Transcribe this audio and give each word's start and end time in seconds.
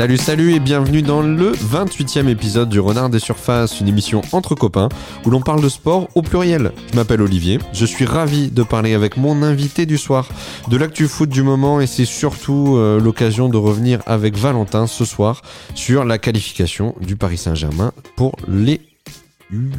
Salut, 0.00 0.16
salut 0.16 0.54
et 0.54 0.60
bienvenue 0.60 1.02
dans 1.02 1.20
le 1.20 1.52
28e 1.52 2.26
épisode 2.28 2.70
du 2.70 2.80
Renard 2.80 3.10
des 3.10 3.18
Surfaces, 3.18 3.80
une 3.80 3.88
émission 3.88 4.22
entre 4.32 4.54
copains 4.54 4.88
où 5.26 5.30
l'on 5.30 5.42
parle 5.42 5.60
de 5.60 5.68
sport 5.68 6.08
au 6.14 6.22
pluriel. 6.22 6.72
Je 6.90 6.96
m'appelle 6.96 7.20
Olivier, 7.20 7.58
je 7.74 7.84
suis 7.84 8.06
ravi 8.06 8.50
de 8.50 8.62
parler 8.62 8.94
avec 8.94 9.18
mon 9.18 9.42
invité 9.42 9.84
du 9.84 9.98
soir 9.98 10.26
de 10.68 10.78
l'actu 10.78 11.06
foot 11.06 11.28
du 11.28 11.42
moment 11.42 11.82
et 11.82 11.86
c'est 11.86 12.06
surtout 12.06 12.76
euh, 12.78 12.98
l'occasion 12.98 13.50
de 13.50 13.58
revenir 13.58 14.00
avec 14.06 14.38
Valentin 14.38 14.86
ce 14.86 15.04
soir 15.04 15.42
sur 15.74 16.06
la 16.06 16.16
qualification 16.16 16.94
du 17.02 17.16
Paris 17.16 17.36
Saint-Germain 17.36 17.92
pour 18.16 18.32
les 18.48 18.80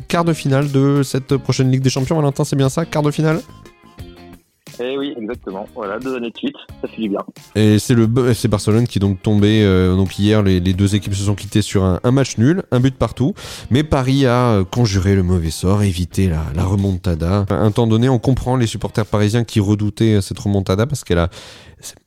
quarts 0.08 0.26
de 0.26 0.34
finale 0.34 0.72
de 0.72 1.02
cette 1.02 1.36
prochaine 1.38 1.72
Ligue 1.72 1.82
des 1.82 1.90
Champions. 1.90 2.18
Valentin, 2.18 2.44
c'est 2.44 2.56
bien 2.56 2.70
ça, 2.70 2.86
quart 2.86 3.02
de 3.02 3.10
finale? 3.10 3.42
Eh 4.80 4.98
oui, 4.98 5.14
exactement. 5.18 5.68
Voilà, 5.76 6.00
deux 6.00 6.16
années 6.16 6.32
de 6.32 6.38
suite, 6.38 6.56
ça 6.82 6.88
fait 6.88 7.08
bien. 7.08 7.20
Et 7.56 7.80
c'est 7.80 7.94
le 7.94 8.08
FC 8.30 8.48
Barcelone 8.48 8.88
qui 8.88 9.00
est 9.00 9.02
donc 9.02 9.22
tombé. 9.22 9.64
Euh, 9.64 9.96
donc 9.96 10.18
hier, 10.18 10.44
les, 10.44 10.60
deux 10.60 10.96
équipes 10.96 11.14
se 11.14 11.24
sont 11.24 11.36
quittées 11.36 11.62
sur 11.62 11.84
un, 11.84 12.12
match 12.12 12.38
nul, 12.38 12.64
un 12.72 12.80
but 12.80 12.96
partout. 12.96 13.34
Mais 13.70 13.84
Paris 13.84 14.26
a 14.26 14.52
euh, 14.52 14.64
conjuré 14.64 15.16
le 15.16 15.24
mauvais 15.24 15.52
sort, 15.52 15.84
évité 15.84 16.30
la, 16.30 16.64
remontada. 16.64 17.46
Un 17.50 17.72
temps 17.72 17.88
donné, 17.88 18.10
on 18.10 18.20
comprend 18.20 18.56
les 18.56 18.68
supporters 18.68 19.06
parisiens 19.06 19.44
qui 19.44 19.60
redoutaient 19.60 20.22
cette 20.22 20.40
remontada 20.40 20.86
parce 20.86 21.04
qu'elle 21.04 21.20
a, 21.20 21.30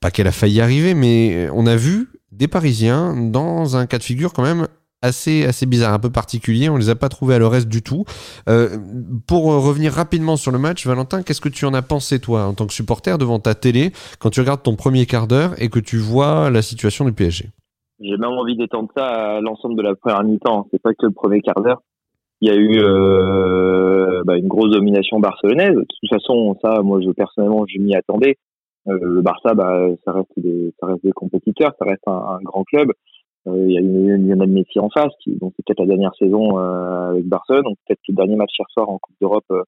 pas 0.01 0.11
qu'elle 0.11 0.27
a 0.27 0.33
failli 0.33 0.61
arriver, 0.61 0.95
mais 0.95 1.49
on 1.53 1.67
a 1.67 1.77
vu 1.77 2.09
des 2.33 2.49
Parisiens 2.49 3.15
dans 3.17 3.77
un 3.77 3.87
cas 3.87 3.99
de 3.99 4.03
figure 4.03 4.33
quand 4.33 4.43
même 4.43 4.67
assez, 5.05 5.45
assez 5.45 5.67
bizarre, 5.67 5.93
un 5.93 5.99
peu 5.99 6.11
particulier. 6.11 6.69
On 6.69 6.77
les 6.77 6.89
a 6.89 6.97
pas 6.97 7.09
trouvés 7.09 7.35
à 7.35 7.39
leur 7.39 7.55
du 7.67 7.83
tout. 7.83 8.05
Euh, 8.49 8.77
pour 9.29 9.45
revenir 9.45 9.93
rapidement 9.93 10.37
sur 10.37 10.51
le 10.51 10.59
match, 10.59 10.87
Valentin, 10.87 11.23
qu'est-ce 11.23 11.41
que 11.41 11.49
tu 11.49 11.67
en 11.67 11.75
as 11.75 11.83
pensé, 11.83 12.19
toi, 12.19 12.47
en 12.47 12.55
tant 12.55 12.67
que 12.67 12.73
supporter, 12.73 13.17
devant 13.17 13.39
ta 13.39 13.55
télé, 13.55 13.93
quand 14.19 14.31
tu 14.31 14.41
regardes 14.41 14.63
ton 14.63 14.75
premier 14.75 15.07
quart 15.07 15.29
d'heure 15.29 15.53
et 15.63 15.69
que 15.69 15.79
tu 15.79 15.99
vois 15.99 16.51
la 16.51 16.63
situation 16.63 17.05
du 17.05 17.13
PSG 17.13 17.51
J'ai 18.01 18.17
même 18.17 18.33
envie 18.33 18.57
d'étendre 18.57 18.89
ça 18.97 19.07
à 19.37 19.41
l'ensemble 19.41 19.77
de 19.77 19.83
la 19.83 19.95
première 19.95 20.25
mi-temps. 20.25 20.67
C'est 20.73 20.83
pas 20.83 20.95
que 20.95 21.07
le 21.07 21.13
premier 21.13 21.43
quart 21.43 21.63
d'heure. 21.63 21.83
Il 22.41 22.49
y 22.49 22.51
a 22.51 22.57
eu 22.57 22.81
euh, 22.83 24.23
bah, 24.25 24.37
une 24.37 24.49
grosse 24.49 24.73
domination 24.73 25.21
barcelonaise. 25.21 25.77
De 25.77 25.87
toute 25.89 26.11
façon, 26.11 26.57
ça, 26.65 26.83
moi, 26.83 27.01
je 27.01 27.11
personnellement, 27.11 27.65
je 27.69 27.79
m'y 27.79 27.95
attendais. 27.95 28.37
Euh, 28.89 28.99
le 29.01 29.23
Barça, 29.23 29.55
bah, 29.55 29.87
ça 30.05 30.13
reste 30.13 30.33
des, 30.37 30.75
ça 30.81 30.87
reste 30.87 31.05
des 31.05 31.13
compétiteurs, 31.13 31.73
ça 31.79 31.85
reste 31.85 32.07
un 32.09 32.39
grand 32.43 32.65
club. 32.65 32.91
Euh, 33.47 33.67
il 33.67 33.73
y 33.73 33.77
a 33.77 33.81
une 33.81 34.29
Lionel 34.29 34.49
Messi 34.49 34.79
en 34.79 34.89
face, 34.91 35.13
qui 35.23 35.37
donc 35.37 35.53
peut-être 35.57 35.81
la 35.81 35.87
dernière 35.87 36.15
saison 36.19 36.59
euh, 36.59 37.11
avec 37.11 37.27
Barcelone, 37.27 37.65
donc 37.65 37.77
peut-être 37.87 38.01
le 38.09 38.15
dernier 38.15 38.37
match 38.37 38.51
hier 38.59 38.67
soir 38.71 38.89
en 38.89 38.99
Coupe 38.99 39.17
d'Europe 39.21 39.45
euh, 39.51 39.63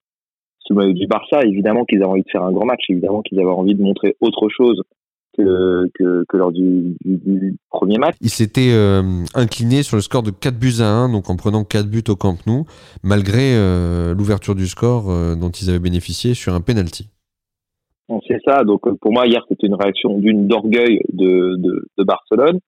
sous 0.60 0.74
le 0.74 0.80
maillot 0.80 0.94
du 0.94 1.06
Barça. 1.06 1.44
Évidemment 1.44 1.84
qu'ils 1.84 1.98
avaient 1.98 2.10
envie 2.10 2.22
de 2.22 2.30
faire 2.30 2.42
un 2.42 2.52
grand 2.52 2.66
match, 2.66 2.84
évidemment 2.88 3.22
qu'ils 3.22 3.38
avaient 3.38 3.48
envie 3.48 3.74
de 3.74 3.82
montrer 3.82 4.16
autre 4.20 4.48
chose 4.48 4.82
que, 5.36 5.90
que, 5.94 6.24
que 6.28 6.36
lors 6.36 6.52
du, 6.52 6.96
du, 7.04 7.56
premier 7.70 7.98
match. 7.98 8.16
Il 8.20 8.30
s'était 8.30 8.72
euh, 8.72 9.02
incliné 9.34 9.82
sur 9.82 9.96
le 9.96 10.02
score 10.02 10.22
de 10.22 10.30
4 10.30 10.58
buts 10.58 10.80
à 10.80 10.88
1, 10.88 11.12
donc 11.12 11.28
en 11.30 11.36
prenant 11.36 11.64
4 11.64 11.86
buts 11.86 12.04
au 12.08 12.16
Camp 12.16 12.36
Nou, 12.46 12.64
malgré 13.02 13.54
euh, 13.54 14.14
l'ouverture 14.14 14.54
du 14.54 14.66
score 14.66 15.10
euh, 15.10 15.36
dont 15.36 15.50
ils 15.50 15.68
avaient 15.68 15.78
bénéficié 15.78 16.34
sur 16.34 16.54
un 16.54 16.60
penalty. 16.60 17.08
C'est 18.28 18.38
ça, 18.44 18.62
donc 18.62 18.82
pour 19.00 19.12
moi 19.12 19.26
hier 19.26 19.44
c'était 19.48 19.66
une 19.66 19.74
réaction 19.74 20.16
d'une 20.18 20.46
d'orgueil 20.46 21.00
de, 21.12 21.56
de, 21.56 21.88
de 21.98 22.04
Barcelone, 22.04 22.60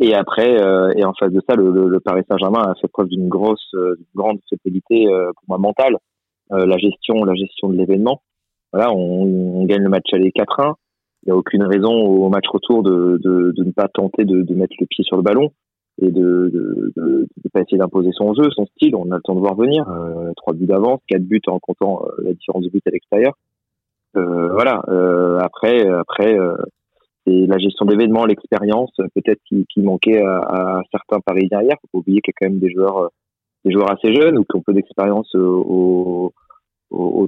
et 0.00 0.14
après, 0.14 0.62
euh, 0.62 0.92
et 0.96 1.04
en 1.04 1.12
face 1.12 1.32
de 1.32 1.42
ça, 1.48 1.56
le, 1.56 1.70
le, 1.70 2.00
Paris 2.00 2.22
Saint-Germain 2.28 2.62
a 2.62 2.74
fait 2.80 2.86
preuve 2.86 3.08
d'une 3.08 3.28
grosse, 3.28 3.74
euh, 3.74 3.96
grande 4.14 4.38
fidélité 4.48 5.08
euh, 5.08 5.32
pour 5.32 5.44
moi 5.48 5.58
mentale. 5.58 5.96
la 6.50 6.78
gestion, 6.78 7.24
la 7.24 7.34
gestion 7.34 7.68
de 7.68 7.76
l'événement. 7.76 8.22
Voilà, 8.72 8.92
on, 8.92 9.60
on, 9.60 9.64
gagne 9.64 9.82
le 9.82 9.88
match 9.88 10.06
aller 10.12 10.30
4-1. 10.30 10.74
Il 11.22 11.26
n'y 11.26 11.32
a 11.32 11.36
aucune 11.36 11.64
raison 11.64 11.92
au 11.92 12.28
match 12.28 12.46
retour 12.48 12.82
de, 12.82 13.18
de, 13.22 13.52
de 13.56 13.64
ne 13.64 13.72
pas 13.72 13.88
tenter 13.88 14.24
de, 14.24 14.42
de, 14.42 14.54
mettre 14.54 14.74
le 14.78 14.86
pied 14.86 15.04
sur 15.04 15.16
le 15.16 15.22
ballon 15.22 15.50
et 16.00 16.10
de 16.12 16.50
de 16.96 17.48
pas 17.52 17.60
essayer 17.60 17.78
d'imposer 17.78 18.10
son 18.12 18.34
jeu, 18.34 18.50
son 18.52 18.66
style. 18.66 18.94
On 18.94 19.10
a 19.10 19.16
le 19.16 19.22
temps 19.22 19.34
de 19.34 19.40
voir 19.40 19.56
venir. 19.56 19.84
Trois 20.36 20.54
buts 20.54 20.66
d'avance, 20.66 21.00
quatre 21.08 21.24
buts 21.24 21.42
en 21.48 21.58
comptant 21.58 22.04
la 22.22 22.32
différence 22.32 22.62
de 22.62 22.68
buts 22.70 22.80
à 22.86 22.90
l'extérieur. 22.90 23.32
voilà. 24.14 24.82
après, 25.42 25.88
après 25.88 26.36
la 27.46 27.58
gestion 27.58 27.86
d'événements, 27.86 28.26
l'expérience, 28.26 28.90
peut-être 29.14 29.40
qui, 29.48 29.80
manquait 29.80 30.20
à, 30.22 30.38
à, 30.38 30.82
certains 30.90 31.20
Parisiens 31.20 31.62
hier. 31.62 31.76
Faut 31.80 31.88
pas 31.92 31.98
oublier 31.98 32.20
qu'il 32.20 32.32
y 32.32 32.36
a 32.36 32.38
quand 32.38 32.50
même 32.52 32.60
des 32.60 32.70
joueurs, 32.70 32.98
euh, 32.98 33.08
des 33.64 33.72
joueurs 33.72 33.90
assez 33.90 34.14
jeunes 34.14 34.38
ou 34.38 34.44
qui 34.44 34.56
ont 34.56 34.62
peu 34.62 34.72
d'expérience 34.72 35.30
euh, 35.34 35.40
au, 35.40 36.32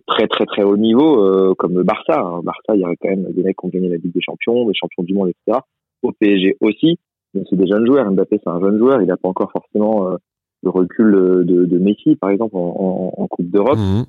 très 0.07 0.27
très 0.27 0.47
très 0.47 0.63
haut 0.63 0.77
niveau, 0.77 1.23
euh, 1.23 1.55
comme 1.55 1.75
le 1.75 1.85
Barça. 1.85 2.19
Hein. 2.19 2.41
Barça, 2.43 2.75
il 2.75 2.81
y 2.81 2.85
avait 2.85 2.97
quand 2.97 3.11
même 3.11 3.31
des 3.33 3.43
mecs 3.43 3.57
qui 3.57 3.67
ont 3.67 3.69
gagné 3.69 3.89
la 3.89 3.97
Ligue 3.97 4.15
des 4.15 4.23
Champions, 4.23 4.67
des 4.67 4.75
champions 4.75 5.03
du 5.03 5.15
monde, 5.15 5.29
etc. 5.29 5.59
Au 6.03 6.13
PSG 6.13 6.57
aussi, 6.61 6.99
c'est 7.35 7.57
des 7.57 7.67
jeunes 7.67 7.87
joueurs. 7.87 8.11
Mbappé, 8.11 8.41
c'est 8.43 8.51
un 8.51 8.61
jeune 8.61 8.79
joueur, 8.79 9.03
il 9.03 9.07
n'a 9.07 9.17
pas 9.17 9.29
encore 9.29 9.53
forcément 9.53 10.17
le 10.63 10.71
recul 10.71 11.13
de, 11.45 11.79
Messi, 11.79 12.17
par 12.17 12.31
exemple, 12.31 12.57
en, 12.57 13.13
en, 13.17 13.27
Coupe 13.29 13.51
d'Europe. 13.51 13.79
Mmh. 13.79 14.05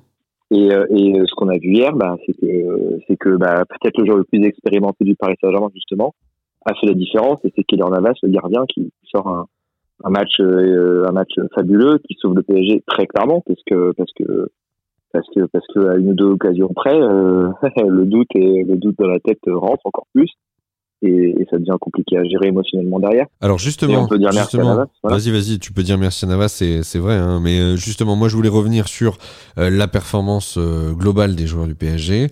Et, 0.52 0.70
euh, 0.70 0.84
et 0.90 1.14
ce 1.14 1.34
qu'on 1.34 1.48
a 1.48 1.56
vu 1.56 1.72
hier, 1.72 1.94
bah, 1.96 2.16
c'est 2.26 2.34
que, 2.34 2.98
c'est 3.08 3.16
que 3.16 3.36
bah, 3.36 3.64
peut-être 3.68 3.98
le 3.98 4.04
joueur 4.04 4.18
le 4.18 4.24
plus 4.24 4.44
expérimenté 4.44 5.04
du 5.04 5.16
Paris 5.16 5.36
Saint-Germain, 5.40 5.70
justement, 5.74 6.14
a 6.66 6.74
fait 6.74 6.86
la 6.86 6.94
différence. 6.94 7.40
Et 7.44 7.52
c'est 7.56 7.64
Kylian 7.64 7.88
Navas, 7.88 8.12
le 8.22 8.28
gardien, 8.28 8.64
qui 8.68 8.92
sort 9.10 9.28
un, 9.28 9.46
un 10.04 10.10
match, 10.10 10.40
euh, 10.40 11.06
un 11.08 11.12
match 11.12 11.32
fabuleux, 11.54 11.98
qui 12.06 12.16
sauve 12.20 12.34
le 12.34 12.42
PSG 12.42 12.82
très 12.86 13.06
clairement, 13.06 13.42
parce 13.46 13.62
que, 13.66 13.92
parce 13.92 14.12
que, 14.12 14.48
parce 15.12 15.26
que, 15.34 15.46
parce 15.46 15.66
que 15.74 15.88
à 15.88 15.96
une 15.96 16.10
ou 16.10 16.14
deux 16.14 16.26
occasions 16.26 16.68
près, 16.74 17.00
euh, 17.00 17.48
le 17.88 18.04
doute 18.04 18.28
et 18.34 18.64
le 18.64 18.76
doute 18.76 18.96
dans 18.98 19.08
la 19.08 19.20
tête 19.20 19.40
rentre 19.46 19.86
encore 19.86 20.06
plus 20.12 20.30
et, 21.02 21.46
ça 21.50 21.58
devient 21.58 21.76
compliqué 21.80 22.16
à 22.16 22.24
gérer 22.24 22.48
émotionnellement 22.48 23.00
derrière. 23.00 23.26
Alors 23.40 23.58
justement, 23.58 24.04
on 24.04 24.08
peut 24.08 24.18
dire 24.18 24.30
merci 24.32 24.58
à 24.58 24.64
Navas. 24.64 24.86
Vas-y, 25.02 25.30
vas-y, 25.30 25.58
tu 25.58 25.72
peux 25.72 25.82
dire 25.82 25.98
merci 25.98 26.24
à 26.24 26.28
Navas, 26.28 26.48
c'est 26.48 26.98
vrai, 26.98 27.16
hein, 27.16 27.40
mais 27.42 27.58
euh, 27.58 27.76
justement, 27.76 28.16
moi 28.16 28.28
je 28.28 28.36
voulais 28.36 28.48
revenir 28.48 28.88
sur 28.88 29.18
euh, 29.58 29.68
la 29.68 29.88
performance 29.88 30.56
euh, 30.58 30.92
globale 30.92 31.34
des 31.34 31.46
joueurs 31.46 31.66
du 31.66 31.74
PSG. 31.74 32.28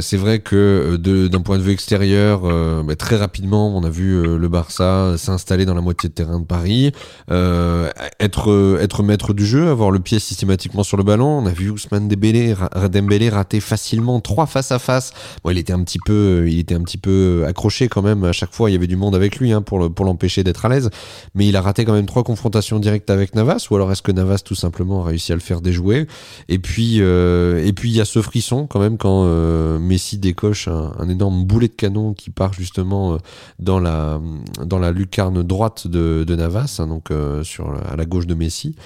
c'est 0.00 0.16
vrai 0.16 0.38
que 0.38 0.96
d'un 0.96 1.42
point 1.42 1.58
de 1.58 1.62
vue 1.62 1.72
extérieur, 1.72 2.42
bah, 2.84 2.96
très 2.96 3.16
rapidement, 3.16 3.76
on 3.76 3.82
a 3.84 3.90
vu 3.90 4.22
le 4.38 4.48
Barça 4.48 5.16
s'installer 5.18 5.66
dans 5.66 5.74
la 5.74 5.80
moitié 5.80 6.08
de 6.08 6.14
terrain 6.14 6.40
de 6.40 6.46
Paris, 6.46 6.92
être 7.28 8.78
être 8.80 9.02
maître 9.02 9.34
du 9.34 9.44
jeu, 9.44 9.68
avoir 9.68 9.90
le 9.90 9.98
pied 9.98 10.18
systématiquement 10.18 10.84
sur 10.84 10.96
le 10.96 11.02
ballon. 11.02 11.26
On 11.26 11.46
a 11.46 11.50
vu 11.50 11.70
Ousmane 11.70 12.08
Dembélé, 12.08 12.54
Dembélé 12.90 13.28
rater 13.28 13.60
facilement 13.60 14.20
trois 14.20 14.46
face 14.46 14.72
à 14.72 14.78
face. 14.78 15.12
Bon, 15.42 15.50
il 15.50 15.58
était 15.58 15.72
un 15.72 15.82
petit 15.82 15.98
peu, 16.04 16.46
il 16.48 16.60
était 16.60 16.74
un 16.74 16.82
petit 16.82 16.98
peu 16.98 17.44
accroché 17.46 17.88
quand 17.88 18.03
même 18.04 18.24
à 18.24 18.32
chaque 18.32 18.52
fois 18.52 18.70
il 18.70 18.74
y 18.74 18.76
avait 18.76 18.86
du 18.86 18.96
monde 18.96 19.14
avec 19.14 19.36
lui 19.36 19.52
hein, 19.52 19.62
pour 19.62 19.92
pour 19.92 20.04
l'empêcher 20.04 20.44
d'être 20.44 20.64
à 20.64 20.68
l'aise. 20.68 20.90
Mais 21.34 21.46
il 21.46 21.56
a 21.56 21.60
raté 21.60 21.84
quand 21.84 21.92
même 21.92 22.06
trois 22.06 22.22
confrontations 22.22 22.78
directes 22.78 23.10
avec 23.10 23.34
Navas 23.34 23.66
ou 23.70 23.76
alors 23.76 23.90
est-ce 23.90 24.02
que 24.02 24.12
Navas 24.12 24.42
tout 24.44 24.54
simplement 24.54 25.02
a 25.02 25.08
réussi 25.08 25.32
à 25.32 25.34
le 25.34 25.40
faire 25.40 25.60
déjouer? 25.60 26.06
Et 26.48 26.58
puis 26.58 26.98
euh, 27.00 27.64
et 27.64 27.72
puis 27.72 27.90
il 27.90 27.96
y 27.96 28.00
a 28.00 28.04
ce 28.04 28.20
frisson 28.22 28.66
quand 28.66 28.80
même 28.80 28.96
quand 28.96 29.24
euh, 29.24 29.78
Messi 29.78 30.18
décoche 30.18 30.68
un, 30.68 31.08
énorme 31.08 31.44
boulet 31.44 31.68
de 31.68 31.74
canon 31.74 32.14
qui 32.14 32.30
part 32.30 32.52
justement 32.52 33.14
euh, 33.14 33.16
dans 33.58 33.80
la 33.80 34.20
dans 34.64 34.78
la 34.78 34.92
lucarne 34.92 35.42
droite 35.42 35.86
de, 35.86 36.24
de 36.26 36.36
Navas 36.36 36.76
hein, 36.78 36.86
donc 36.86 37.10
sur 37.42 37.74
à 37.90 37.96
la 37.96 38.04
gauche 38.04 38.26
de 38.26 38.34
Messi. 38.34 38.76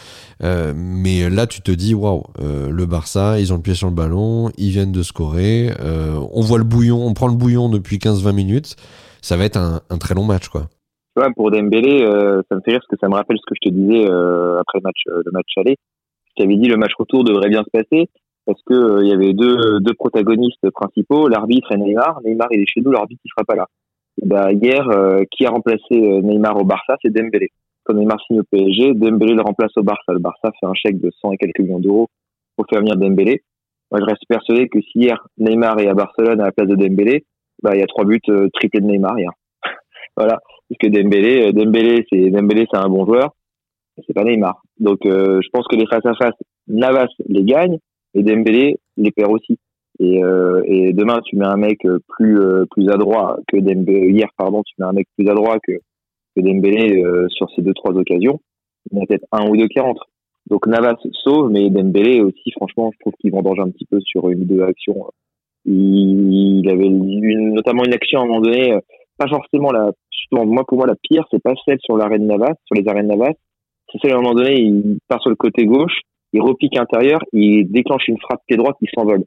Mais 0.42 1.28
là 1.30 1.46
tu 1.46 1.60
te 1.60 1.70
dis 1.70 1.94
waouh 1.94 2.24
le 2.38 2.86
Barça 2.86 3.40
ils 3.40 3.52
ont 3.52 3.56
le 3.56 3.62
pied 3.62 3.74
sur 3.74 3.88
le 3.88 3.94
ballon 3.94 4.50
ils 4.56 4.70
viennent 4.70 4.92
de 4.92 5.02
scorer 5.02 5.72
on 5.80 6.40
voit 6.42 6.58
le 6.58 6.64
bouillon 6.64 7.04
on 7.06 7.14
prend 7.14 7.28
le 7.28 7.34
bouillon 7.34 7.68
depuis 7.68 7.98
15-20 7.98 8.32
minutes 8.32 8.76
ça 9.22 9.36
va 9.36 9.44
être 9.44 9.56
un, 9.56 9.98
très 9.98 10.14
long 10.14 10.24
match, 10.24 10.48
quoi. 10.48 10.62
Ouais, 11.16 11.26
pour 11.34 11.50
Dembélé, 11.50 12.04
euh, 12.04 12.42
ça 12.48 12.56
me 12.56 12.60
fait 12.60 12.72
rire 12.72 12.80
parce 12.80 12.86
que 12.88 12.96
ça 13.00 13.08
me 13.08 13.14
rappelle 13.14 13.38
ce 13.38 13.46
que 13.46 13.54
je 13.60 13.68
te 13.68 13.74
disais 13.74 14.08
euh, 14.08 14.60
après 14.60 14.78
le 14.78 14.82
match, 14.82 15.02
euh, 15.08 15.22
le 15.24 15.32
match 15.32 15.48
aller. 15.56 15.76
Je 16.28 16.42
t'avais 16.42 16.56
dit 16.56 16.68
le 16.68 16.76
match 16.76 16.92
retour 16.96 17.24
devrait 17.24 17.48
bien 17.48 17.64
se 17.64 17.70
passer 17.70 18.08
parce 18.46 18.60
que 18.64 19.02
il 19.02 19.08
y 19.08 19.12
avait 19.12 19.32
deux, 19.32 19.80
deux 19.80 19.94
protagonistes 19.94 20.70
principaux, 20.70 21.26
l'arbitre 21.26 21.72
et 21.72 21.76
Neymar. 21.76 22.20
Neymar 22.24 22.48
il 22.52 22.60
est 22.60 22.70
chez 22.72 22.80
nous, 22.82 22.92
l'arbitre 22.92 23.20
il 23.24 23.30
sera 23.30 23.44
pas 23.44 23.56
là. 23.56 23.66
Et 24.22 24.26
bah, 24.26 24.52
hier, 24.52 24.88
qui 25.32 25.44
a 25.44 25.50
remplacé 25.50 25.90
Neymar 25.90 26.56
au 26.56 26.64
Barça, 26.64 26.96
c'est 27.02 27.12
Dembélé. 27.12 27.50
Quand 27.84 27.94
Neymar 27.94 28.18
signe 28.26 28.40
au 28.40 28.44
PSG, 28.44 28.94
Dembélé 28.94 29.34
le 29.34 29.42
remplace 29.42 29.72
au 29.76 29.82
Barça. 29.82 30.12
Le 30.12 30.20
Barça 30.20 30.50
fait 30.60 30.66
un 30.66 30.74
chèque 30.74 31.00
de 31.00 31.10
100 31.20 31.32
et 31.32 31.36
quelques 31.36 31.58
millions 31.58 31.80
d'euros 31.80 32.08
pour 32.56 32.66
faire 32.70 32.80
venir 32.80 32.96
Dembélé. 32.96 33.42
Moi, 33.90 34.00
je 34.00 34.04
reste 34.04 34.22
persuadé 34.28 34.68
que 34.68 34.80
si 34.80 35.00
hier 35.00 35.26
Neymar 35.38 35.80
est 35.80 35.88
à 35.88 35.94
Barcelone 35.94 36.40
à 36.40 36.44
la 36.44 36.52
place 36.52 36.68
de 36.68 36.74
Dembélé, 36.74 37.24
bah 37.62 37.74
il 37.74 37.80
y 37.80 37.82
a 37.82 37.86
trois 37.86 38.04
buts 38.04 38.20
euh, 38.28 38.48
triplés 38.54 38.80
de 38.80 38.86
Neymar 38.86 39.18
hier. 39.18 39.30
voilà, 40.16 40.38
parce 40.68 40.78
que 40.80 40.88
Dembélé, 40.88 41.48
euh, 41.48 41.52
Dembélé 41.52 42.04
c'est 42.10 42.30
Dembélé 42.30 42.66
c'est 42.70 42.78
un 42.78 42.88
bon 42.88 43.04
joueur, 43.06 43.34
c'est 44.06 44.14
pas 44.14 44.24
Neymar. 44.24 44.62
Donc 44.78 45.04
euh, 45.06 45.40
je 45.42 45.48
pense 45.52 45.66
que 45.68 45.76
les 45.76 45.86
face 45.86 46.06
à 46.06 46.14
face, 46.14 46.34
Navas 46.66 47.08
les 47.26 47.44
gagne 47.44 47.78
et 48.14 48.22
Dembélé 48.22 48.78
les 48.96 49.10
perd 49.10 49.32
aussi. 49.32 49.58
Et, 50.00 50.22
euh, 50.22 50.62
et 50.66 50.92
demain 50.92 51.20
tu 51.24 51.36
mets 51.36 51.46
un 51.46 51.56
mec 51.56 51.80
plus 52.08 52.40
plus 52.70 52.88
adroit 52.88 53.38
que 53.48 53.56
Dembélé 53.56 54.10
hier 54.10 54.28
pardon, 54.36 54.62
tu 54.62 54.74
mets 54.78 54.86
un 54.86 54.92
mec 54.92 55.08
plus 55.16 55.28
adroit 55.28 55.58
que 55.60 55.72
que 56.36 56.40
Dembélé 56.40 57.02
sur 57.28 57.50
ces 57.56 57.62
deux 57.62 57.74
trois 57.74 57.94
occasions, 57.94 58.40
il 58.90 58.96
y 58.96 59.00
en 59.00 59.04
a 59.04 59.06
peut-être 59.06 59.26
un 59.32 59.48
ou 59.48 59.56
deux 59.56 59.66
qui 59.66 59.80
rentrent. 59.80 60.08
Donc 60.48 60.66
Navas 60.66 60.96
sauve, 61.24 61.50
mais 61.50 61.68
Dembélé 61.68 62.20
aussi, 62.20 62.52
franchement, 62.52 62.90
je 62.92 62.98
trouve 63.00 63.12
qu'il 63.20 63.32
vendange 63.32 63.58
un 63.60 63.70
petit 63.70 63.86
peu 63.86 64.00
sur 64.00 64.28
une 64.30 64.42
ou 64.42 64.44
deux 64.44 64.62
actions 64.62 65.04
il, 65.68 66.68
avait 66.68 66.86
une, 66.86 67.54
notamment 67.54 67.84
une 67.84 67.94
action 67.94 68.20
à 68.20 68.22
un 68.22 68.26
moment 68.26 68.40
donné, 68.40 68.72
euh, 68.72 68.80
pas 69.16 69.28
forcément 69.28 69.70
la 69.70 69.90
justement, 70.10 70.46
moi, 70.46 70.64
pour 70.66 70.78
moi, 70.78 70.86
la 70.86 70.96
pire, 71.02 71.24
c'est 71.30 71.42
pas 71.42 71.54
celle 71.64 71.78
sur 71.80 71.96
l'arène 71.96 72.26
Navas, 72.26 72.54
sur 72.66 72.74
les 72.74 72.88
arènes 72.88 73.08
Navas. 73.08 73.34
C'est 73.90 73.98
celle 74.02 74.12
à 74.12 74.16
un 74.16 74.20
moment 74.20 74.34
donné, 74.34 74.60
il 74.60 74.98
part 75.08 75.20
sur 75.22 75.30
le 75.30 75.36
côté 75.36 75.64
gauche, 75.64 76.00
il 76.32 76.42
repique 76.42 76.76
intérieur, 76.76 77.20
il 77.32 77.70
déclenche 77.70 78.08
une 78.08 78.18
frappe 78.18 78.42
pied 78.46 78.56
droit 78.56 78.74
qui 78.78 78.86
s'envole. 78.94 79.24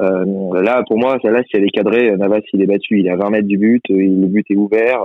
Euh, 0.00 0.62
là, 0.62 0.82
pour 0.86 0.98
moi, 0.98 1.18
celle-là, 1.22 1.42
si 1.42 1.56
elle 1.56 1.64
est 1.64 1.70
cadrée, 1.70 2.16
Navas, 2.16 2.40
il 2.52 2.62
est 2.62 2.66
battu. 2.66 3.00
Il 3.00 3.06
est 3.06 3.10
à 3.10 3.16
20 3.16 3.30
mètres 3.30 3.48
du 3.48 3.58
but, 3.58 3.82
le 3.88 4.26
but 4.26 4.46
est 4.50 4.56
ouvert. 4.56 5.00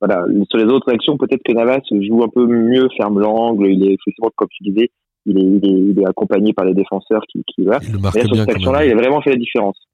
Voilà. 0.00 0.24
Sur 0.48 0.58
les 0.58 0.72
autres 0.72 0.92
actions, 0.92 1.16
peut-être 1.16 1.42
que 1.42 1.52
Navas 1.52 1.80
joue 1.90 2.22
un 2.22 2.28
peu 2.28 2.46
mieux, 2.46 2.88
ferme 2.96 3.18
l'angle. 3.18 3.68
Il 3.68 3.82
est 3.82 3.94
effectivement, 3.94 4.30
comme 4.36 4.48
tu 4.50 4.62
disais, 4.62 4.90
il 5.26 5.38
est, 5.38 5.42
il 5.42 5.66
est, 5.66 5.92
il 5.92 6.00
est 6.00 6.06
accompagné 6.06 6.52
par 6.52 6.66
les 6.66 6.74
défenseurs 6.74 7.22
qui, 7.28 7.42
qui 7.46 7.62
marque 7.62 7.84
et 7.88 8.18
là, 8.18 8.24
sur 8.24 8.36
cette 8.36 8.50
action-là, 8.50 8.86
il 8.86 8.92
a 8.92 8.94
vraiment 8.94 9.20
fait 9.22 9.30
la 9.30 9.36
différence. 9.36 9.87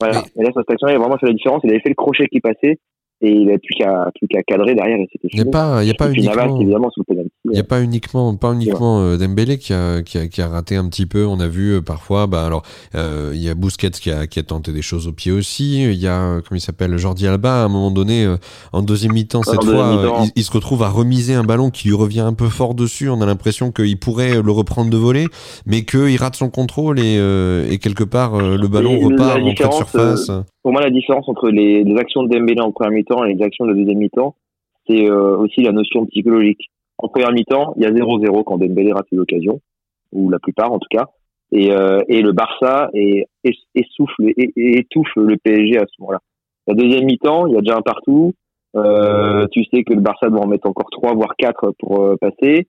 Voilà. 0.00 0.22
Et 0.36 0.42
là, 0.42 0.50
sur 0.52 0.60
cette 0.62 0.70
action-là, 0.70 0.94
il 0.94 0.96
a 0.96 0.98
vraiment 0.98 1.18
fait 1.18 1.26
la 1.26 1.32
différence. 1.32 1.60
Il 1.64 1.70
avait 1.70 1.80
fait 1.80 1.90
le 1.90 1.94
crochet 1.94 2.26
qui 2.26 2.40
passait 2.40 2.78
et 3.20 3.30
il 3.30 3.50
a 3.50 3.58
plus 3.58 3.74
qu'à 3.76 4.10
plus 4.14 4.28
qu'à 4.28 4.42
cadrer 4.42 4.74
derrière 4.74 4.96
et 4.96 5.06
c'était 5.12 5.28
il 5.32 5.42
n'y 5.42 5.48
a 5.48 5.50
pas 5.50 5.82
il 5.82 5.88
y 5.88 5.90
a 5.90 5.94
pas 5.94 6.10
uniquement 6.10 6.90
il 7.50 7.56
y 7.56 7.60
a 7.60 7.64
pas 7.64 7.82
uniquement 7.82 8.34
pas 8.36 8.52
uniquement 8.52 9.00
euh, 9.00 9.16
Dembélé 9.16 9.58
qui 9.58 9.72
a, 9.72 10.02
qui 10.02 10.18
a, 10.18 10.26
qui 10.28 10.42
a 10.42 10.48
raté 10.48 10.76
un 10.76 10.88
petit 10.88 11.06
peu. 11.06 11.26
On 11.26 11.40
a 11.40 11.48
vu 11.48 11.74
euh, 11.74 11.80
parfois 11.80 12.26
bah 12.26 12.44
alors 12.44 12.62
euh, 12.94 13.32
il 13.34 13.42
y 13.42 13.48
a 13.48 13.54
Busquets 13.54 13.90
qui 13.90 14.10
a 14.10 14.26
qui 14.26 14.38
a 14.38 14.42
tenté 14.42 14.72
des 14.72 14.82
choses 14.82 15.08
au 15.08 15.12
pied 15.12 15.32
aussi. 15.32 15.82
Il 15.82 16.00
y 16.00 16.06
a 16.06 16.40
comment 16.46 16.56
il 16.56 16.60
s'appelle 16.60 16.96
Jordi 16.96 17.26
Alba 17.26 17.62
à 17.62 17.64
un 17.64 17.68
moment 17.68 17.90
donné 17.90 18.26
en 18.72 18.82
deuxième 18.82 19.12
mi-temps 19.12 19.42
cette 19.42 19.64
fois 19.64 20.28
il, 20.36 20.42
se 20.42 20.52
retrouve 20.52 20.82
à 20.82 20.88
remiser 20.88 21.34
un 21.34 21.44
ballon 21.44 21.70
qui 21.70 21.88
lui 21.88 21.94
revient 21.94 22.20
un 22.20 22.34
peu 22.34 22.48
fort 22.48 22.74
dessus. 22.74 23.08
On 23.08 23.20
a 23.20 23.26
l'impression 23.26 23.72
qu'il 23.72 23.98
pourrait 23.98 24.42
le 24.42 24.50
reprendre 24.50 24.90
de 24.90 24.96
voler 24.96 25.26
mais 25.66 25.84
qu'il 25.84 26.16
rate 26.16 26.36
son 26.36 26.50
contrôle 26.50 26.98
et, 26.98 27.16
et 27.70 27.78
quelque 27.78 28.04
part 28.04 28.38
le 28.38 28.68
ballon 28.68 28.98
repart 28.98 29.40
en 29.40 29.68
de 29.68 29.72
surface 29.72 30.30
pour 30.62 30.72
moi, 30.72 30.82
la 30.82 30.90
différence 30.90 31.28
entre 31.28 31.48
les, 31.48 31.84
les 31.84 31.96
actions 31.96 32.22
de 32.22 32.28
Dembélé 32.28 32.60
en 32.60 32.70
première 32.72 32.92
mi-temps 32.92 33.24
et 33.24 33.34
les 33.34 33.42
actions 33.42 33.66
de 33.66 33.72
deuxième 33.72 33.98
mi-temps, 33.98 34.34
c'est 34.86 35.08
euh, 35.08 35.36
aussi 35.36 35.62
la 35.62 35.72
notion 35.72 36.04
psychologique. 36.06 36.70
En 37.02 37.08
première 37.08 37.32
mi-temps, 37.32 37.74
il 37.76 37.82
y 37.82 37.86
a 37.86 37.90
0-0 37.90 38.44
quand 38.44 38.58
Dembélé 38.58 38.92
rate 38.92 39.06
l'occasion, 39.12 39.60
ou 40.12 40.30
la 40.30 40.38
plupart 40.38 40.72
en 40.72 40.78
tout 40.78 40.88
cas, 40.90 41.06
et, 41.52 41.72
euh, 41.72 42.00
et 42.08 42.22
le 42.22 42.32
Barça 42.32 42.90
est, 42.94 43.26
essouffle 43.74 44.28
et, 44.36 44.52
étouffe 44.56 45.14
le 45.16 45.36
PSG 45.36 45.78
à 45.78 45.86
ce 45.86 46.00
moment-là. 46.00 46.20
La 46.66 46.74
deuxième 46.74 47.06
mi-temps, 47.06 47.46
il 47.46 47.54
y 47.54 47.56
a 47.56 47.60
déjà 47.60 47.76
un 47.76 47.82
partout. 47.82 48.34
Euh, 48.76 49.46
tu 49.50 49.64
sais 49.64 49.82
que 49.82 49.94
le 49.94 50.00
Barça 50.00 50.28
doit 50.28 50.42
en 50.42 50.46
mettre 50.46 50.68
encore 50.68 50.90
trois 50.90 51.14
voire 51.14 51.34
quatre 51.36 51.72
pour 51.78 52.04
euh, 52.04 52.16
passer. 52.20 52.68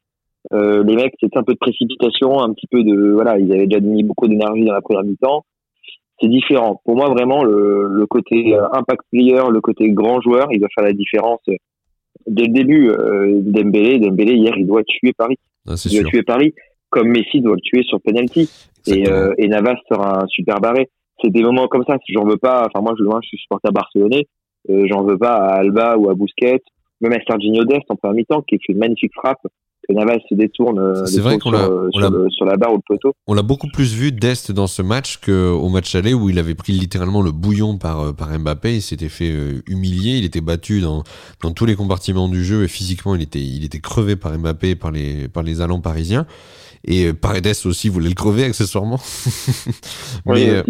Euh, 0.53 0.83
les 0.83 0.95
mecs, 0.95 1.13
c'était 1.19 1.37
un 1.37 1.43
peu 1.43 1.53
de 1.53 1.59
précipitation, 1.59 2.41
un 2.41 2.51
petit 2.53 2.65
peu 2.65 2.83
de 2.83 3.11
voilà, 3.11 3.37
ils 3.37 3.51
avaient 3.51 3.67
déjà 3.67 3.81
mis 3.81 4.03
beaucoup 4.03 4.27
d'énergie 4.27 4.65
dans 4.65 4.73
la 4.73 4.81
première 4.81 5.03
mi-temps 5.03 5.43
c'est 6.21 6.29
différent. 6.29 6.81
Pour 6.85 6.95
moi, 6.95 7.09
vraiment, 7.09 7.43
le, 7.43 7.87
le, 7.87 8.05
côté 8.05 8.53
euh, 8.55 8.67
impact 8.73 9.01
player, 9.11 9.41
le 9.51 9.59
côté 9.59 9.89
grand 9.89 10.21
joueur, 10.21 10.47
il 10.51 10.59
doit 10.59 10.69
faire 10.75 10.85
la 10.85 10.93
différence 10.93 11.41
dès 12.27 12.43
le 12.43 12.53
début. 12.53 12.89
Euh, 12.89 13.39
Dembélé, 13.41 13.99
Dembélé 13.99 14.33
hier, 14.35 14.53
il 14.57 14.65
doit 14.65 14.83
tuer 14.83 15.13
Paris. 15.13 15.37
Ah, 15.67 15.75
il 15.85 16.01
doit 16.01 16.09
tuer 16.09 16.23
Paris, 16.23 16.53
comme 16.89 17.09
Messi 17.09 17.41
doit 17.41 17.55
le 17.55 17.61
tuer 17.61 17.83
sur 17.83 18.01
penalty. 18.01 18.49
Et, 18.87 19.07
euh, 19.07 19.33
et, 19.37 19.47
Navas 19.47 19.75
sera 19.89 20.23
un 20.23 20.27
super 20.27 20.59
barré. 20.59 20.89
C'est 21.21 21.29
des 21.29 21.43
moments 21.43 21.67
comme 21.67 21.83
ça. 21.87 21.97
J'en 22.09 22.25
veux 22.25 22.37
pas. 22.37 22.67
Enfin, 22.67 22.83
moi, 22.83 22.93
je, 22.97 23.03
moi, 23.03 23.19
je 23.21 23.27
suis 23.27 23.37
supporter 23.37 23.71
barcelonais. 23.71 24.27
Euh, 24.69 24.85
J'en 24.89 25.03
veux 25.03 25.17
pas 25.17 25.35
à 25.35 25.59
Alba 25.59 25.97
ou 25.97 26.09
à 26.09 26.15
Busquets, 26.15 26.61
même 26.99 27.13
à 27.13 27.19
Serginho 27.27 27.63
Dest 27.65 27.83
en 27.89 27.95
première 27.95 28.15
mi-temps, 28.15 28.41
qui 28.41 28.57
fait 28.57 28.73
une 28.73 28.79
magnifique 28.79 29.13
frappe 29.15 29.41
que 29.91 29.97
Navas 29.97 30.19
se 30.29 30.35
détourne, 30.35 30.79
euh, 30.79 31.05
c'est 31.05 31.21
vrai 31.21 31.37
qu'on 31.37 31.51
sur, 31.51 32.31
sur, 32.31 32.45
la 32.45 32.57
barre 32.57 32.73
ou 32.73 32.77
le 32.77 32.81
poteau. 32.85 33.13
On 33.27 33.33
l'a 33.33 33.41
beaucoup 33.41 33.67
plus 33.67 33.93
vu 33.93 34.11
d'Est 34.11 34.51
dans 34.51 34.67
ce 34.67 34.81
match 34.81 35.17
qu'au 35.17 35.69
match 35.69 35.95
aller 35.95 36.13
où 36.13 36.29
il 36.29 36.39
avait 36.39 36.55
pris 36.55 36.73
littéralement 36.73 37.21
le 37.21 37.31
bouillon 37.31 37.77
par, 37.77 37.99
euh, 37.99 38.13
par 38.13 38.27
Mbappé. 38.37 38.75
Il 38.75 38.81
s'était 38.81 39.09
fait 39.09 39.31
euh, 39.31 39.61
humilier. 39.67 40.17
Il 40.17 40.25
était 40.25 40.41
battu 40.41 40.81
dans, 40.81 41.03
dans 41.41 41.51
tous 41.51 41.65
les 41.65 41.75
compartiments 41.75 42.29
du 42.29 42.43
jeu 42.43 42.63
et 42.63 42.67
physiquement 42.67 43.15
il 43.15 43.21
était, 43.21 43.39
il 43.39 43.65
était 43.65 43.79
crevé 43.79 44.15
par 44.15 44.37
Mbappé 44.37 44.75
par 44.75 44.91
les, 44.91 45.27
par 45.27 45.43
les 45.43 45.61
allants 45.61 45.81
parisiens. 45.81 46.25
Et 46.83 47.13
Paredes 47.13 47.53
aussi 47.65 47.89
voulait 47.89 48.09
le 48.09 48.15
crever 48.15 48.43
accessoirement. 48.43 48.99
mais, 50.25 50.63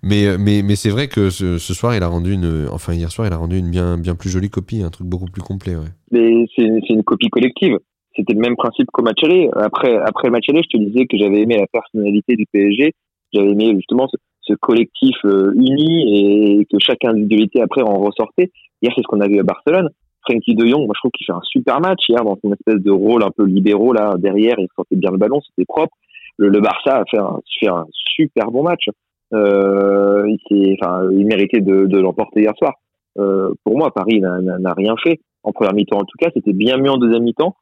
mais, 0.00 0.38
mais, 0.38 0.62
mais 0.62 0.76
c'est 0.76 0.90
vrai 0.90 1.08
que 1.08 1.28
ce, 1.28 1.58
ce, 1.58 1.74
soir, 1.74 1.96
il 1.96 2.04
a 2.04 2.06
rendu 2.06 2.32
une, 2.34 2.68
enfin 2.70 2.92
hier 2.94 3.10
soir, 3.10 3.26
il 3.26 3.32
a 3.32 3.36
rendu 3.36 3.58
une 3.58 3.68
bien, 3.68 3.98
bien 3.98 4.14
plus 4.14 4.30
jolie 4.30 4.48
copie, 4.48 4.82
un 4.82 4.90
truc 4.90 5.08
beaucoup 5.08 5.24
plus 5.24 5.42
complet. 5.42 5.74
Ouais. 5.74 5.88
Mais 6.12 6.46
c'est 6.54 6.62
une 6.88 7.02
copie 7.02 7.30
collective 7.30 7.80
c'était 8.16 8.32
le 8.32 8.40
même 8.40 8.56
principe 8.56 8.90
qu'au 8.90 9.02
match 9.02 9.22
aller. 9.22 9.48
Après, 9.54 9.96
après 9.96 10.28
le 10.28 10.32
match 10.32 10.48
aller, 10.48 10.62
je 10.62 10.78
te 10.78 10.82
disais 10.82 11.06
que 11.06 11.16
j'avais 11.16 11.42
aimé 11.42 11.56
la 11.58 11.66
personnalité 11.66 12.36
du 12.36 12.46
PSG. 12.52 12.92
J'avais 13.32 13.50
aimé 13.50 13.72
justement 13.76 14.08
ce, 14.08 14.54
collectif 14.60 15.16
euh, 15.24 15.52
uni 15.54 16.60
et 16.60 16.64
que 16.66 16.78
chaque 16.78 17.04
individualité 17.04 17.60
après 17.60 17.82
en 17.82 17.98
ressortait. 17.98 18.50
Hier, 18.80 18.92
c'est 18.94 19.02
ce 19.02 19.06
qu'on 19.06 19.20
a 19.20 19.28
vu 19.28 19.40
à 19.40 19.42
Barcelone. 19.42 19.90
Frankie 20.22 20.54
de 20.54 20.66
Jong, 20.66 20.86
moi 20.86 20.92
je 20.94 21.00
trouve 21.00 21.10
qu'il 21.12 21.26
fait 21.26 21.32
un 21.32 21.42
super 21.44 21.80
match 21.80 22.00
hier 22.08 22.24
dans 22.24 22.36
son 22.42 22.52
espèce 22.52 22.82
de 22.82 22.90
rôle 22.90 23.22
un 23.22 23.30
peu 23.30 23.44
libéraux 23.44 23.92
là 23.92 24.14
derrière. 24.18 24.56
Il 24.58 24.66
sortait 24.74 24.96
bien 24.96 25.10
le 25.10 25.18
ballon, 25.18 25.40
c'était 25.40 25.66
propre. 25.66 25.94
Le, 26.36 26.60
Barça 26.60 26.98
a 26.98 27.04
fait 27.10 27.18
un, 27.18 27.40
fait 27.60 27.68
un 27.68 27.86
super 27.92 28.50
bon 28.50 28.62
match. 28.62 28.88
Euh, 29.34 30.28
il, 30.50 30.76
enfin, 30.80 31.08
il 31.12 31.26
méritait 31.26 31.60
de, 31.60 31.86
de 31.86 31.98
l'emporter 31.98 32.40
hier 32.40 32.54
soir. 32.56 32.74
Euh, 33.18 33.52
pour 33.64 33.78
moi, 33.78 33.92
Paris 33.92 34.20
n'a 34.20 34.74
rien 34.74 34.94
fait 35.02 35.20
en 35.42 35.52
première 35.52 35.74
mi-temps. 35.74 35.98
En 35.98 36.04
tout 36.04 36.18
cas, 36.18 36.28
c'était 36.34 36.52
bien 36.52 36.76
mieux 36.76 36.90
en 36.90 36.98
deuxième 36.98 37.22
mi-temps. 37.22 37.54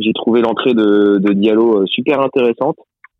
J'ai 0.00 0.12
trouvé 0.14 0.40
l'entrée 0.40 0.72
de, 0.72 1.18
de 1.18 1.32
Diallo 1.32 1.82
euh, 1.82 1.86
super 1.86 2.20
intéressante. 2.20 2.76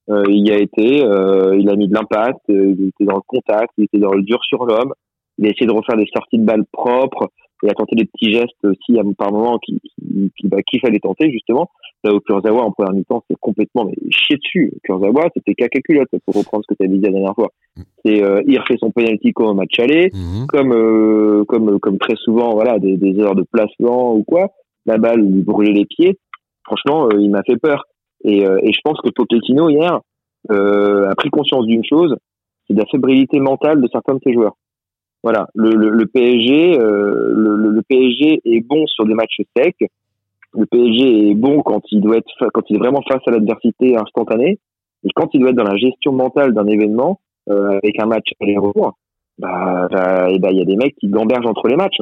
Euh, 0.09 0.25
il 0.29 0.49
y 0.49 0.51
a 0.51 0.57
été, 0.57 1.05
euh, 1.05 1.57
il 1.59 1.69
a 1.71 1.77
mis 1.77 1.89
de 1.89 1.95
l'impact, 1.95 2.41
il 2.49 2.89
était 2.89 3.05
dans 3.05 3.17
le 3.17 3.23
contact, 3.27 3.73
il 3.79 3.85
était 3.85 3.99
dans 3.99 4.13
le 4.13 4.23
dur 4.23 4.41
sur 4.43 4.65
l'homme. 4.65 4.93
Il 5.39 5.47
a 5.47 5.51
essayé 5.51 5.67
de 5.67 5.73
refaire 5.73 5.97
des 5.97 6.09
sorties 6.13 6.39
de 6.39 6.45
balles 6.45 6.65
propres. 6.73 7.31
Il 7.63 7.69
a 7.69 7.75
tenté 7.75 7.95
des 7.95 8.07
petits 8.07 8.33
gestes 8.33 8.65
aussi 8.65 8.99
par 9.19 9.33
moment 9.33 9.59
qui, 9.59 9.81
qui, 9.81 10.33
qui 10.37 10.49
bah, 10.49 10.63
qu'il 10.63 10.81
fallait 10.81 10.99
tenter 10.99 11.31
justement. 11.31 11.71
Là 12.03 12.15
où 12.15 12.21
Kurzawa 12.21 12.63
en 12.63 12.73
première 12.73 12.95
mi-temps 12.95 13.23
c'est 13.29 13.37
complètement 13.39 13.85
mais 13.85 13.95
chier 14.11 14.37
dessus. 14.37 14.73
Kurzawa 14.83 15.29
c'était 15.35 15.55
caca 15.55 15.81
culotte 15.81 16.09
pour 16.25 16.35
reprendre 16.35 16.65
ce 16.67 16.75
que 16.75 16.79
tu 16.79 16.89
avais 16.89 16.97
dit 16.97 17.05
la 17.05 17.13
dernière 17.13 17.35
fois. 17.35 17.51
C'est 18.05 18.23
euh, 18.23 18.41
il 18.47 18.59
refait 18.59 18.79
son 18.81 18.91
penalty 18.91 19.33
comme 19.35 19.49
un 19.49 19.55
match 19.55 19.79
aller, 19.79 20.11
mhm. 20.15 20.47
comme 20.49 20.73
euh, 20.73 21.45
comme 21.45 21.79
comme 21.81 21.99
très 21.99 22.17
souvent 22.17 22.55
voilà 22.55 22.79
des, 22.79 22.97
des 22.97 23.21
heures 23.21 23.35
de 23.35 23.43
placement 23.43 24.15
ou 24.15 24.25
quoi. 24.25 24.49
La 24.87 24.97
balle 24.97 25.21
lui 25.21 25.43
brûlait 25.43 25.75
les 25.75 25.85
pieds 25.85 26.19
franchement, 26.65 27.07
euh, 27.07 27.21
il 27.21 27.31
m'a 27.31 27.43
fait 27.43 27.57
peur. 27.57 27.85
Et, 28.25 28.47
euh, 28.47 28.59
et, 28.63 28.73
je 28.73 28.81
pense 28.85 29.01
que 29.01 29.11
Pochettino 29.11 29.71
hier 29.71 30.01
euh, 30.51 31.09
a 31.09 31.15
pris 31.15 31.31
conscience 31.31 31.67
d'une 31.67 31.85
chose, 31.85 32.17
c'est 32.67 32.75
de 32.75 32.79
la 32.79 32.87
fébrilité 32.87 33.41
mentale 33.41 33.81
de 33.81 33.89
certains 33.91 34.15
de 34.15 34.21
ses 34.25 34.33
joueurs. 34.33 34.57
Voilà, 35.23 35.49
le, 35.55 36.05
PSG, 36.07 36.79
le, 36.79 37.83
PSG 37.87 38.41
est 38.43 38.67
bon 38.67 38.87
sur 38.87 39.05
des 39.05 39.13
matchs 39.13 39.43
secs. 39.55 39.91
Le 40.55 40.65
PSG 40.65 41.29
est 41.29 41.35
bon 41.35 41.61
quand 41.61 41.83
il 41.93 42.01
doit 42.01 42.17
être, 42.17 42.49
quand 42.55 42.63
il 42.71 42.77
est 42.77 42.79
vraiment 42.79 43.03
face 43.03 43.21
à 43.27 43.31
l'adversité 43.31 43.99
instantanée. 43.99 44.59
Et 45.05 45.09
quand 45.15 45.29
il 45.35 45.41
doit 45.41 45.51
être 45.51 45.57
dans 45.57 45.65
la 45.65 45.77
gestion 45.77 46.13
mentale 46.13 46.55
d'un 46.55 46.67
événement 46.67 47.21
avec 47.51 48.01
un 48.01 48.07
match 48.07 48.29
aller-retour, 48.41 48.95
bah, 49.39 49.89
bah, 49.91 50.31
et 50.31 50.39
bah, 50.39 50.51
il 50.53 50.59
y 50.59 50.63
a 50.63 50.65
des 50.65 50.77
mecs 50.77 50.97
qui 50.97 51.09
gambergent 51.09 51.47
entre 51.47 51.69
les 51.69 51.77
matchs. 51.77 52.01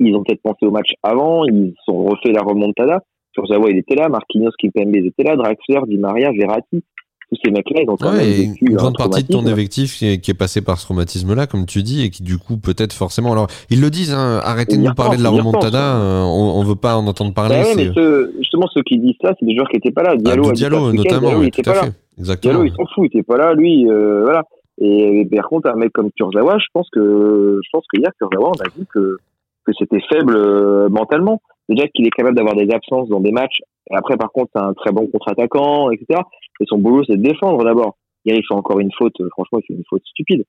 Ils 0.00 0.14
ont 0.14 0.22
peut-être 0.22 0.42
pensé 0.42 0.66
au 0.66 0.70
match 0.70 0.92
avant, 1.02 1.44
ils 1.44 1.74
ont 1.88 2.04
refait 2.04 2.32
la 2.32 2.42
remontada. 2.42 3.02
Kurzawa, 3.34 3.70
il 3.70 3.78
était 3.78 3.94
là, 3.94 4.08
Marquinhos, 4.08 4.50
Kimpembe, 4.58 4.94
ils 4.94 5.06
étaient 5.06 5.24
là, 5.24 5.36
Draxler, 5.36 5.80
Di 5.86 5.98
Maria, 5.98 6.30
Verratti. 6.32 6.82
Tous 7.30 7.38
ces 7.42 7.50
mecs-là, 7.50 7.80
ils 7.82 7.88
ont 7.88 7.96
quand 7.96 8.12
même 8.12 8.26
vécu 8.26 8.66
une 8.66 8.76
grande 8.76 8.98
partie 8.98 9.24
de 9.24 9.28
ton 9.28 9.46
effectif 9.46 9.96
qui 9.96 10.06
est, 10.06 10.18
qui 10.18 10.30
est 10.30 10.34
passé 10.34 10.60
par 10.60 10.76
ce 10.78 10.84
traumatisme-là, 10.84 11.46
comme 11.46 11.64
tu 11.64 11.82
dis, 11.82 12.04
et 12.04 12.10
qui 12.10 12.22
du 12.22 12.36
coup 12.36 12.58
peut-être 12.58 12.92
forcément. 12.92 13.32
Alors 13.32 13.46
ils 13.70 13.80
le 13.80 13.88
disent, 13.88 14.12
hein, 14.12 14.38
arrêtez 14.44 14.76
de 14.76 14.82
nous 14.82 14.92
parler 14.92 15.16
de 15.16 15.22
la 15.22 15.30
remontada, 15.30 15.96
euh, 15.96 16.20
on, 16.20 16.60
on 16.60 16.62
veut 16.62 16.76
pas 16.76 16.94
en 16.94 17.06
entendre 17.06 17.32
parler. 17.32 17.54
Bah 17.54 17.68
ouais, 17.68 17.74
mais 17.74 17.90
ce, 17.94 18.32
justement 18.36 18.66
ceux 18.74 18.82
qui 18.82 18.98
disent 18.98 19.16
ça, 19.22 19.32
c'est 19.40 19.46
des 19.46 19.54
joueurs 19.54 19.68
qui 19.70 19.78
étaient 19.78 19.92
pas 19.92 20.02
là. 20.02 20.14
Diallo, 20.16 20.48
ah, 20.50 20.52
Diallo 20.52 20.92
notamment, 20.92 21.28
Diallo, 21.28 21.42
il 21.42 21.48
était 21.48 21.62
pas 21.62 21.74
là. 21.74 21.88
Exactement. 22.18 22.52
Diallo, 22.52 22.68
il 22.68 22.72
s'en 22.72 22.84
fout, 22.94 23.04
il 23.10 23.18
était 23.18 23.22
pas 23.22 23.38
là, 23.38 23.54
lui, 23.54 23.88
euh, 23.88 24.24
voilà. 24.24 24.42
Et, 24.78 25.26
par 25.34 25.48
contre, 25.48 25.70
un 25.70 25.76
mec 25.76 25.90
comme 25.92 26.10
Kurzawa, 26.10 26.58
je 26.58 26.66
pense 26.74 26.88
que 26.92 27.60
je 27.64 27.68
pense 27.72 27.86
que 27.90 27.98
hier 27.98 28.10
Kurzawa, 28.18 28.50
on 28.50 28.60
a 28.60 28.68
vu 28.76 28.84
que 28.92 29.16
que 29.64 29.72
c'était 29.78 30.02
faible 30.12 30.36
euh, 30.36 30.90
mentalement 30.90 31.40
déjà 31.68 31.86
qu'il 31.88 32.06
est 32.06 32.10
capable 32.10 32.36
d'avoir 32.36 32.54
des 32.54 32.70
absences 32.72 33.08
dans 33.08 33.20
des 33.20 33.32
matchs. 33.32 33.60
Et 33.90 33.94
après, 33.94 34.16
par 34.16 34.30
contre, 34.32 34.50
c'est 34.54 34.62
un 34.62 34.74
très 34.74 34.92
bon 34.92 35.06
contre-attaquant, 35.06 35.90
etc. 35.90 36.20
Et 36.60 36.64
son 36.66 36.78
boulot, 36.78 37.04
c'est 37.04 37.16
de 37.16 37.22
défendre 37.22 37.64
d'abord. 37.64 37.96
Hier, 38.24 38.36
il 38.36 38.44
fait 38.46 38.54
encore 38.54 38.78
une 38.80 38.92
faute. 38.96 39.20
Euh, 39.20 39.28
franchement, 39.32 39.58
il 39.58 39.66
fait 39.66 39.74
une 39.74 39.84
faute 39.88 40.02
stupide. 40.06 40.44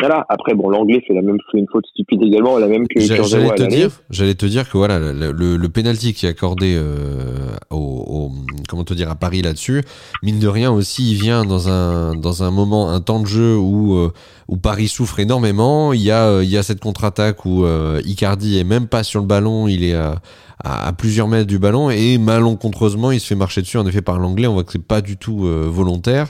Voilà. 0.00 0.24
Après, 0.30 0.54
bon, 0.54 0.70
l'anglais 0.70 1.02
fait 1.06 1.12
la 1.12 1.20
même, 1.20 1.36
fait 1.52 1.58
une 1.58 1.66
faute 1.70 1.84
stupide 1.86 2.22
également, 2.22 2.56
la 2.58 2.68
même 2.68 2.88
que 2.88 2.98
J'allais 3.00 3.54
te 3.54 3.68
dire, 3.68 3.90
j'allais 4.08 4.34
te 4.34 4.46
dire 4.46 4.68
que 4.68 4.78
voilà, 4.78 4.98
le, 4.98 5.30
le, 5.30 5.56
le 5.58 5.68
penalty 5.68 6.14
qui 6.14 6.24
est 6.24 6.30
accordé 6.30 6.74
euh, 6.74 7.50
au, 7.68 7.76
au, 7.76 8.30
comment 8.66 8.84
te 8.84 8.94
dire, 8.94 9.10
à 9.10 9.14
Paris 9.14 9.42
là-dessus, 9.42 9.82
mine 10.22 10.38
de 10.38 10.48
rien 10.48 10.72
aussi, 10.72 11.12
il 11.12 11.20
vient 11.20 11.44
dans 11.44 11.68
un, 11.68 12.16
dans 12.16 12.42
un 12.42 12.50
moment, 12.50 12.90
un 12.90 13.02
temps 13.02 13.20
de 13.20 13.26
jeu 13.26 13.58
où, 13.58 13.94
euh, 13.96 14.10
où 14.48 14.56
Paris 14.56 14.88
souffre 14.88 15.20
énormément. 15.20 15.92
Il 15.92 16.00
y 16.00 16.10
a, 16.10 16.42
il 16.42 16.48
y 16.48 16.56
a 16.56 16.62
cette 16.62 16.80
contre-attaque 16.80 17.44
où 17.44 17.66
euh, 17.66 18.00
Icardi 18.06 18.58
est 18.58 18.64
même 18.64 18.88
pas 18.88 19.02
sur 19.02 19.20
le 19.20 19.26
ballon, 19.26 19.68
il 19.68 19.84
est 19.84 19.94
à, 19.94 20.22
à, 20.64 20.92
plusieurs 20.92 21.28
mètres 21.28 21.46
du 21.46 21.58
ballon 21.58 21.90
et 21.90 22.18
malencontreusement, 22.18 23.10
il 23.10 23.20
se 23.20 23.26
fait 23.26 23.34
marcher 23.34 23.62
dessus. 23.62 23.78
En 23.78 23.86
effet, 23.86 24.02
par 24.02 24.18
l'anglais, 24.18 24.46
on 24.46 24.54
voit 24.54 24.64
que 24.64 24.72
c'est 24.72 24.78
pas 24.78 25.00
du 25.00 25.16
tout 25.16 25.38
volontaire 25.38 26.28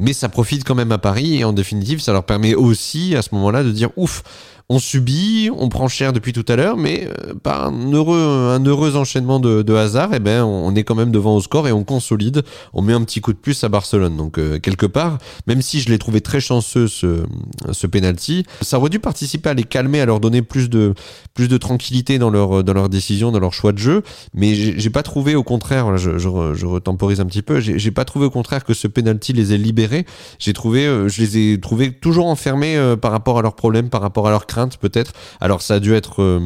mais 0.00 0.12
ça 0.12 0.28
profite 0.28 0.62
quand 0.64 0.76
même 0.76 0.92
à 0.92 0.98
Paris 0.98 1.38
et 1.38 1.44
en 1.44 1.52
définitive 1.52 2.00
ça 2.00 2.12
leur 2.12 2.22
permet 2.22 2.54
aussi 2.54 3.16
à 3.16 3.22
ce 3.22 3.34
moment-là 3.34 3.64
de 3.64 3.72
dire 3.72 3.90
ouf 3.96 4.22
on 4.68 4.78
subit, 4.78 5.50
on 5.56 5.68
prend 5.68 5.88
cher 5.88 6.12
depuis 6.12 6.32
tout 6.32 6.44
à 6.48 6.56
l'heure, 6.56 6.76
mais 6.76 7.08
par 7.42 7.66
un 7.68 7.92
heureux, 7.92 8.50
un 8.52 8.62
heureux 8.64 8.96
enchaînement 8.96 9.40
de, 9.40 9.62
de 9.62 9.74
hasard, 9.74 10.10
eh 10.12 10.18
ben, 10.18 10.44
on 10.44 10.74
est 10.74 10.84
quand 10.84 10.94
même 10.94 11.10
devant 11.10 11.34
au 11.34 11.40
score 11.40 11.66
et 11.68 11.72
on 11.72 11.84
consolide. 11.84 12.42
On 12.74 12.82
met 12.82 12.92
un 12.92 13.02
petit 13.02 13.20
coup 13.20 13.32
de 13.32 13.38
plus 13.38 13.64
à 13.64 13.68
Barcelone. 13.68 14.16
Donc 14.16 14.38
quelque 14.60 14.84
part, 14.84 15.18
même 15.46 15.62
si 15.62 15.80
je 15.80 15.88
l'ai 15.88 15.98
trouvé 15.98 16.20
très 16.20 16.40
chanceux 16.40 16.86
ce, 16.86 17.24
ce 17.72 17.86
penalty, 17.86 18.44
ça 18.60 18.78
aurait 18.78 18.90
dû 18.90 18.98
participer 18.98 19.48
à 19.48 19.54
les 19.54 19.64
calmer, 19.64 20.00
à 20.00 20.06
leur 20.06 20.20
donner 20.20 20.42
plus 20.42 20.68
de 20.68 20.92
plus 21.32 21.48
de 21.48 21.56
tranquillité 21.56 22.18
dans 22.18 22.30
leur 22.30 22.62
dans 22.62 22.74
leur 22.74 22.90
décision, 22.90 23.32
dans 23.32 23.40
leur 23.40 23.54
choix 23.54 23.72
de 23.72 23.78
jeu. 23.78 24.02
Mais 24.34 24.54
j'ai 24.54 24.90
pas 24.90 25.02
trouvé 25.02 25.34
au 25.34 25.42
contraire, 25.42 25.96
je, 25.96 26.18
je, 26.18 26.28
je 26.54 26.66
retemporise 26.66 27.20
un 27.20 27.26
petit 27.26 27.42
peu, 27.42 27.58
j'ai 27.60 27.90
pas 27.90 28.04
trouvé 28.04 28.26
au 28.26 28.30
contraire 28.30 28.64
que 28.64 28.74
ce 28.74 28.86
penalty 28.86 29.32
les 29.32 29.54
ait 29.54 29.58
libérés. 29.58 30.04
J'ai 30.38 30.52
trouvé, 30.52 30.86
euh, 30.86 31.08
je 31.08 31.22
les 31.22 31.38
ai 31.38 31.60
trouvés 31.60 31.92
toujours 31.92 32.26
enfermés 32.26 32.76
euh, 32.76 32.96
par 32.96 33.12
rapport 33.12 33.38
à 33.38 33.42
leurs 33.42 33.56
problèmes, 33.56 33.88
par 33.88 34.02
rapport 34.02 34.26
à 34.26 34.30
leurs 34.30 34.46
craintes 34.46 34.57
peut-être. 34.66 35.12
Alors 35.40 35.62
ça 35.62 35.74
a 35.74 35.80
dû 35.80 35.94
être, 35.94 36.22
euh, 36.22 36.40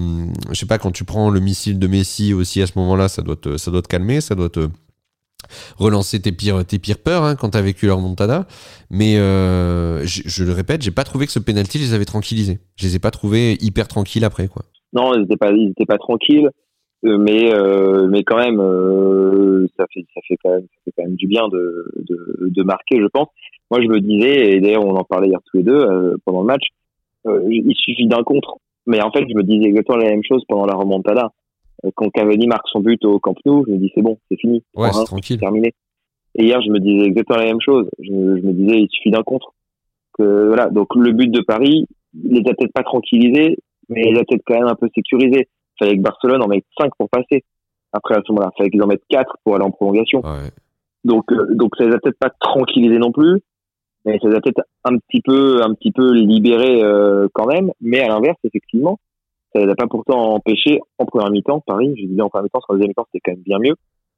je 0.50 0.54
sais 0.54 0.66
pas, 0.66 0.78
quand 0.78 0.90
tu 0.90 1.04
prends 1.04 1.30
le 1.30 1.40
missile 1.40 1.78
de 1.78 1.86
Messi 1.86 2.34
aussi 2.34 2.60
à 2.62 2.66
ce 2.66 2.78
moment-là, 2.78 3.08
ça 3.08 3.22
doit 3.22 3.36
te, 3.36 3.56
ça 3.56 3.70
doit 3.70 3.82
te 3.82 3.88
calmer, 3.88 4.20
ça 4.20 4.34
doit 4.34 4.50
te 4.50 4.68
relancer 5.78 6.20
tes 6.20 6.32
pires, 6.32 6.64
tes 6.64 6.78
pires 6.78 6.98
peurs 6.98 7.24
hein, 7.24 7.34
quand 7.36 7.50
t'as 7.50 7.62
vécu 7.62 7.86
leur 7.86 8.00
montada. 8.00 8.46
Mais 8.90 9.14
je, 9.14 10.44
le 10.44 10.52
répète, 10.52 10.82
j'ai 10.82 10.90
pas 10.90 11.04
trouvé 11.04 11.26
que 11.26 11.32
ce 11.32 11.38
penalty 11.38 11.78
les 11.78 11.94
avait 11.94 12.04
tranquillisés. 12.04 12.60
Je 12.76 12.86
les 12.86 12.96
ai 12.96 12.98
pas 12.98 13.10
trouvés 13.10 13.56
hyper 13.60 13.88
tranquilles 13.88 14.24
après 14.24 14.48
quoi. 14.48 14.62
Non, 14.92 15.14
ils 15.14 15.22
étaient 15.22 15.36
pas, 15.36 15.50
ils 15.52 15.70
étaient 15.70 15.86
pas 15.86 15.98
tranquilles. 15.98 16.50
Euh, 17.04 17.18
mais 17.18 17.52
euh, 17.52 18.06
mais 18.08 18.22
quand 18.22 18.36
même 18.36 18.60
euh, 18.60 19.66
ça 19.76 19.86
fait 19.92 20.04
ça 20.14 20.20
fait 20.28 20.36
quand 20.40 20.50
même 20.50 20.62
ça 20.62 20.80
fait 20.84 20.92
quand 20.96 21.02
même 21.02 21.16
du 21.16 21.26
bien 21.26 21.48
de, 21.48 21.84
de, 21.96 22.48
de 22.48 22.62
marquer 22.62 23.00
je 23.00 23.08
pense 23.08 23.26
moi 23.72 23.80
je 23.82 23.88
me 23.88 23.98
disais 23.98 24.52
et 24.52 24.60
d'ailleurs 24.60 24.86
on 24.86 24.94
en 24.94 25.02
parlait 25.02 25.26
hier 25.26 25.40
tous 25.46 25.56
les 25.56 25.62
deux 25.64 25.84
pendant 26.24 26.42
le 26.42 26.46
match 26.46 26.62
il 27.24 27.74
suffit 27.76 28.06
d'un 28.06 28.22
contre. 28.22 28.56
Mais 28.86 29.00
en 29.02 29.10
fait 29.10 29.24
je 29.28 29.34
me 29.34 29.42
disais 29.42 29.68
exactement 29.68 29.98
la 29.98 30.10
même 30.10 30.24
chose 30.24 30.42
pendant 30.48 30.66
la 30.66 30.74
remontada. 30.74 31.30
Quand 31.94 32.10
Cavani 32.10 32.46
marque 32.46 32.68
son 32.68 32.80
but 32.80 33.04
au 33.04 33.18
Camp 33.18 33.34
Nou 33.44 33.64
je 33.66 33.72
me 33.72 33.78
dis 33.78 33.90
c'est 33.94 34.02
bon 34.02 34.18
c'est 34.30 34.38
fini. 34.38 34.62
Ouais 34.74 34.92
c'est 34.92 35.04
tranquille. 35.04 35.38
terminé. 35.38 35.72
Et 36.36 36.44
hier 36.44 36.60
je 36.62 36.70
me 36.70 36.78
disais 36.78 37.06
exactement 37.06 37.38
la 37.38 37.46
même 37.46 37.60
chose. 37.60 37.88
Je, 37.98 38.04
je 38.06 38.46
me 38.46 38.52
disais 38.52 38.80
il 38.80 38.88
suffit 38.90 39.10
d'un 39.10 39.22
contre. 39.22 39.54
Que 40.14 40.48
voilà. 40.48 40.68
Donc 40.68 40.94
le 40.94 41.12
but 41.12 41.30
de 41.30 41.40
Paris 41.40 41.86
il 42.14 42.32
les 42.32 42.50
a 42.50 42.54
peut-être 42.54 42.72
pas 42.72 42.82
tranquillisés 42.82 43.58
mais 43.88 44.02
il 44.06 44.14
les 44.14 44.20
a 44.20 44.24
peut-être 44.24 44.42
quand 44.46 44.58
même 44.58 44.68
un 44.68 44.74
peu 44.74 44.88
sécurisés 44.94 45.48
fallait 45.78 45.96
que 45.96 46.02
Barcelone 46.02 46.42
en 46.42 46.48
mette 46.48 46.64
5 46.78 46.90
pour 46.98 47.08
passer. 47.08 47.44
Après, 47.92 48.14
à 48.14 48.20
ce 48.26 48.32
moment-là, 48.32 48.50
fallait 48.56 48.70
qu'ils 48.70 48.82
en 48.82 48.86
mettent 48.86 49.04
4 49.10 49.36
pour 49.44 49.54
aller 49.54 49.64
en 49.64 49.70
prolongation. 49.70 50.22
Donc, 51.04 51.30
euh, 51.32 51.54
donc 51.54 51.74
ça 51.76 51.84
les 51.84 51.94
a 51.94 51.98
peut-être 51.98 52.18
pas 52.18 52.30
tranquillisés 52.40 52.98
non 52.98 53.12
plus, 53.12 53.42
mais 54.04 54.18
ça 54.20 54.28
a 54.28 54.40
peut-être 54.40 54.62
un 54.84 54.96
petit 54.96 55.20
peu, 55.20 55.62
un 55.62 55.74
petit 55.74 55.92
peu 55.92 56.12
libérés 56.12 56.82
euh, 56.82 57.28
quand 57.32 57.46
même. 57.46 57.70
Mais 57.80 58.00
à 58.00 58.08
l'inverse, 58.08 58.38
effectivement, 58.44 58.98
ça 59.54 59.64
les 59.64 59.70
a 59.70 59.74
pas 59.74 59.86
pourtant 59.86 60.34
empêchés 60.34 60.80
en 60.98 61.04
première 61.04 61.30
mi-temps, 61.30 61.62
Paris, 61.66 61.92
je 61.96 62.06
disais 62.06 62.22
en 62.22 62.28
première 62.28 62.44
mi-temps, 62.44 62.60
en 62.68 62.74
deuxième 62.74 62.88
mi-temps, 62.88 63.06
c'était 63.12 63.22
quand 63.24 63.32
même 63.32 63.44
bien 63.44 63.58
mieux 63.58 63.74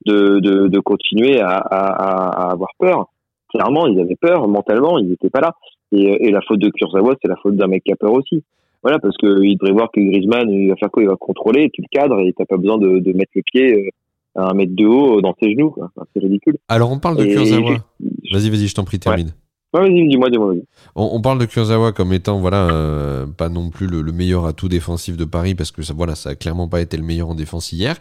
de, 0.07 0.41
de, 0.41 0.69
de 0.69 0.81
continuer 0.81 1.41
à, 1.41 1.57
à, 1.57 2.49
à, 2.49 2.53
avoir 2.53 2.71
peur. 2.79 3.09
Clairement, 3.49 3.87
ils 3.87 4.01
avaient 4.01 4.17
peur 4.17 4.49
mentalement, 4.49 4.99
ils 4.99 5.09
n'étaient 5.09 5.31
pas 5.31 5.41
là. 5.41 5.53
Et, 5.93 6.27
et 6.27 6.31
la 6.31 6.41
faute 6.41 6.59
de 6.59 6.71
Kurzawa, 6.71 7.15
c'est 7.23 7.29
la 7.29 7.37
faute 7.37 7.57
d'un 7.57 7.69
mec 7.69 7.85
qui 7.85 7.93
a 7.93 7.97
peur 7.97 8.13
aussi. 8.13 8.43
Voilà, 8.83 8.99
parce 8.99 9.17
qu'il 9.17 9.57
devrait 9.57 9.73
voir 9.73 9.91
que 9.91 10.01
Griezmann, 10.01 10.51
il 10.51 10.69
va 10.69 10.77
faire 10.77 10.91
quoi? 10.91 11.03
Il 11.03 11.09
va 11.09 11.17
contrôler, 11.17 11.71
tu 11.73 11.81
le 11.81 11.87
cadres 11.91 12.21
et 12.21 12.35
t'as 12.37 12.45
pas 12.45 12.59
besoin 12.59 12.77
de, 12.77 12.99
de, 12.99 13.13
mettre 13.13 13.33
le 13.35 13.43
pied 13.43 13.73
euh, 13.73 13.89
à 14.35 14.51
un 14.51 14.55
mètre 14.55 14.75
de 14.75 14.85
haut 14.85 15.23
dans 15.23 15.35
ses 15.41 15.53
genoux. 15.53 15.75
c'est 16.13 16.21
ridicule. 16.21 16.59
Alors 16.69 16.93
on 16.93 16.99
parle 16.99 17.17
de 17.17 17.25
Kurzawa. 17.25 17.77
Vas-y, 18.33 18.51
vas-y, 18.51 18.67
je 18.67 18.75
t'en 18.75 18.85
prie, 18.85 18.99
termine. 18.99 19.29
Ouais. 19.29 19.33
Vas-y, 19.81 20.09
dis-moi, 20.09 20.31
dis-moi. 20.31 20.55
On, 20.95 21.11
on, 21.13 21.21
parle 21.21 21.39
de 21.39 21.45
Kurzawa 21.45 21.93
comme 21.93 22.13
étant 22.13 22.39
voilà 22.39 22.69
euh, 22.71 23.27
pas 23.27 23.49
non 23.49 23.71
plus 23.71 23.87
le, 23.87 24.03
le, 24.03 24.13
meilleur 24.13 24.47
atout 24.47 24.69
défensif 24.69 25.17
de 25.17 25.25
Paris 25.25 25.55
parce 25.55 25.71
que 25.73 25.83
ça 25.83 25.93
voilà 25.95 26.15
ça 26.15 26.31
a 26.31 26.35
clairement 26.35 26.69
pas 26.69 26.81
été 26.81 26.97
le 26.97 27.03
meilleur 27.03 27.29
en 27.29 27.35
défense 27.35 27.73
hier. 27.73 27.97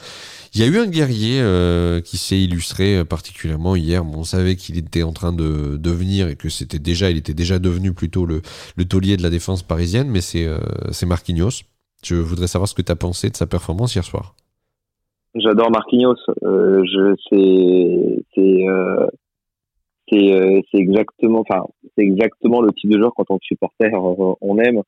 Il 0.56 0.62
y 0.62 0.64
a 0.64 0.68
eu 0.68 0.78
un 0.78 0.86
guerrier 0.86 1.42
euh, 1.42 2.00
qui 2.00 2.18
s'est 2.18 2.40
illustré 2.40 2.98
euh, 2.98 3.04
particulièrement 3.04 3.76
hier. 3.76 4.06
Bon, 4.06 4.20
on 4.20 4.24
savait 4.24 4.56
qu'il 4.56 4.78
était 4.78 5.02
en 5.02 5.12
train 5.12 5.34
de 5.34 5.78
devenir 5.78 6.28
et 6.28 6.36
que 6.36 6.48
c'était 6.48 6.78
déjà, 6.78 7.10
il 7.10 7.18
était 7.18 7.34
déjà 7.34 7.58
devenu 7.58 7.92
plutôt 7.92 8.28
le, 8.28 8.44
le 8.78 8.86
taulier 8.86 9.18
de 9.18 9.24
la 9.24 9.32
défense 9.32 9.64
parisienne, 9.64 10.10
mais 10.10 10.22
c'est 10.22 10.46
euh, 10.46 10.60
Marquinhos. 11.08 11.64
Je 12.04 12.16
voudrais 12.16 12.46
savoir 12.46 12.68
ce 12.68 12.76
que 12.76 12.84
tu 12.84 12.92
as 12.92 12.96
pensé 12.96 13.32
de 13.32 13.36
sa 13.36 13.48
performance 13.48 13.96
hier 13.96 14.04
soir. 14.04 14.36
J'adore 15.34 15.72
Marquinhos. 15.72 16.18
Je 16.44 17.16
c'est 18.36 18.66
c'est 20.14 20.32
euh, 20.34 20.62
c'est 20.72 20.78
exactement 20.78 21.40
enfin 21.40 21.66
c'est 21.98 22.04
exactement 22.04 22.62
le 22.62 22.72
type 22.74 22.92
de 22.92 23.00
joueur 23.00 23.14
quand 23.16 23.26
on 23.30 23.40
supporter 23.42 23.92
on 23.94 24.58
aime. 24.60 24.82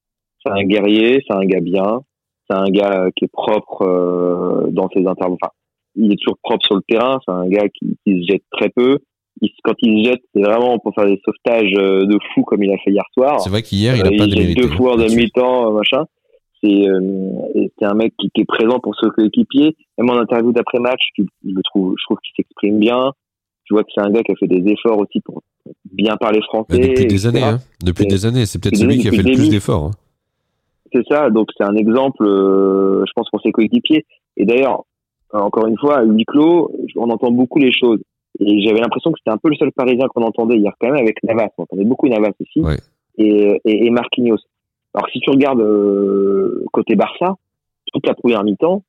C'est 0.45 0.51
un 0.51 0.63
guerrier, 0.63 1.23
c'est 1.27 1.35
un 1.35 1.45
gars 1.45 1.59
bien 1.59 2.01
c'est 2.49 2.57
un 2.57 2.69
gars 2.69 3.07
qui 3.15 3.25
est 3.25 3.31
propre 3.31 3.81
euh, 3.83 4.67
dans 4.69 4.89
ses 4.89 4.99
interventions. 4.99 5.37
Enfin, 5.41 5.51
il 5.95 6.11
est 6.11 6.17
toujours 6.21 6.37
propre 6.43 6.65
sur 6.65 6.75
le 6.75 6.81
terrain. 6.87 7.19
C'est 7.25 7.33
un 7.33 7.47
gars 7.47 7.67
qui, 7.69 7.97
qui, 8.05 8.21
se 8.21 8.31
jette 8.31 8.43
très 8.51 8.69
peu. 8.69 8.99
Il, 9.41 9.49
quand 9.63 9.73
il 9.81 10.03
se 10.03 10.11
jette, 10.11 10.21
c'est 10.33 10.41
vraiment 10.41 10.77
pour 10.79 10.93
faire 10.93 11.05
des 11.05 11.19
sauvetages 11.25 11.73
euh, 11.77 12.05
de 12.05 12.17
fou 12.33 12.43
comme 12.43 12.63
il 12.63 12.71
a 12.71 12.77
fait 12.77 12.91
hier 12.91 13.03
soir. 13.13 13.39
C'est 13.41 13.49
vrai 13.49 13.63
qu'hier, 13.63 13.95
il 13.95 14.03
a 14.03 14.07
euh, 14.07 14.17
pas 14.17 14.27
de 14.27 14.53
deux 14.53 14.69
fois 14.69 14.95
de 14.95 15.13
mi-temps, 15.13 15.71
machin. 15.71 16.05
C'est 16.63 16.87
euh, 16.87 17.31
c'est 17.77 17.85
un 17.85 17.93
mec 17.93 18.13
qui, 18.17 18.29
qui, 18.33 18.41
est 18.41 18.45
présent 18.45 18.79
pour 18.79 18.95
ce 18.95 19.07
coéquipier. 19.07 19.75
Même 19.97 20.09
en 20.09 20.19
interview 20.19 20.51
d'après 20.51 20.79
match, 20.79 21.01
je 21.17 21.23
le 21.43 21.61
trouve, 21.63 21.95
je 21.97 22.03
trouve 22.05 22.17
qu'il 22.23 22.33
s'exprime 22.35 22.79
bien. 22.79 23.11
Tu 23.65 23.73
vois 23.73 23.83
que 23.83 23.89
c'est 23.93 24.01
un 24.01 24.11
gars 24.11 24.21
qui 24.21 24.31
a 24.31 24.35
fait 24.35 24.47
des 24.47 24.71
efforts 24.71 24.99
aussi 24.99 25.19
pour 25.21 25.41
bien 25.91 26.15
parler 26.17 26.39
français. 26.41 26.65
Bah, 26.69 26.87
depuis 26.87 27.05
des 27.07 27.27
années, 27.27 27.43
hein. 27.43 27.59
Depuis 27.83 28.05
des 28.05 28.25
années. 28.25 28.45
C'est 28.45 28.61
peut-être 28.61 28.77
celui 28.77 28.99
qui 28.99 29.07
a 29.07 29.11
fait 29.11 29.23
le 29.23 29.35
plus 29.35 29.49
d'efforts. 29.49 29.85
Hein 29.85 29.91
c'est 30.95 31.05
ça. 31.09 31.29
Donc 31.29 31.49
c'est 31.57 31.63
un 31.63 31.75
exemple, 31.75 32.25
euh, 32.25 33.03
je 33.05 33.11
pense, 33.15 33.29
pour 33.29 33.41
ses 33.41 33.51
coéquipiers. 33.51 34.05
Et 34.37 34.45
d'ailleurs, 34.45 34.85
encore 35.31 35.67
une 35.67 35.77
fois, 35.77 35.99
à 35.99 36.03
huis 36.03 36.25
clos, 36.25 36.71
on 36.95 37.09
entend 37.09 37.31
beaucoup 37.31 37.59
les 37.59 37.71
choses. 37.71 37.99
Et 38.39 38.61
j'avais 38.61 38.79
l'impression 38.79 39.11
que 39.11 39.19
c'était 39.19 39.31
un 39.31 39.37
peu 39.37 39.49
le 39.49 39.55
seul 39.55 39.71
Parisien 39.71 40.07
qu'on 40.07 40.23
entendait 40.23 40.57
hier 40.57 40.73
quand 40.79 40.87
même 40.87 41.01
avec 41.01 41.23
Navas. 41.23 41.49
On 41.57 41.63
entendait 41.63 41.85
beaucoup 41.85 42.07
Navas 42.07 42.31
aussi. 42.39 42.61
Et, 43.17 43.61
et, 43.63 43.85
et, 43.85 43.89
Marquinhos. 43.91 44.39
Alors 44.93 45.09
si 45.11 45.19
tu 45.19 45.29
regardes 45.29 45.61
euh, 45.61 46.65
côté 46.71 46.95
Barça, 46.95 47.35
toute 47.93 48.05
la 48.07 48.13
première 48.13 48.43
mi-temps, 48.43 48.83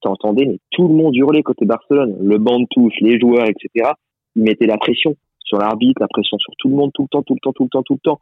tu 0.00 0.08
entendais 0.08 0.44
mais 0.44 0.58
tout 0.70 0.88
le 0.88 0.94
monde 0.94 1.14
hurler 1.16 1.42
côté 1.42 1.64
Barcelone. 1.64 2.16
Le 2.20 2.38
banc 2.38 2.60
de 2.60 2.66
touche, 2.70 2.94
les 3.00 3.18
joueurs, 3.18 3.46
etc. 3.46 3.90
Ils 4.36 4.42
mettaient 4.42 4.66
la 4.66 4.78
pression 4.78 5.14
sur 5.40 5.58
l'arbitre, 5.58 6.00
la 6.00 6.08
pression 6.08 6.38
sur 6.38 6.52
tout 6.58 6.68
le 6.68 6.76
monde, 6.76 6.90
tout 6.94 7.02
le 7.02 7.08
temps, 7.08 7.22
tout 7.22 7.34
le 7.34 7.40
temps, 7.40 7.52
tout 7.52 7.64
le 7.64 7.68
temps, 7.68 7.82
tout 7.82 7.94
le 7.94 7.98
temps. 8.00 8.20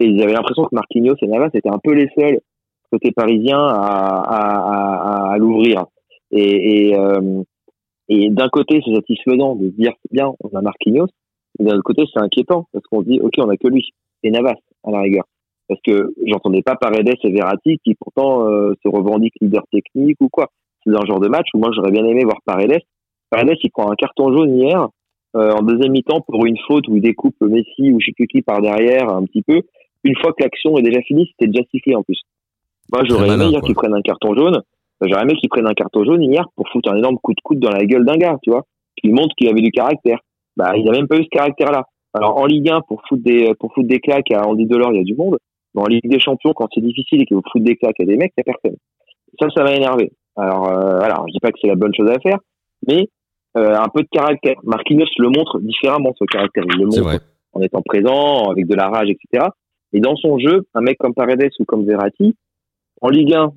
Et 0.00 0.06
ils 0.06 0.22
avaient 0.22 0.32
l'impression 0.32 0.64
que 0.64 0.74
Marquinhos 0.74 1.16
et 1.22 1.26
Navas 1.26 1.50
étaient 1.54 1.70
un 1.70 1.80
peu 1.82 1.92
les 1.92 2.08
seuls 2.16 2.40
côté 2.90 3.12
parisien 3.12 3.58
à, 3.58 4.22
à, 4.26 5.32
à, 5.32 5.38
l'ouvrir. 5.38 5.84
Et, 6.30 6.88
et, 6.88 6.96
euh, 6.96 7.42
et 8.08 8.30
d'un 8.30 8.48
côté, 8.48 8.80
c'est 8.84 8.94
satisfaisant 8.94 9.56
de 9.56 9.68
dire 9.68 9.92
c'est 10.02 10.12
bien, 10.12 10.32
on 10.40 10.56
a 10.56 10.62
Marquinhos, 10.62 11.08
et 11.58 11.64
d'un 11.64 11.74
autre 11.74 11.82
côté, 11.82 12.04
c'est 12.12 12.22
inquiétant 12.22 12.66
parce 12.72 12.84
qu'on 12.86 13.02
dit 13.02 13.20
ok, 13.20 13.34
on 13.38 13.48
a 13.48 13.56
que 13.56 13.68
lui 13.68 13.90
et 14.22 14.30
Navas 14.30 14.54
à 14.84 14.90
la 14.90 15.00
rigueur. 15.00 15.24
Parce 15.68 15.80
que 15.82 16.14
j'entendais 16.26 16.62
pas 16.62 16.76
Paredes 16.76 17.14
et 17.22 17.30
Verratti 17.30 17.78
qui 17.84 17.94
pourtant 17.94 18.48
euh, 18.48 18.72
se 18.82 18.88
revendiquent 18.88 19.36
leader 19.40 19.64
technique 19.70 20.16
ou 20.20 20.28
quoi. 20.30 20.48
C'est 20.84 20.90
un 20.90 21.04
genre 21.04 21.20
de 21.20 21.28
match 21.28 21.46
où 21.54 21.58
moi 21.58 21.70
j'aurais 21.74 21.90
bien 21.90 22.04
aimé 22.04 22.24
voir 22.24 22.38
Paredes. 22.46 22.80
Paredes 23.30 23.58
il 23.62 23.70
prend 23.70 23.90
un 23.90 23.94
carton 23.94 24.34
jaune 24.34 24.56
hier 24.56 24.88
en 25.38 25.62
deuxième 25.62 25.92
mi-temps 25.92 26.20
pour 26.22 26.46
une 26.46 26.58
faute 26.66 26.88
où 26.88 26.96
il 26.96 27.02
découpe 27.02 27.36
Messi 27.40 27.92
ou 27.92 28.00
je 28.00 28.10
sais 28.16 28.26
qui 28.26 28.42
par 28.42 28.60
derrière 28.60 29.08
un 29.12 29.24
petit 29.24 29.42
peu. 29.42 29.62
Une 30.04 30.16
fois 30.16 30.32
que 30.32 30.42
l'action 30.42 30.76
est 30.78 30.82
déjà 30.82 31.00
finie, 31.02 31.28
c'était 31.30 31.50
déjà 31.50 31.64
sifflé 31.70 31.94
en 31.94 32.02
plus. 32.02 32.20
Moi, 32.92 33.02
j'aurais 33.04 33.28
aimé 33.28 33.46
hier 33.46 33.60
qu'ils 33.60 33.74
prennent 33.74 33.94
un 33.94 34.00
carton 34.00 34.34
jaune. 34.34 34.62
J'aurais 35.00 35.22
aimé 35.22 35.34
qu'ils 35.34 35.48
prennent 35.48 35.66
un 35.66 35.74
carton 35.74 36.04
jaune 36.04 36.22
hier 36.22 36.44
pour 36.56 36.68
foutre 36.70 36.90
un 36.90 36.96
énorme 36.96 37.18
coup 37.18 37.32
de 37.32 37.40
coude 37.42 37.60
dans 37.60 37.70
la 37.70 37.84
gueule 37.84 38.04
d'un 38.04 38.16
gars, 38.16 38.38
tu 38.42 38.50
vois, 38.50 38.64
qui 38.96 39.10
montre 39.10 39.34
qu'il 39.36 39.48
avait 39.48 39.60
du 39.60 39.70
caractère. 39.70 40.20
Bah, 40.56 40.72
il 40.76 40.84
n'a 40.84 40.92
même 40.92 41.06
pas 41.06 41.16
eu 41.16 41.24
ce 41.24 41.28
caractère-là. 41.28 41.84
Alors, 42.14 42.38
en 42.38 42.46
Ligue 42.46 42.70
1, 42.70 42.80
pour 42.88 43.02
foutre 43.08 43.22
des, 43.22 43.52
pour 43.60 43.72
foutre 43.74 43.86
des 43.86 44.00
claques 44.00 44.32
à 44.32 44.46
Andy 44.48 44.66
Delors, 44.66 44.92
il 44.92 44.98
y 44.98 45.00
a 45.00 45.04
du 45.04 45.14
monde. 45.14 45.38
Mais 45.74 45.82
en 45.82 45.86
Ligue 45.86 46.08
des 46.08 46.18
Champions, 46.18 46.52
quand 46.54 46.68
c'est 46.74 46.80
difficile 46.80 47.22
et 47.22 47.26
que 47.26 47.34
vous 47.34 47.42
foutez 47.52 47.64
des 47.64 47.76
claques 47.76 48.00
à 48.00 48.04
des 48.04 48.16
mecs, 48.16 48.32
il 48.36 48.42
n'y 48.44 48.50
a 48.50 48.54
personne. 48.54 48.78
Ça, 49.38 49.48
ça 49.54 49.62
m'a 49.62 49.74
énervé. 49.74 50.10
Alors, 50.36 50.68
euh, 50.68 51.00
alors, 51.00 51.26
je 51.28 51.32
dis 51.32 51.40
pas 51.40 51.52
que 51.52 51.58
c'est 51.60 51.68
la 51.68 51.74
bonne 51.74 51.94
chose 51.94 52.10
à 52.10 52.18
faire, 52.18 52.38
mais 52.86 53.08
euh, 53.56 53.74
un 53.74 53.88
peu 53.88 54.02
de 54.02 54.08
caractère. 54.10 54.56
Marquinhos 54.62 55.06
le 55.18 55.28
montre 55.28 55.58
différemment, 55.60 56.12
ce 56.18 56.24
caractère. 56.24 56.64
Il 56.68 56.80
le 56.80 56.86
montre 56.86 57.20
en 57.52 57.60
étant 57.62 57.82
présent, 57.82 58.50
avec 58.50 58.66
de 58.66 58.74
la 58.74 58.88
rage, 58.88 59.08
etc. 59.08 59.46
Et 59.92 60.00
dans 60.00 60.16
son 60.16 60.38
jeu, 60.38 60.66
un 60.74 60.80
mec 60.80 60.98
comme 60.98 61.14
Paredes 61.14 61.50
ou 61.58 61.64
comme 61.64 61.86
Verratti, 61.86 62.34
en 63.00 63.08
Ligue 63.08 63.34
1, 63.34 63.52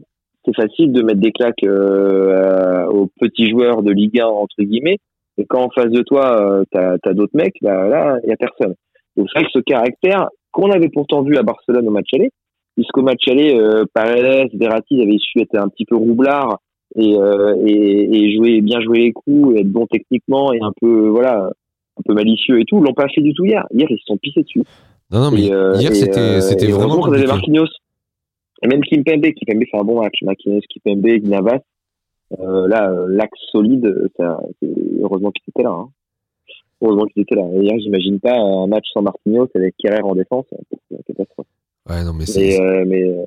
c'est 0.46 0.56
facile 0.56 0.92
de 0.92 1.02
mettre 1.04 1.20
des 1.20 1.32
claques 1.32 1.64
euh, 1.64 2.86
aux 2.88 3.08
petits 3.20 3.50
joueurs 3.50 3.84
de 3.84 3.92
Ligue 3.92 4.20
1 4.20 4.26
entre 4.26 4.62
guillemets. 4.62 4.98
Et 5.38 5.46
quand 5.46 5.64
en 5.64 5.70
face 5.70 5.90
de 5.90 6.02
toi, 6.02 6.42
euh, 6.42 6.64
t'as 6.72 6.98
as, 7.04 7.14
d'autres 7.14 7.36
mecs, 7.36 7.56
bah, 7.62 7.88
là, 7.88 8.18
il 8.24 8.30
y 8.30 8.34
a 8.34 8.38
personne. 8.38 8.76
Donc 9.18 9.28
c'est 9.32 9.40
vrai 9.40 9.46
que 9.46 9.60
ce 9.60 9.60
caractère 9.60 10.28
qu'on 10.52 10.72
avait 10.72 10.90
pourtant 10.90 11.22
vu 11.22 11.38
à 11.38 11.44
Barcelone 11.44 11.88
au 11.88 11.92
match 11.92 12.10
aller, 12.14 12.32
puisqu'au 12.76 13.02
match 13.02 13.28
aller, 13.28 13.56
euh, 13.56 13.86
Paredes, 13.94 14.50
Verratti 14.54 15.02
avaient 15.02 15.18
su 15.18 15.40
être 15.42 15.56
un 15.56 15.70
petit 15.70 15.86
peu 15.86 15.96
roublard 15.96 16.60
et, 16.96 17.16
euh, 17.16 17.56
et, 17.66 18.18
et, 18.18 18.36
jouer 18.36 18.62
bien 18.62 18.82
jouer 18.82 19.00
les 19.00 19.12
coups, 19.12 19.56
et 19.56 19.62
être 19.62 19.72
bon 19.72 19.88
techniquement 19.88 20.54
et 20.54 20.60
un 20.62 20.72
peu 20.80 21.08
voilà, 21.08 21.50
un 21.98 22.02
peu 22.06 22.14
malicieux 22.14 22.60
et 22.60 22.66
tout. 22.66 22.82
L'ont 22.82 22.94
pas 22.94 23.08
fait 23.10 23.22
du 23.22 23.34
tout 23.34 23.46
hier. 23.46 23.66
Hier, 23.74 23.88
ils 23.90 23.98
se 23.98 24.06
sont 24.06 24.18
pissés 24.18 24.44
dessus. 24.44 24.64
Non, 25.12 25.22
non, 25.22 25.32
mais 25.32 25.42
hier, 25.42 25.96
c'était 25.96 26.42
c'était 26.42 26.68
vraiment. 26.68 27.06
Marquinhos 27.08 27.68
Et 28.64 28.68
même 28.68 28.82
Kimpembe, 28.82 29.24
Kimpembe 29.24 29.64
fait 29.70 29.78
un 29.78 29.84
bon 29.84 30.02
match. 30.02 30.16
Marquinhos, 30.24 30.62
Kimpembe, 30.70 31.24
Navas, 31.24 31.60
euh, 32.40 32.68
là, 32.68 32.90
euh, 32.90 33.08
l'axe 33.10 33.40
solide, 33.52 34.10
ça, 34.18 34.40
heureusement 35.02 35.32
qu'il 35.32 35.44
était 35.50 35.64
là. 35.64 35.72
Hein. 35.72 35.90
Heureusement 36.82 37.06
qu'il 37.06 37.22
était 37.22 37.36
là. 37.36 37.44
Hier, 37.54 37.78
j'imagine 37.80 38.20
pas 38.20 38.38
un 38.38 38.68
match 38.68 38.86
sans 38.94 39.02
Marquinhos 39.02 39.50
avec 39.54 39.76
Kerrer 39.78 40.02
en 40.02 40.16
défense. 40.16 40.46
C'est 40.50 40.96
une 40.96 41.04
catastrophe. 41.04 41.48
Ouais, 41.90 42.04
non, 42.04 42.14
mais 42.14 42.26
c'est. 42.26 42.60
Euh, 42.60 42.86
mais 42.88 43.04
euh, 43.04 43.24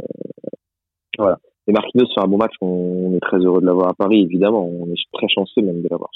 voilà. 1.19 1.39
Et 1.67 1.73
Marquinhos 1.73 2.07
fait 2.15 2.21
un 2.21 2.27
bon 2.27 2.39
match. 2.39 2.53
On, 2.61 3.15
est 3.15 3.21
très 3.21 3.39
heureux 3.39 3.61
de 3.61 3.67
l'avoir 3.67 3.89
à 3.89 3.95
Paris, 3.95 4.21
évidemment. 4.21 4.69
On 4.69 4.87
est 4.87 4.99
très 5.13 5.29
chanceux 5.29 5.63
même 5.63 5.83
de 5.83 5.89
l'avoir. 5.91 6.11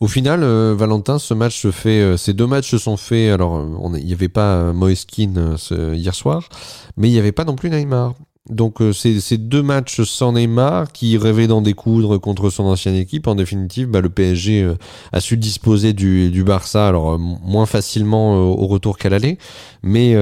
Au 0.00 0.06
final, 0.06 0.42
euh, 0.42 0.74
Valentin, 0.74 1.18
ce 1.18 1.34
match 1.34 1.60
se 1.60 1.70
fait. 1.70 2.16
ces 2.16 2.32
deux 2.32 2.46
matchs 2.46 2.70
se 2.70 2.78
sont 2.78 2.96
faits. 2.96 3.32
Alors, 3.32 3.62
il 3.96 4.04
n'y 4.04 4.12
avait 4.12 4.28
pas 4.28 4.72
Moeskin 4.72 5.56
hier 5.94 6.14
soir, 6.14 6.48
mais 6.96 7.08
il 7.08 7.12
n'y 7.12 7.18
avait 7.18 7.32
pas 7.32 7.44
non 7.44 7.56
plus 7.56 7.68
Neymar. 7.68 8.14
Donc 8.50 8.80
euh, 8.80 8.92
ces, 8.92 9.36
deux 9.36 9.62
matchs 9.62 10.02
sans 10.02 10.32
Neymar 10.32 10.92
qui 10.92 11.18
rêvait 11.18 11.46
d'en 11.46 11.60
découdre 11.60 12.18
contre 12.18 12.48
son 12.48 12.64
ancienne 12.64 12.94
équipe, 12.94 13.26
en 13.26 13.34
définitive, 13.34 13.88
bah, 13.88 14.00
le 14.00 14.08
PSG 14.08 14.62
euh, 14.62 14.74
a 15.12 15.20
su 15.20 15.36
disposer 15.36 15.92
du, 15.92 16.42
Barça, 16.44 16.88
alors 16.88 17.12
euh, 17.12 17.18
moins 17.18 17.66
facilement 17.66 18.38
au 18.38 18.66
retour 18.66 18.96
qu'à 18.96 19.10
l'aller, 19.10 19.38
mais 19.82 20.14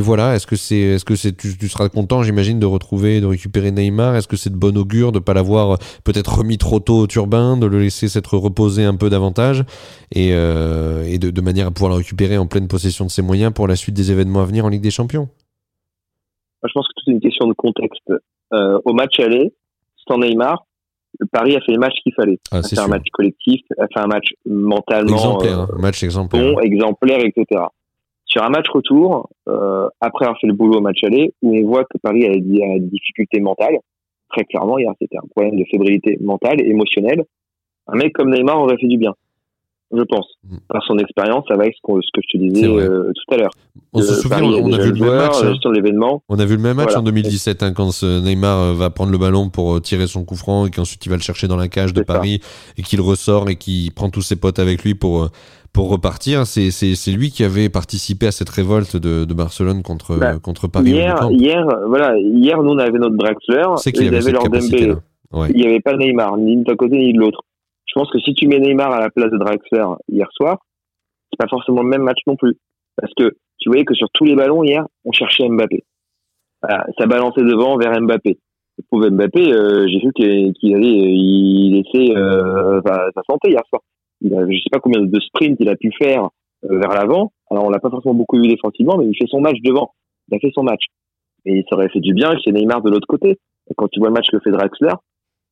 voilà, 0.00 0.34
est-ce 0.34 0.46
que 0.46 0.56
c'est 0.56 0.76
est-ce 0.76 1.04
que 1.04 1.14
c'est 1.14 1.36
tu, 1.36 1.68
seras 1.68 1.88
content, 1.88 2.22
j'imagine, 2.22 2.58
de 2.58 2.66
retrouver, 2.66 3.20
de 3.20 3.26
récupérer 3.26 3.70
Neymar? 3.70 4.16
Est-ce 4.16 4.28
que 4.28 4.36
c'est 4.36 4.50
de 4.50 4.56
bon 4.56 4.76
augure 4.76 5.12
de 5.12 5.18
pas 5.18 5.34
l'avoir 5.34 5.78
peut-être 6.04 6.38
remis 6.38 6.58
trop 6.58 6.80
tôt 6.80 6.98
au 6.98 7.06
turbin, 7.06 7.56
de 7.56 7.66
le 7.66 7.80
laisser 7.80 8.08
s'être 8.08 8.36
reposé 8.36 8.84
un 8.84 8.96
peu 8.96 9.08
davantage 9.08 9.64
et, 10.10 10.30
et 10.30 11.18
de, 11.18 11.30
de 11.30 11.40
manière 11.40 11.68
à 11.68 11.70
pouvoir 11.70 11.90
le 11.90 11.98
récupérer 11.98 12.38
en 12.38 12.46
pleine 12.46 12.66
possession 12.66 13.04
de 13.04 13.10
ses 13.10 13.22
moyens 13.22 13.52
pour 13.52 13.68
la 13.68 13.76
suite 13.76 13.94
des 13.94 14.10
événements 14.10 14.40
à 14.42 14.46
venir 14.46 14.64
en 14.64 14.68
Ligue 14.68 14.82
des 14.82 14.90
Champions? 14.90 15.28
Je 16.68 16.72
pense 16.72 16.88
que 16.88 16.92
tout 16.96 17.10
est 17.10 17.14
une 17.14 17.20
question 17.20 17.46
de 17.46 17.54
contexte. 17.54 18.12
Euh, 18.52 18.80
au 18.84 18.92
match 18.92 19.18
aller, 19.20 19.52
sans 20.08 20.18
Neymar, 20.18 20.66
Paris 21.30 21.56
a 21.56 21.60
fait 21.60 21.72
le 21.72 21.78
match 21.78 21.94
qu'il 22.02 22.14
fallait. 22.14 22.38
Ah, 22.50 22.62
c'est 22.62 22.78
un 22.78 22.88
match 22.88 23.06
collectif, 23.12 23.60
a 23.78 23.86
fait 23.88 24.00
un 24.00 24.06
match 24.06 24.32
mentalement 24.46 25.16
exemplaire, 25.16 25.58
hein. 25.60 25.68
match 25.78 26.02
exemplaire. 26.02 26.54
bon, 26.54 26.60
exemplaire, 26.60 27.20
etc. 27.20 27.62
Sur 28.24 28.42
un 28.42 28.48
match 28.48 28.66
retour, 28.70 29.28
euh, 29.48 29.88
après 30.00 30.24
avoir 30.24 30.40
fait 30.40 30.46
le 30.46 30.54
boulot 30.54 30.78
au 30.78 30.80
match 30.80 31.04
aller, 31.04 31.34
où 31.42 31.56
on 31.56 31.66
voit 31.66 31.84
que 31.84 31.98
Paris 31.98 32.26
a 32.26 32.32
des, 32.32 32.62
a 32.62 32.78
des 32.78 32.86
difficultés 32.86 33.40
mentales, 33.40 33.76
très 34.30 34.44
clairement, 34.44 34.78
hier, 34.78 34.92
c'était 35.00 35.18
un 35.18 35.28
problème 35.34 35.56
de 35.56 35.64
fébrilité 35.70 36.16
mentale, 36.20 36.60
émotionnelle. 36.62 37.24
Un 37.88 37.96
mec 37.96 38.12
comme 38.14 38.30
Neymar 38.30 38.60
aurait 38.60 38.78
fait 38.78 38.86
du 38.86 38.96
bien 38.96 39.14
je 39.92 40.02
pense. 40.02 40.26
Mm. 40.48 40.56
Par 40.68 40.82
son 40.84 40.98
expérience, 40.98 41.44
avec 41.50 41.74
ce, 41.74 41.80
que 41.86 42.20
je 42.22 42.38
te 42.38 42.42
disais 42.42 42.66
euh, 42.66 43.12
tout 43.14 43.34
à 43.34 43.38
l'heure. 43.38 43.50
On 43.92 44.00
se 44.00 44.14
souvient, 44.14 44.42
on, 44.42 44.72
a 44.72 44.78
vu 44.78 44.92
le 44.92 45.00
même 45.00 45.16
match. 45.16 45.42
Hein. 45.42 45.54
Sur 45.60 45.70
l'événement. 45.70 46.22
On 46.28 46.38
a 46.38 46.44
vu 46.44 46.56
le 46.56 46.62
même 46.62 46.76
match 46.76 46.94
en 46.96 47.02
2017, 47.02 47.62
hein, 47.62 47.72
quand 47.72 48.02
Neymar 48.02 48.58
euh, 48.58 48.74
va 48.74 48.90
prendre 48.90 49.12
le 49.12 49.18
ballon 49.18 49.50
pour 49.50 49.76
euh, 49.76 49.80
tirer 49.80 50.06
son 50.06 50.24
coup 50.24 50.36
franc 50.36 50.66
et 50.66 50.70
qu'ensuite 50.70 51.04
il 51.04 51.08
va 51.08 51.16
le 51.16 51.22
chercher 51.22 51.48
dans 51.48 51.56
la 51.56 51.68
cage 51.68 51.92
de 51.92 52.02
Paris 52.02 52.40
et 52.78 52.82
qu'il 52.82 53.00
ressort 53.00 53.48
et 53.50 53.56
qu'il 53.56 53.92
prend 53.92 54.10
tous 54.10 54.22
ses 54.22 54.36
potes 54.36 54.58
avec 54.58 54.82
lui 54.82 54.94
pour 54.94 55.28
pour 55.72 55.88
repartir. 55.88 56.46
C'est 56.46 57.12
lui 57.12 57.30
qui 57.30 57.44
avait 57.44 57.68
participé 57.68 58.26
à 58.26 58.32
cette 58.32 58.50
révolte 58.50 58.96
de, 58.96 59.24
de 59.24 59.34
Barcelone 59.34 59.82
contre 59.82 60.16
bah, 60.16 60.38
contre 60.38 60.68
Paris. 60.68 60.90
Hier, 60.90 61.28
hier, 61.30 61.66
voilà, 61.86 62.18
hier, 62.18 62.62
nous 62.62 62.70
on 62.70 62.78
avait 62.78 62.98
notre 62.98 63.16
Draxler. 63.16 63.76
C'est 63.76 63.92
qu'il 63.92 64.08
avait, 64.08 64.18
avait 64.18 64.32
leur 64.32 64.44
Dembélé. 64.44 64.94
Il 65.48 65.56
n'y 65.56 65.66
avait 65.66 65.80
pas 65.80 65.96
Neymar, 65.96 66.36
ni 66.36 66.62
d'un 66.62 66.76
côté 66.76 66.98
ni 66.98 67.12
de 67.14 67.18
l'autre 67.18 67.42
je 67.92 68.00
pense 68.00 68.10
que 68.10 68.18
si 68.20 68.32
tu 68.32 68.48
mets 68.48 68.58
Neymar 68.58 68.90
à 68.90 69.00
la 69.00 69.10
place 69.10 69.30
de 69.30 69.36
Draxler 69.36 69.84
hier 70.08 70.26
soir, 70.32 70.58
c'est 71.30 71.38
pas 71.38 71.48
forcément 71.48 71.82
le 71.82 71.88
même 71.88 72.02
match 72.02 72.20
non 72.26 72.36
plus. 72.36 72.56
Parce 72.96 73.12
que 73.14 73.34
tu 73.58 73.68
voyais 73.68 73.84
que 73.84 73.94
sur 73.94 74.08
tous 74.14 74.24
les 74.24 74.34
ballons 74.34 74.64
hier, 74.64 74.86
on 75.04 75.12
cherchait 75.12 75.46
Mbappé. 75.46 75.84
ça 76.62 77.06
balançait 77.06 77.42
devant 77.42 77.76
vers 77.76 77.92
Mbappé. 78.00 78.38
Le 78.78 78.84
pauvre 78.88 79.10
Mbappé, 79.10 79.52
euh, 79.52 79.86
j'ai 79.88 79.98
vu 79.98 80.10
qu'il 80.14 80.74
allait, 80.74 80.88
il 80.88 81.74
laissait 81.74 82.16
euh, 82.16 82.80
sa 82.82 83.22
santé 83.28 83.50
hier 83.50 83.60
soir. 83.68 83.82
Il 84.22 84.34
a, 84.34 84.40
je 84.48 84.56
sais 84.56 84.70
pas 84.70 84.80
combien 84.80 85.02
de 85.02 85.20
sprints 85.20 85.58
il 85.60 85.68
a 85.68 85.76
pu 85.76 85.90
faire 86.00 86.30
euh, 86.64 86.78
vers 86.78 86.94
l'avant. 86.94 87.32
Alors 87.50 87.66
on 87.66 87.70
l'a 87.70 87.78
pas 87.78 87.90
forcément 87.90 88.14
beaucoup 88.14 88.36
vu 88.36 88.48
défensivement, 88.48 88.96
mais 88.96 89.06
il 89.06 89.14
fait 89.14 89.28
son 89.28 89.40
match 89.40 89.58
devant. 89.62 89.90
Il 90.30 90.36
a 90.36 90.38
fait 90.38 90.52
son 90.54 90.62
match. 90.62 90.84
Et 91.44 91.62
ça 91.68 91.76
aurait 91.76 91.90
fait 91.90 92.00
du 92.00 92.14
bien 92.14 92.30
que 92.30 92.40
c'est 92.42 92.52
Neymar 92.52 92.80
de 92.80 92.90
l'autre 92.90 93.06
côté. 93.06 93.38
Et 93.68 93.74
quand 93.76 93.88
tu 93.88 94.00
vois 94.00 94.08
le 94.08 94.14
match 94.14 94.28
que 94.32 94.38
fait 94.40 94.50
Draxler, 94.50 94.94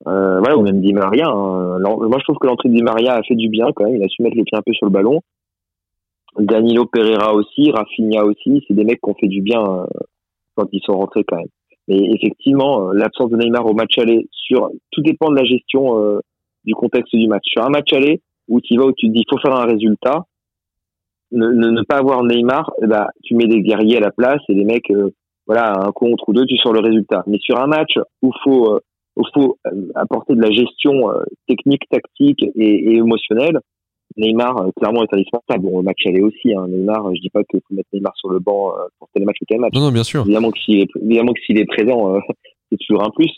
euh, 0.06 0.38
voilà, 0.38 0.56
ou 0.56 0.62
même 0.62 0.80
Di 0.80 0.92
Maria. 0.92 1.28
Hein. 1.28 1.78
Moi, 1.78 2.18
je 2.18 2.24
trouve 2.24 2.38
que 2.38 2.46
l'entrée 2.46 2.68
de 2.68 2.74
Di 2.74 2.82
Maria 2.82 3.14
a 3.14 3.22
fait 3.22 3.34
du 3.34 3.48
bien 3.48 3.66
quand 3.74 3.84
même. 3.84 3.96
Il 3.96 4.02
a 4.02 4.08
su 4.08 4.22
mettre 4.22 4.36
les 4.36 4.44
pieds 4.44 4.56
un 4.56 4.62
peu 4.62 4.72
sur 4.72 4.86
le 4.86 4.92
ballon. 4.92 5.20
Danilo 6.38 6.86
Pereira 6.86 7.34
aussi, 7.34 7.70
Rafinha 7.70 8.24
aussi. 8.24 8.64
C'est 8.66 8.74
des 8.74 8.84
mecs 8.84 9.00
qui 9.02 9.10
ont 9.10 9.14
fait 9.14 9.28
du 9.28 9.42
bien 9.42 9.62
euh, 9.62 9.86
quand 10.54 10.66
ils 10.72 10.82
sont 10.82 10.96
rentrés 10.96 11.24
quand 11.24 11.36
même. 11.36 11.48
Mais 11.88 11.98
effectivement, 12.14 12.88
euh, 12.88 12.92
l'absence 12.94 13.30
de 13.30 13.36
Neymar 13.36 13.66
au 13.66 13.74
match 13.74 13.98
aller, 13.98 14.28
sur 14.32 14.70
tout 14.90 15.02
dépend 15.02 15.30
de 15.30 15.36
la 15.36 15.44
gestion 15.44 15.98
euh, 15.98 16.20
du 16.64 16.74
contexte 16.74 17.14
du 17.14 17.28
match. 17.28 17.44
Sur 17.46 17.64
un 17.64 17.70
match 17.70 17.92
aller 17.92 18.22
où 18.48 18.60
tu 18.60 18.76
vas 18.76 18.86
où 18.86 18.92
tu 18.92 19.08
te 19.08 19.12
dis 19.12 19.24
il 19.26 19.30
faut 19.30 19.40
faire 19.40 19.56
un 19.56 19.66
résultat, 19.66 20.24
ne, 21.32 21.46
ne, 21.46 21.82
pas 21.82 21.98
avoir 21.98 22.24
Neymar, 22.24 22.72
eh 22.82 22.86
ben, 22.86 23.06
tu 23.22 23.36
mets 23.36 23.46
des 23.46 23.60
guerriers 23.60 23.98
à 23.98 24.00
la 24.00 24.10
place 24.10 24.40
et 24.48 24.54
les 24.54 24.64
mecs, 24.64 24.92
voilà, 25.46 25.86
un 25.86 25.92
contre 25.92 26.28
ou 26.28 26.32
deux, 26.32 26.44
tu 26.46 26.56
sors 26.56 26.72
le 26.72 26.80
résultat. 26.80 27.22
Mais 27.28 27.38
sur 27.38 27.60
un 27.60 27.68
match 27.68 27.92
où 28.22 28.32
faut 28.42 28.80
il 29.28 29.40
faut 29.40 29.59
euh, 29.66 29.70
apporter 29.94 30.35
de 30.35 30.40
la 30.40 30.50
gestion 30.50 31.11
euh, 31.11 31.22
technique, 31.48 31.83
tactique 31.90 32.44
et, 32.54 32.94
émotionnelle. 32.94 33.61
Neymar, 34.16 34.56
euh, 34.59 34.70
clairement, 34.76 35.02
est 35.04 35.14
indispensable. 35.14 35.64
Bon, 35.64 35.78
le 35.78 35.85
match 35.85 36.04
allait 36.06 36.22
aussi. 36.22 36.54
Hein. 36.54 36.66
Neymar, 36.68 37.14
je 37.14 37.20
dis 37.20 37.30
pas 37.30 37.44
qu'il 37.44 37.61
faut 37.61 37.74
mettre 37.74 37.88
Neymar 37.92 38.12
sur 38.16 38.28
le 38.30 38.38
banc 38.38 38.72
pour 38.98 39.09
tel 39.14 39.24
match 39.24 39.37
ou 39.40 39.44
tel 39.46 39.61
match. 39.61 39.72
Non, 39.74 39.83
non, 39.83 39.92
bien 39.92 40.04
sûr. 40.04 40.22
Évidemment 40.22 40.50
que 40.50 40.59
s'il 40.59 40.80
est, 40.80 40.88
évidemment 41.00 41.33
que 41.33 41.40
s'il 41.46 41.59
est 41.59 41.66
présent, 41.66 42.18
c'est 42.70 42.78
toujours 42.78 43.04
un 43.04 43.11
plus. 43.11 43.33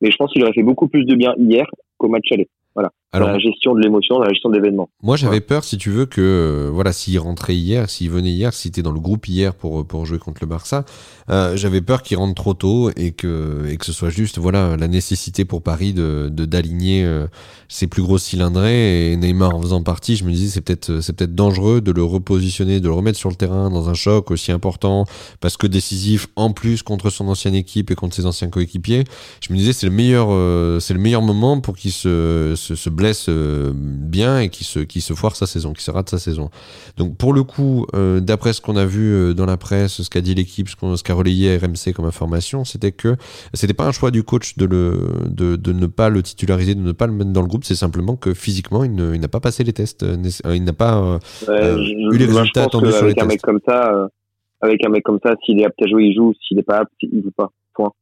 Mais 0.00 0.10
je 0.10 0.16
pense 0.16 0.32
qu'il 0.32 0.42
aurait 0.42 0.52
fait 0.52 0.62
beaucoup 0.62 0.88
plus 0.88 1.04
de 1.04 1.14
bien 1.14 1.34
hier 1.38 1.66
qu'au 1.98 2.08
match 2.08 2.30
aller. 2.32 2.48
Voilà. 2.74 2.90
Alors, 3.12 3.28
dans 3.28 3.34
la 3.34 3.38
gestion 3.38 3.74
de 3.76 3.80
l'émotion, 3.80 4.16
dans 4.16 4.24
la 4.24 4.30
gestion 4.30 4.50
de 4.50 4.56
l'événement. 4.56 4.88
Moi, 5.00 5.16
j'avais 5.16 5.40
peur, 5.40 5.62
si 5.62 5.78
tu 5.78 5.90
veux, 5.90 6.04
que 6.04 6.20
euh, 6.20 6.70
voilà, 6.72 6.92
s'il 6.92 7.16
rentrait 7.20 7.54
hier, 7.54 7.88
s'il 7.88 8.10
venait 8.10 8.32
hier, 8.32 8.52
s'il 8.52 8.70
était 8.70 8.82
dans 8.82 8.90
le 8.90 8.98
groupe 8.98 9.28
hier 9.28 9.54
pour 9.54 9.86
pour 9.86 10.04
jouer 10.04 10.18
contre 10.18 10.38
le 10.40 10.48
Barça, 10.48 10.84
euh, 11.30 11.56
j'avais 11.56 11.80
peur 11.80 12.02
qu'il 12.02 12.16
rentre 12.16 12.34
trop 12.34 12.54
tôt 12.54 12.90
et 12.96 13.12
que 13.12 13.68
et 13.68 13.76
que 13.76 13.86
ce 13.86 13.92
soit 13.92 14.10
juste 14.10 14.38
voilà 14.38 14.76
la 14.76 14.88
nécessité 14.88 15.44
pour 15.44 15.62
Paris 15.62 15.92
de 15.92 16.28
d'aligner 16.28 17.04
euh, 17.04 17.28
ses 17.68 17.86
plus 17.86 18.02
gros 18.02 18.18
cylindrés 18.18 19.12
et 19.12 19.16
Neymar 19.16 19.54
en 19.54 19.62
faisant 19.62 19.84
partie. 19.84 20.16
Je 20.16 20.24
me 20.24 20.32
disais 20.32 20.48
c'est 20.48 20.60
peut-être 20.60 21.00
c'est 21.00 21.12
peut-être 21.12 21.36
dangereux 21.36 21.80
de 21.80 21.92
le 21.92 22.02
repositionner, 22.02 22.80
de 22.80 22.88
le 22.88 22.94
remettre 22.94 23.18
sur 23.18 23.28
le 23.28 23.36
terrain 23.36 23.70
dans 23.70 23.88
un 23.88 23.94
choc 23.94 24.32
aussi 24.32 24.50
important 24.50 25.04
parce 25.40 25.56
que 25.56 25.68
décisif 25.68 26.26
en 26.34 26.52
plus 26.52 26.82
contre 26.82 27.10
son 27.10 27.28
ancienne 27.28 27.54
équipe 27.54 27.92
et 27.92 27.94
contre 27.94 28.16
ses 28.16 28.26
anciens 28.26 28.48
coéquipiers. 28.48 29.04
Je 29.40 29.52
me 29.52 29.58
disais 29.58 29.72
c'est 29.72 29.86
le 29.86 29.92
meilleur 29.92 30.30
c'est 30.80 30.94
le 30.94 31.00
meilleur 31.00 31.22
moment 31.22 31.60
pour 31.60 31.76
qu'il 31.76 31.92
se 31.92 32.54
se, 32.63 32.63
se 32.72 32.90
blesse 32.90 33.26
euh, 33.28 33.72
bien 33.74 34.40
et 34.40 34.48
qui 34.48 34.64
se, 34.64 34.80
qui 34.80 35.00
se 35.00 35.12
foire 35.12 35.36
sa 35.36 35.46
saison, 35.46 35.72
qui 35.72 35.82
se 35.82 35.90
rate 35.90 36.08
sa 36.08 36.18
saison. 36.18 36.48
Donc 36.96 37.16
pour 37.16 37.32
le 37.32 37.42
coup, 37.42 37.86
euh, 37.94 38.20
d'après 38.20 38.52
ce 38.52 38.60
qu'on 38.60 38.76
a 38.76 38.86
vu 38.86 39.12
euh, 39.12 39.34
dans 39.34 39.44
la 39.44 39.56
presse, 39.56 40.02
ce 40.02 40.08
qu'a 40.08 40.20
dit 40.20 40.34
l'équipe, 40.34 40.68
ce 40.68 41.02
qu'a 41.02 41.14
relayé 41.14 41.56
RMC 41.56 41.92
comme 41.94 42.06
information, 42.06 42.64
c'était 42.64 42.92
que 42.92 43.16
c'était 43.52 43.74
pas 43.74 43.86
un 43.86 43.92
choix 43.92 44.10
du 44.10 44.22
coach 44.22 44.56
de, 44.56 44.64
le, 44.64 45.10
de, 45.28 45.56
de, 45.56 45.72
ne 45.72 45.86
pas 45.86 46.08
le 46.08 46.22
titulariser, 46.22 46.74
de 46.74 46.80
ne 46.80 46.92
pas 46.92 47.06
le 47.06 47.12
mettre 47.12 47.32
dans 47.32 47.42
le 47.42 47.48
groupe, 47.48 47.64
c'est 47.64 47.74
simplement 47.74 48.16
que 48.16 48.32
physiquement, 48.32 48.84
il 48.84 48.94
n'a 48.94 49.28
pas 49.28 49.40
passé 49.40 49.64
les 49.64 49.72
tests, 49.72 50.06
il 50.50 50.64
n'a 50.64 50.72
pas 50.72 51.18
eu 51.48 52.16
les 52.16 52.26
résultats 52.26 52.64
attendus 52.64 52.92
sur 52.92 53.06
les 53.06 53.14
un 53.20 53.26
Mec 53.26 53.42
comme 53.42 53.60
ça, 53.66 54.08
avec 54.60 54.84
un 54.86 54.88
mec 54.88 55.02
comme 55.02 55.18
ça, 55.22 55.34
s'il 55.44 55.60
est 55.60 55.66
apte 55.66 55.82
à 55.82 55.86
jouer, 55.86 56.04
il 56.04 56.14
joue, 56.14 56.32
s'il 56.46 56.56
n'est 56.56 56.62
pas 56.62 56.78
apte, 56.78 56.92
il 57.02 57.22
joue 57.22 57.32
pas. 57.36 57.50
Point 57.74 57.92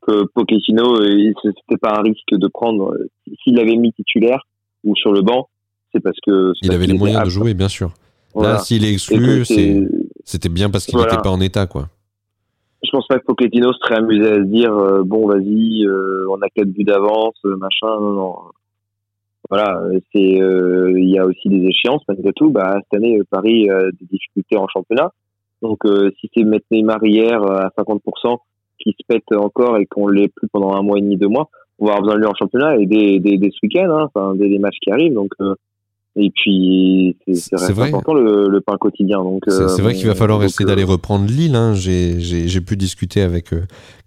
que 0.00 0.24
Pochettino, 0.34 0.96
c'était 1.42 1.76
pas 1.80 1.98
un 1.98 2.02
risque 2.02 2.32
de 2.32 2.48
prendre. 2.48 2.94
S'il 3.42 3.56
l'avait 3.56 3.76
mis 3.76 3.92
titulaire, 3.92 4.46
ou 4.84 4.96
sur 4.96 5.12
le 5.12 5.22
banc, 5.22 5.48
c'est 5.92 6.00
parce 6.00 6.18
que. 6.26 6.52
Il 6.62 6.72
avait 6.72 6.86
les 6.86 6.98
moyens 6.98 7.24
de 7.24 7.30
jouer, 7.30 7.54
bien 7.54 7.68
sûr. 7.68 7.92
Là, 8.34 8.58
s'il 8.58 8.84
est 8.84 8.92
exclu, 8.92 9.44
c'était 10.24 10.48
bien 10.48 10.70
parce 10.70 10.86
qu'il 10.86 10.98
n'était 10.98 11.16
pas 11.16 11.30
en 11.30 11.40
état, 11.40 11.66
quoi. 11.66 11.88
Je 12.84 12.90
pense 12.90 13.06
pas 13.06 13.18
que 13.18 13.24
Pochettino 13.24 13.72
serait 13.74 13.96
amusé 13.96 14.28
à 14.28 14.36
se 14.36 14.48
dire 14.48 14.74
euh, 14.74 15.02
bon, 15.04 15.28
vas-y, 15.28 15.86
euh, 15.86 16.26
on 16.30 16.42
a 16.42 16.48
quatre 16.48 16.68
buts 16.68 16.82
d'avance, 16.82 17.36
euh, 17.44 17.56
machin. 17.56 18.00
Non, 18.00 18.12
non. 18.12 18.36
Voilà, 19.48 19.82
c'est 20.12 20.20
il 20.20 21.10
y 21.10 21.18
a 21.18 21.26
aussi 21.26 21.48
des 21.48 21.66
échéances 21.66 22.02
malgré 22.08 22.32
tout. 22.32 22.50
Bah 22.50 22.78
cette 22.84 22.98
année, 22.98 23.20
Paris 23.28 23.68
a 23.68 23.82
des 23.90 24.06
difficultés 24.10 24.56
en 24.56 24.66
championnat. 24.66 25.12
Donc 25.60 25.80
si 26.18 26.30
c'est 26.34 26.44
mettre 26.44 26.64
Neymar 26.70 27.04
hier 27.04 27.42
à 27.42 27.70
50% 27.76 28.38
qui 28.82 28.90
se 28.98 29.06
pète 29.06 29.24
encore 29.32 29.78
et 29.78 29.86
qu'on 29.86 30.08
l'est 30.08 30.32
plus 30.34 30.48
pendant 30.52 30.74
un 30.74 30.82
mois 30.82 30.98
et 30.98 31.00
demi, 31.00 31.16
deux 31.16 31.28
mois, 31.28 31.48
on 31.78 31.86
va 31.86 31.92
avoir 31.92 32.02
besoin 32.02 32.14
de 32.16 32.20
lui 32.20 32.28
en 32.28 32.34
championnat 32.34 32.76
et 32.76 32.86
des, 32.86 33.18
des, 33.18 33.38
des 33.38 33.50
ce 33.50 33.58
week-end, 33.62 33.90
hein, 33.90 34.08
enfin, 34.14 34.34
des, 34.34 34.48
des, 34.48 34.58
matchs 34.58 34.78
qui 34.80 34.90
arrivent. 34.90 35.14
Donc, 35.14 35.32
euh, 35.40 35.54
et 36.14 36.30
puis, 36.30 37.16
c'est 37.32 37.54
important 37.54 38.12
le, 38.12 38.48
le, 38.48 38.60
pain 38.60 38.76
quotidien. 38.76 39.22
Donc, 39.22 39.44
c'est 39.46 39.80
vrai 39.80 39.94
qu'il 39.94 40.06
va 40.06 40.14
falloir 40.14 40.42
essayer 40.44 40.66
d'aller 40.66 40.82
euh, 40.82 40.86
reprendre 40.86 41.26
Lille. 41.26 41.56
Hein. 41.56 41.72
J'ai 41.74 42.60
pu 42.60 42.76
discuter 42.76 43.22
avec 43.22 43.54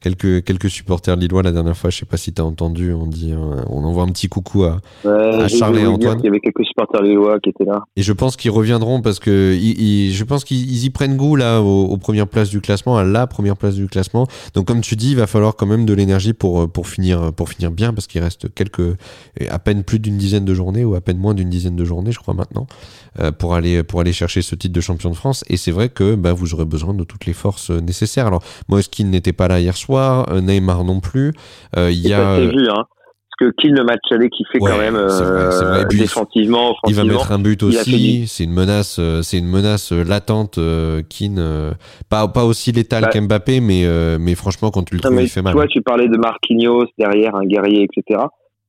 quelques, 0.01 0.43
quelques 0.43 0.69
supporters 0.69 1.15
lillois 1.15 1.41
la 1.41 1.51
dernière 1.51 1.75
fois. 1.75 1.89
Je 1.89 1.97
sais 1.97 2.05
pas 2.05 2.17
si 2.17 2.31
tu 2.31 2.41
as 2.41 2.45
entendu. 2.45 2.93
On 2.93 3.07
dit, 3.07 3.33
on 3.35 3.83
envoie 3.83 4.03
un 4.03 4.09
petit 4.09 4.27
coucou 4.27 4.65
à, 4.65 4.81
à 5.03 5.47
Charles 5.47 5.79
et 5.79 5.87
Antoine. 5.87 6.19
Il 6.19 6.25
y 6.25 6.27
avait 6.27 6.39
quelques 6.39 6.65
supporters 6.65 7.01
lillois 7.01 7.39
qui 7.39 7.49
étaient 7.49 7.65
là. 7.65 7.83
Et 7.95 8.03
je 8.03 8.13
pense 8.13 8.35
qu'ils 8.35 8.51
reviendront 8.51 9.01
parce 9.01 9.19
que 9.19 9.57
je 9.57 10.23
pense 10.23 10.43
qu'ils 10.43 10.85
y 10.85 10.89
prennent 10.91 11.17
goût 11.17 11.35
là 11.35 11.61
aux, 11.61 11.97
premières 11.97 12.27
places 12.27 12.49
du 12.49 12.61
classement, 12.61 12.97
à 12.97 13.03
la 13.03 13.25
première 13.25 13.57
place 13.57 13.75
du 13.75 13.87
classement. 13.87 14.27
Donc 14.53 14.65
comme 14.65 14.81
tu 14.81 14.95
dis, 14.95 15.11
il 15.11 15.17
va 15.17 15.25
falloir 15.25 15.55
quand 15.55 15.65
même 15.65 15.85
de 15.85 15.93
l'énergie 15.93 16.33
pour 16.33 16.69
pour 16.71 16.87
finir 16.87 17.33
pour 17.33 17.49
finir 17.49 17.71
bien 17.71 17.93
parce 17.93 18.05
qu'il 18.05 18.21
reste 18.21 18.53
quelques 18.53 18.95
à 19.49 19.57
peine 19.57 19.83
plus 19.83 19.97
d'une 19.97 20.17
dizaine 20.17 20.45
de 20.45 20.53
journées 20.53 20.85
ou 20.85 20.93
à 20.93 21.01
peine 21.01 21.17
moins 21.17 21.33
d'une 21.33 21.49
dizaine 21.49 21.75
de 21.75 21.83
journées, 21.83 21.94
je 22.09 22.19
crois 22.19 22.33
maintenant, 22.33 22.67
euh, 23.19 23.31
pour 23.31 23.55
aller 23.55 23.83
pour 23.83 23.99
aller 23.99 24.13
chercher 24.13 24.41
ce 24.41 24.55
titre 24.55 24.73
de 24.73 24.81
champion 24.81 25.09
de 25.09 25.15
France. 25.15 25.43
Et 25.49 25.57
c'est 25.57 25.71
vrai 25.71 25.89
que 25.89 26.15
bah, 26.15 26.33
vous 26.33 26.53
aurez 26.53 26.65
besoin 26.65 26.93
de 26.93 27.03
toutes 27.03 27.25
les 27.25 27.33
forces 27.33 27.71
euh, 27.71 27.79
nécessaires. 27.79 28.27
Alors 28.27 28.43
Moeskin 28.69 29.05
n'était 29.05 29.33
pas 29.33 29.47
là 29.47 29.59
hier 29.59 29.75
soir, 29.75 30.27
euh, 30.29 30.41
Neymar 30.41 30.83
non 30.83 30.99
plus. 30.99 31.33
Il 31.75 32.07
y 32.07 32.13
a 32.13 32.39
vu, 32.39 32.69
hein 32.69 32.85
que 33.37 33.51
Keane, 33.57 33.75
le 33.75 33.83
match 33.83 33.99
aller 34.11 34.29
qui 34.29 34.43
fait 34.51 34.59
quand 34.59 34.77
même 34.77 34.95
euh, 34.95 35.85
défensivement, 35.85 36.75
Il 36.87 36.95
va 36.95 37.03
mettre 37.03 37.31
un 37.31 37.39
but 37.39 37.61
aussi. 37.63 38.27
C'est 38.27 38.43
une 38.43 38.53
menace, 38.53 38.99
c'est 39.21 39.37
une 39.37 39.47
menace 39.47 39.91
latente. 39.91 40.57
Euh, 40.57 41.01
Keane, 41.09 41.75
pas 42.09 42.27
pas 42.27 42.45
aussi 42.45 42.71
létal 42.71 43.03
bah, 43.03 43.09
qu'Mbappé, 43.09 43.59
mais 43.59 43.85
mais 44.19 44.35
franchement 44.35 44.71
quand 44.71 44.83
tu 44.83 44.95
le 44.95 45.01
trouves, 45.01 45.21
il 45.21 45.29
fait 45.29 45.41
mal. 45.41 45.53
Toi, 45.53 45.67
tu 45.67 45.81
parlais 45.81 46.07
de 46.07 46.17
Marquinhos 46.17 46.85
derrière, 46.97 47.35
un 47.35 47.45
guerrier, 47.45 47.83
etc. 47.85 48.21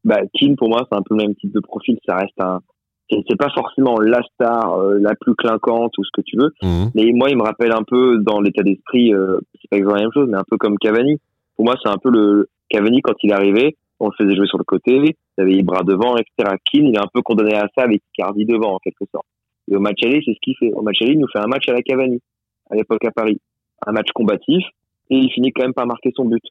Bah, 0.05 0.21
Keane 0.35 0.57
pour 0.57 0.69
moi, 0.69 0.87
c'est 0.91 0.97
un 0.97 1.03
peu 1.03 1.17
le 1.17 1.25
même 1.25 1.35
type 1.37 1.53
de 1.53 1.61
profil. 1.61 1.97
Ça 2.07 2.17
reste 2.17 2.41
un 2.41 2.61
c'est 3.11 3.37
pas 3.37 3.51
forcément 3.55 3.99
la 4.01 4.21
star 4.35 4.75
euh, 4.75 4.99
la 4.99 5.15
plus 5.15 5.35
clinquante 5.35 5.97
ou 5.99 6.05
ce 6.05 6.11
que 6.13 6.23
tu 6.23 6.37
veux 6.37 6.53
mhm. 6.63 6.91
mais 6.95 7.13
moi 7.13 7.31
il 7.31 7.37
me 7.37 7.43
rappelle 7.43 7.73
un 7.73 7.85
peu 7.87 8.19
dans 8.19 8.41
l'état 8.41 8.63
d'esprit 8.63 9.13
euh, 9.15 9.39
c'est 9.61 9.69
pas 9.71 9.77
exactement 9.77 9.97
la 9.97 10.03
même 10.03 10.13
chose 10.13 10.29
mais 10.29 10.39
un 10.39 10.45
peu 10.49 10.57
comme 10.57 10.79
Cavani. 10.79 11.19
Pour 11.57 11.65
moi 11.65 11.75
c'est 11.83 11.91
un 11.91 11.99
peu 11.99 12.11
le 12.11 12.49
Cavani 12.69 13.03
quand 13.03 13.15
il 13.23 13.33
arrivé 13.33 13.77
on 14.01 14.09
le 14.09 14.13
faisait 14.19 14.37
jouer 14.37 14.47
sur 14.47 14.59
le 14.59 14.65
côté 14.65 15.15
il 15.39 15.41
avait 15.41 15.53
les 15.53 15.63
bras 15.63 15.83
devant 15.85 16.17
etc 16.17 16.57
Keane 16.71 16.87
il 16.87 16.97
est 16.97 17.01
un 17.01 17.09
peu 17.13 17.23
condamné 17.23 17.55
à 17.55 17.69
ça 17.77 17.85
avec 17.85 18.03
Cardi 18.15 18.45
devant 18.45 18.75
en 18.75 18.79
quelque 18.79 19.05
sorte. 19.11 19.27
Et 19.69 19.77
au 19.77 19.81
match 19.81 19.99
aller 20.05 20.23
c'est 20.25 20.33
ce 20.33 20.39
qu'il 20.43 20.57
fait. 20.57 20.73
Au 20.73 20.83
match 20.83 21.01
aller 21.01 21.13
il 21.13 21.21
nous 21.21 21.29
fait 21.29 21.39
un 21.39 21.47
match 21.47 21.69
à 21.69 21.73
la 21.73 21.83
Cavani 21.83 22.21
à 22.71 22.75
l'époque 22.75 23.05
à 23.05 23.11
Paris. 23.13 23.41
Un 23.87 23.93
match 23.93 24.09
combatif 24.15 24.65
et 25.11 25.17
il 25.17 25.31
finit 25.31 25.53
quand 25.53 25.63
même 25.63 25.75
par 25.75 25.87
marquer 25.87 26.11
son 26.15 26.25
but. 26.25 26.43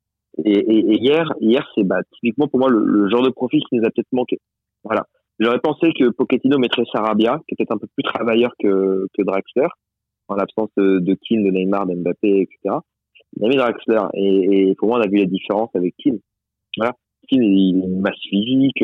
Et, 0.43 0.51
et, 0.51 1.01
hier 1.01 1.33
hier 1.39 1.65
c'est 1.75 1.83
bah 1.83 1.99
typiquement 2.13 2.47
pour 2.47 2.59
moi 2.59 2.69
le, 2.69 2.83
le 2.85 3.09
genre 3.09 3.21
de 3.21 3.29
profil 3.29 3.61
qui 3.69 3.75
nous 3.75 3.85
a 3.85 3.89
peut-être 3.89 4.11
manqué. 4.11 4.39
Voilà 4.83 5.05
J'aurais 5.39 5.59
pensé 5.59 5.91
que 5.97 6.09
Pochettino 6.09 6.57
mettrait 6.57 6.83
Sarabia, 6.91 7.41
qui 7.47 7.55
était 7.55 7.71
un 7.71 7.77
peu 7.77 7.87
plus 7.95 8.03
travailleur 8.03 8.51
que, 8.59 9.07
que 9.13 9.23
Draxler, 9.23 9.67
en 10.27 10.35
l'absence 10.35 10.69
de, 10.77 10.99
de 10.99 11.13
Keane, 11.15 11.43
de 11.43 11.51
Neymar, 11.51 11.85
d'Mbappé, 11.85 12.41
etc. 12.41 12.77
Il 13.37 13.45
a 13.45 13.49
mis 13.49 13.57
Draxler. 13.57 14.01
Et, 14.13 14.69
et, 14.69 14.75
pour 14.75 14.87
moi, 14.87 14.99
on 14.99 15.01
a 15.01 15.07
vu 15.07 15.17
la 15.17 15.25
différence 15.25 15.69
avec 15.75 15.93
Keane. 15.97 16.19
Voilà. 16.77 16.93
Keane, 17.27 17.43
il 17.43 17.81
a 17.81 17.85
une 17.85 17.99
masse 17.99 18.19
physique, 18.29 18.81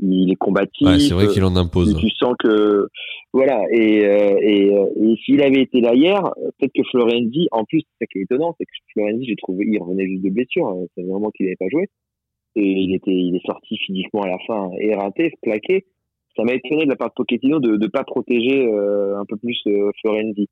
il 0.00 0.32
est 0.32 0.36
combatif. 0.36 0.86
Ouais, 0.86 0.98
c'est 0.98 1.14
vrai 1.14 1.28
qu'il 1.28 1.44
en 1.44 1.54
impose. 1.54 1.96
Tu 1.96 2.10
sens 2.10 2.34
que, 2.38 2.88
voilà. 3.32 3.62
Et, 3.70 4.04
euh, 4.04 4.36
et, 4.40 4.74
euh, 4.74 4.86
et 5.00 5.16
s'il 5.24 5.40
avait 5.40 5.62
été 5.62 5.80
là 5.80 5.94
hier, 5.94 6.20
peut-être 6.58 6.72
que 6.74 6.82
Florenzi, 6.90 7.46
en 7.52 7.64
plus, 7.64 7.80
c'est 7.80 8.04
ça 8.04 8.06
qui 8.06 8.18
est 8.18 8.22
étonnant, 8.22 8.56
c'est 8.58 8.64
que 8.64 8.72
Florenzi, 8.92 9.26
j'ai 9.26 9.36
trouvé, 9.36 9.66
il 9.68 9.78
revenait 9.78 10.06
juste 10.06 10.24
de 10.24 10.30
blessure. 10.30 10.66
Hein. 10.66 10.86
C'est 10.96 11.04
vraiment 11.04 11.30
qu'il 11.30 11.46
n'avait 11.46 11.56
pas 11.56 11.68
joué 11.70 11.88
et 12.56 12.66
il 12.66 12.94
était 12.94 13.12
il 13.12 13.36
est 13.36 13.46
sorti 13.46 13.76
physiquement 13.78 14.22
à 14.22 14.28
la 14.28 14.38
fin 14.46 14.70
éreinté, 14.78 15.32
plaqué. 15.42 15.86
Ça 16.36 16.44
m'a 16.44 16.54
étonné 16.54 16.84
de 16.84 16.90
la 16.90 16.96
part 16.96 17.08
de 17.08 17.14
Pochettino 17.14 17.60
de 17.60 17.76
ne 17.76 17.86
pas 17.88 18.04
protéger 18.04 18.66
euh, 18.66 19.18
un 19.18 19.24
peu 19.26 19.36
plus 19.36 19.60
euh, 19.66 19.90
Florenzi. 20.00 20.48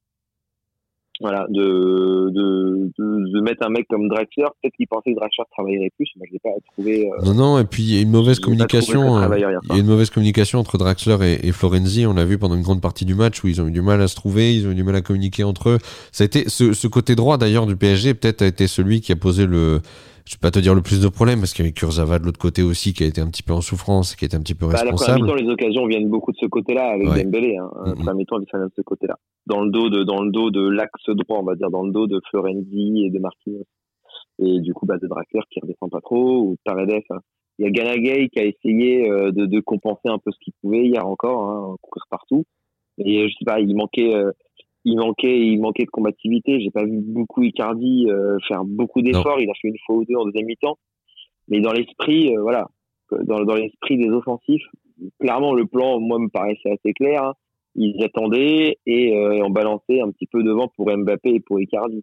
Voilà, 1.23 1.47
de, 1.51 2.31
de, 2.31 2.91
de, 2.99 3.41
mettre 3.43 3.67
un 3.67 3.69
mec 3.69 3.87
comme 3.91 4.09
Draxler, 4.09 4.47
peut-être 4.63 4.75
qu'il 4.75 4.89
pensait 4.89 5.13
que 5.13 5.17
Draxler 5.17 5.45
travaillerait 5.51 5.91
plus, 5.95 6.09
mais 6.17 6.27
je 6.27 6.33
l'ai 6.33 6.39
pas 6.39 6.49
trouvé. 6.73 7.11
Euh, 7.11 7.25
non, 7.27 7.35
non, 7.35 7.59
et 7.59 7.65
puis 7.65 7.83
il 7.83 7.95
y 7.95 7.99
a 7.99 8.01
une 8.01 8.11
mauvaise 8.11 8.41
communication. 8.41 9.21
il 9.35 9.39
y 9.39 9.45
a 9.45 9.79
une 9.79 9.87
mauvaise 9.87 10.09
communication 10.09 10.61
entre 10.61 10.79
Draxler 10.79 11.19
et, 11.23 11.47
et, 11.47 11.53
Florenzi. 11.53 12.07
On 12.07 12.15
l'a 12.15 12.25
vu 12.25 12.39
pendant 12.39 12.55
une 12.55 12.63
grande 12.63 12.81
partie 12.81 13.05
du 13.05 13.15
match 13.15 13.45
où 13.45 13.49
ils 13.49 13.61
ont 13.61 13.67
eu 13.67 13.71
du 13.71 13.83
mal 13.83 14.01
à 14.01 14.09
se 14.09 14.17
trouver, 14.17 14.55
ils 14.55 14.67
ont 14.67 14.71
eu 14.71 14.75
du 14.75 14.83
mal 14.83 14.97
à 14.97 15.03
communiquer 15.03 15.45
entre 15.45 15.69
eux. 15.69 15.79
Ça 16.11 16.25
a 16.25 16.27
été 16.27 16.49
ce, 16.49 16.73
ce 16.73 16.89
côté 16.89 17.15
droit 17.17 17.37
d'ailleurs 17.37 17.67
du 17.67 17.77
PSG 17.77 18.15
peut-être 18.15 18.41
a 18.41 18.47
été 18.47 18.67
celui 18.67 19.03
qui 19.03 19.13
a 19.13 19.17
posé 19.17 19.45
le 19.45 19.83
je 20.31 20.37
vais 20.37 20.41
pas 20.41 20.53
te 20.53 20.61
dire 20.61 20.77
le 20.77 20.81
plus 20.81 21.03
de 21.03 21.09
problèmes 21.09 21.41
parce 21.41 21.53
qu'il 21.53 21.65
y 21.65 21.67
avait 21.67 21.75
Kurzawa 21.75 22.21
de 22.21 22.25
l'autre 22.25 22.39
côté 22.39 22.63
aussi 22.63 22.93
qui 22.93 23.03
a 23.03 23.07
été 23.09 23.21
un 23.21 23.27
petit 23.27 23.43
peu 23.43 23.53
en 23.53 23.61
souffrance, 23.61 24.15
qui 24.15 24.25
a 24.25 24.27
été 24.27 24.37
un 24.37 24.41
petit 24.43 24.55
peu 24.55 24.67
bah, 24.69 24.79
responsable. 24.79 25.27
La 25.27 25.35
les 25.35 25.49
occasions 25.49 25.87
viennent 25.87 26.09
beaucoup 26.09 26.31
de 26.31 26.37
ce 26.41 26.47
côté-là 26.47 26.93
avec 26.95 27.09
Dembélé. 27.09 27.57
Hein. 27.57 27.69
Mm 27.75 27.91
-hmm. 27.91 28.05
Premier 28.05 28.25
temps, 28.27 28.39
ils 28.39 28.47
de 28.47 28.73
ce 28.77 28.83
côté-là, 28.83 29.17
dans 29.47 29.61
le 29.65 29.71
dos 29.73 29.89
de 29.91 30.05
dans 30.05 30.23
le 30.23 30.31
dos 30.31 30.51
de 30.53 30.63
l'axe 30.69 31.09
droit, 31.09 31.39
on 31.41 31.43
va 31.51 31.57
dire, 31.57 31.71
dans 31.71 31.83
le 31.83 31.91
dos 31.91 32.07
de 32.07 32.21
Florenzi 32.31 33.07
et 33.07 33.11
de 33.11 33.19
Marquinhos. 33.19 33.67
Et 34.39 34.61
du 34.61 34.73
coup, 34.73 34.87
bah, 34.87 34.99
de 35.03 35.09
Draxler 35.09 35.43
qui 35.51 35.59
redescend 35.61 35.91
pas 35.91 36.01
trop 36.01 36.29
ou 36.45 36.57
Paredes. 36.65 37.03
Hein. 37.11 37.21
Il 37.59 37.65
y 37.65 37.69
a 37.69 37.73
Ganagay 37.77 38.29
qui 38.33 38.39
a 38.39 38.45
essayé 38.53 38.91
euh, 39.11 39.33
de, 39.33 39.47
de, 39.55 39.61
compenser 39.61 40.09
un 40.17 40.21
peu 40.23 40.31
ce 40.35 40.39
qu'il 40.43 40.55
pouvait 40.61 40.85
hier 40.91 41.05
encore, 41.15 41.41
hein, 41.51 41.77
courir 41.83 42.05
partout. 42.09 42.45
Et 42.99 43.29
je 43.29 43.35
sais 43.37 43.45
pas, 43.45 43.59
il 43.59 43.75
manquait. 43.75 44.15
Euh, 44.15 44.31
il 44.85 44.97
manquait, 44.97 45.39
il 45.39 45.61
manquait 45.61 45.85
de 45.85 45.91
combativité. 45.91 46.61
J'ai 46.61 46.71
pas 46.71 46.85
vu 46.85 47.01
beaucoup 47.01 47.43
Icardi 47.43 48.07
euh, 48.09 48.39
faire 48.49 48.65
beaucoup 48.65 49.03
d'efforts. 49.03 49.41
Il 49.41 49.51
a 49.51 49.55
fait 49.61 49.69
une 49.69 49.79
fois 49.87 49.97
ou 49.97 50.05
deux 50.05 50.17
en 50.17 50.25
deuxième 50.25 50.47
mi-temps. 50.47 50.79
Mais 51.49 51.61
dans 51.61 51.73
l'esprit, 51.73 52.35
euh, 52.35 52.43
voilà, 52.43 52.69
dans, 53.25 53.45
dans 53.45 53.55
l'esprit 53.55 53.99
des 53.99 54.09
offensifs, 54.09 54.65
clairement 55.19 55.55
le 55.55 55.67
plan, 55.67 56.01
moi, 56.01 56.19
me 56.19 56.29
paraissait 56.29 56.71
assez 56.71 56.93
clair. 56.93 57.25
Hein. 57.25 57.35
Ils 57.75 58.03
attendaient 58.03 58.79
et, 58.87 59.17
euh, 59.17 59.45
on 59.45 59.51
balançait 59.51 60.01
un 60.01 60.11
petit 60.11 60.27
peu 60.27 60.43
devant 60.43 60.69
pour 60.77 60.91
Mbappé 60.91 61.35
et 61.35 61.41
pour 61.41 61.61
Icardi. 61.61 62.03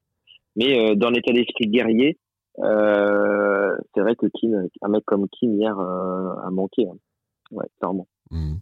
Mais 0.56 0.96
dans 0.96 1.12
l'état 1.12 1.34
d'esprit 1.34 1.68
guerrier, 1.68 2.18
c'est 2.58 4.02
vrai 4.02 4.16
que 4.16 4.26
Kim, 4.34 4.68
un 4.82 4.90
mec 4.90 5.04
comme 5.06 5.28
Kim 5.30 5.54
hier 5.54 5.78
a 5.78 6.50
manqué. 6.52 6.88
Hein. 6.88 6.98
Ouais, 7.52 7.68
clairement. 7.80 8.08
Mmh. 8.32 8.56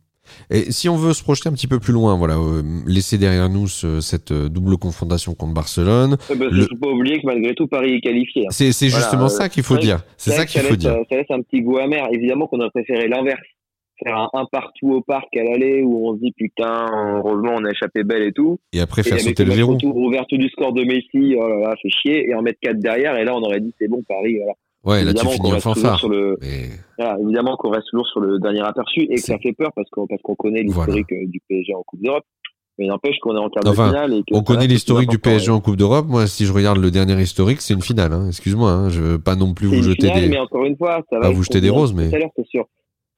Et 0.50 0.72
si 0.72 0.90
on 0.90 0.96
veut 0.96 1.14
se 1.14 1.24
projeter 1.24 1.50
un 1.50 1.54
petit 1.54 1.68
peu 1.68 1.80
plus 1.80 1.94
loin, 1.94 2.18
voilà, 2.18 2.36
euh, 2.36 2.62
laisser 2.86 3.18
derrière 3.18 3.50
nous 3.50 3.68
cette 3.68 4.32
euh, 4.32 4.50
double 4.50 4.78
confrontation 4.78 5.34
contre 5.34 5.54
Barcelone. 5.54 6.18
Il 6.30 6.38
ne 6.38 6.62
faut 6.64 6.78
pas 6.78 6.90
oublier 6.90 7.20
que 7.22 7.26
malgré 7.26 7.54
tout, 7.54 7.68
Paris 7.68 7.96
est 7.96 8.02
qualifié. 8.02 8.46
Hein. 8.46 8.52
C'est 8.52 8.72
justement 8.90 9.30
ça 9.30 9.50
qu'il 9.50 9.64
faut 9.64 9.78
dire. 9.78 10.04
C'est 10.18 10.32
ça 10.32 10.46
qu'il 10.46 10.62
faut 10.62 10.76
dire. 10.76 10.96
Ça 11.10 11.18
laisse 11.18 11.32
un 11.32 11.42
petit 11.42 11.62
goût 11.62 11.78
amer. 11.78 12.08
Évidemment 12.12 12.48
qu'on 12.48 12.60
aurait 12.60 12.70
préféré 12.70 13.08
l'inverse. 13.08 13.42
Faire 14.04 14.18
un, 14.18 14.30
un, 14.34 14.46
partout 14.52 14.92
au 14.92 15.02
parc 15.02 15.28
à 15.38 15.44
l'aller 15.44 15.82
où 15.82 16.10
on 16.10 16.16
se 16.16 16.20
dit 16.20 16.34
putain, 16.36 16.86
heureusement 17.16 17.54
on 17.56 17.64
a 17.64 17.72
échappé 17.72 18.04
belle 18.04 18.24
et 18.24 18.34
tout. 18.34 18.60
Et 18.74 18.82
après 18.82 19.04
faire 19.04 19.22
sauter 19.22 19.46
le 19.46 19.54
verrou. 19.54 19.78
Ouverture 19.84 20.38
du 20.38 20.50
score 20.50 20.74
de 20.74 20.84
Messi, 20.84 21.38
oh 21.38 21.48
là 21.48 21.70
là, 21.70 21.76
fait 21.82 21.90
chier. 21.90 22.30
Et 22.30 22.36
en 22.36 22.42
mettre 22.42 22.60
4 22.62 22.78
derrière. 22.78 23.16
Et 23.16 23.24
là 23.24 23.34
on 23.34 23.42
aurait 23.42 23.62
dit 23.62 23.74
c'est 23.80 23.88
bon, 23.88 24.04
Paris, 24.06 24.36
voilà. 24.38 24.52
Ouais, 24.86 25.04
là 25.04 25.14
tu 25.14 25.28
finis 25.28 25.54
en 25.54 25.60
fanfare. 25.60 26.00
Sur 26.00 26.10
le... 26.10 26.38
voilà, 26.98 27.18
évidemment 27.20 27.58
qu'on 27.58 27.70
reste 27.70 27.88
toujours 27.90 28.08
sur 28.08 28.20
le 28.20 28.40
dernier 28.40 28.62
aperçu 28.62 29.02
et 29.02 29.16
que 29.16 29.22
ça 29.22 29.38
fait 29.40 29.54
peur 29.54 29.72
parce 29.76 29.90
qu'on 29.90 30.06
parce 30.08 30.22
qu'on 30.22 30.36
connaît 30.36 30.62
l'historique 30.62 31.12
euh, 31.12 31.26
du 31.26 31.42
PSG 31.48 31.74
en 31.74 31.84
Coupe 31.84 32.02
d'Europe. 32.02 32.24
Mais 32.78 32.88
n'empêche 32.88 33.18
qu'on 33.20 33.34
est 33.36 33.40
en 33.40 33.50
quart 33.50 33.64
de 33.64 33.72
finale. 33.72 34.14
Et 34.14 34.24
on 34.34 34.44
connaît 34.44 34.68
l'historique 34.68 35.10
du 35.10 35.18
PSG 35.18 35.50
en 35.50 35.62
Coupe 35.62 35.78
d'Europe. 35.78 36.08
Moi, 36.10 36.28
si 36.28 36.46
je 36.46 36.52
regarde 36.52 36.78
le 36.78 36.92
dernier 36.92 37.20
historique, 37.22 37.62
c'est 37.62 37.74
une 37.74 37.82
finale. 37.82 38.12
Hein. 38.12 38.28
Excuse-moi, 38.28 38.70
hein. 38.70 38.90
je 38.90 39.00
veux 39.00 39.18
pas 39.18 39.38
non 39.38 39.54
plus 39.54 39.68
vous 39.68 39.82
jeter 39.82 40.12
des. 40.12 40.28
Mais 40.28 40.38
encore 40.38 40.66
une 40.66 40.76
fois, 40.76 41.02
ça 41.10 41.20
va. 41.20 41.30
Vous 41.30 41.44
jeter 41.44 41.62
des 41.62 41.70
roses, 41.70 41.94
mais. 41.94 42.10
C'est 42.10 42.48
sur, 42.48 42.66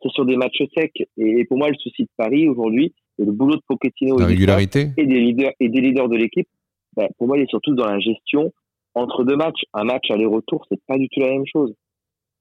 c'est 0.02 0.12
sur 0.12 0.26
des 0.26 0.38
matchs 0.38 0.62
secs. 0.76 1.08
Et, 1.18 1.46
pour 1.46 1.58
moi, 1.58 1.70
le 1.70 1.76
souci 1.76 2.04
de 2.04 2.10
Paris 2.16 2.48
aujourd'hui, 2.48 2.94
c'est 3.18 3.26
le 3.26 3.32
boulot 3.32 3.56
de 3.56 3.62
Pochettino 3.68 4.20
la 4.20 4.28
régularité 4.28 4.92
et 4.96 5.08
des 5.08 5.20
leaders 5.20 5.52
et 5.60 5.70
des 5.70 5.82
leaders 5.82 6.08
de 6.08 6.18
l'équipe. 6.18 6.48
Ben, 6.96 7.08
pour 7.18 7.28
moi, 7.28 7.38
il 7.38 7.44
est 7.44 7.50
surtout 7.50 7.74
dans 7.74 7.88
la 7.88 8.00
gestion 8.00 8.54
entre 8.98 9.24
deux 9.24 9.36
matchs. 9.36 9.64
Un 9.74 9.84
match 9.84 10.10
aller-retour, 10.10 10.66
c'est 10.70 10.80
pas 10.88 10.98
du 10.98 11.08
tout 11.10 11.20
la 11.20 11.30
même 11.30 11.46
chose. 11.52 11.74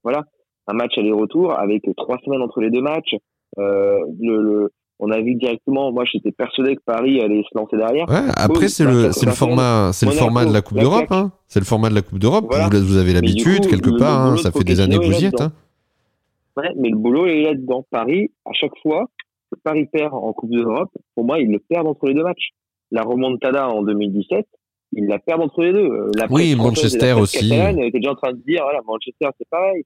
Voilà, 0.02 0.24
un 0.66 0.74
match 0.74 0.96
aller-retour 0.96 1.58
avec 1.58 1.82
trois 1.96 2.18
semaines 2.24 2.42
entre 2.42 2.60
les 2.60 2.70
deux 2.70 2.82
matchs. 2.82 3.14
Euh, 3.58 3.98
le, 4.20 4.70
on 4.98 5.10
a 5.10 5.20
vu 5.20 5.34
directement. 5.34 5.92
Moi, 5.92 6.04
j'étais 6.10 6.32
persuadé 6.32 6.76
que 6.76 6.82
Paris 6.84 7.20
allait 7.20 7.42
se 7.42 7.58
lancer 7.58 7.76
derrière. 7.76 8.08
Ouais, 8.08 8.30
après, 8.36 8.68
c'est 8.68 8.84
le, 8.84 9.12
c'est 9.12 9.26
le 9.26 9.32
format, 9.32 9.92
c'est 9.92 10.06
le 10.06 10.12
format 10.12 10.44
de 10.44 10.52
la 10.52 10.62
Coupe 10.62 10.78
d'Europe. 10.78 11.10
Hein. 11.10 11.32
C'est 11.46 11.60
le 11.60 11.66
format 11.66 11.90
de 11.90 11.94
la 11.94 12.02
Coupe 12.02 12.18
d'Europe. 12.18 12.46
Vous, 12.50 12.84
vous, 12.84 12.96
avez 12.96 13.12
l'habitude 13.12 13.66
quelque 13.66 13.98
part. 13.98 14.20
Hein. 14.20 14.36
Ça 14.36 14.50
fait 14.50 14.64
des 14.64 14.80
années 14.80 14.98
que 14.98 15.04
vous 15.04 15.20
y 15.20 15.26
êtes. 15.26 15.40
Hein. 15.40 15.52
Ouais, 16.56 16.70
mais 16.76 16.88
le 16.88 16.96
boulot 16.96 17.26
est 17.26 17.42
là-dedans. 17.42 17.84
Paris, 17.90 18.30
à 18.46 18.52
chaque 18.54 18.76
fois, 18.82 19.06
Paris 19.62 19.86
perd 19.92 20.14
en 20.14 20.32
Coupe 20.32 20.50
d'Europe. 20.50 20.90
Pour 21.14 21.24
moi, 21.24 21.38
ils 21.38 21.50
le 21.50 21.58
perdent 21.58 21.88
entre 21.88 22.06
les 22.06 22.14
deux 22.14 22.22
matchs. 22.22 22.50
La 22.90 23.02
remontada 23.02 23.68
en 23.68 23.82
2017, 23.82 24.46
ils 24.96 25.06
la 25.06 25.18
perdent 25.18 25.42
entre 25.42 25.62
les 25.62 25.72
deux. 25.72 25.88
Euh, 25.88 26.10
la 26.16 26.26
oui, 26.30 26.56
Manchester 26.56 27.12
aussi. 27.12 27.52
était 27.52 27.98
déjà 27.98 28.12
en 28.12 28.14
train 28.14 28.32
de 28.32 28.42
dire, 28.46 28.62
voilà, 28.62 28.80
Manchester, 28.86 29.28
c'est 29.38 29.48
pareil. 29.48 29.84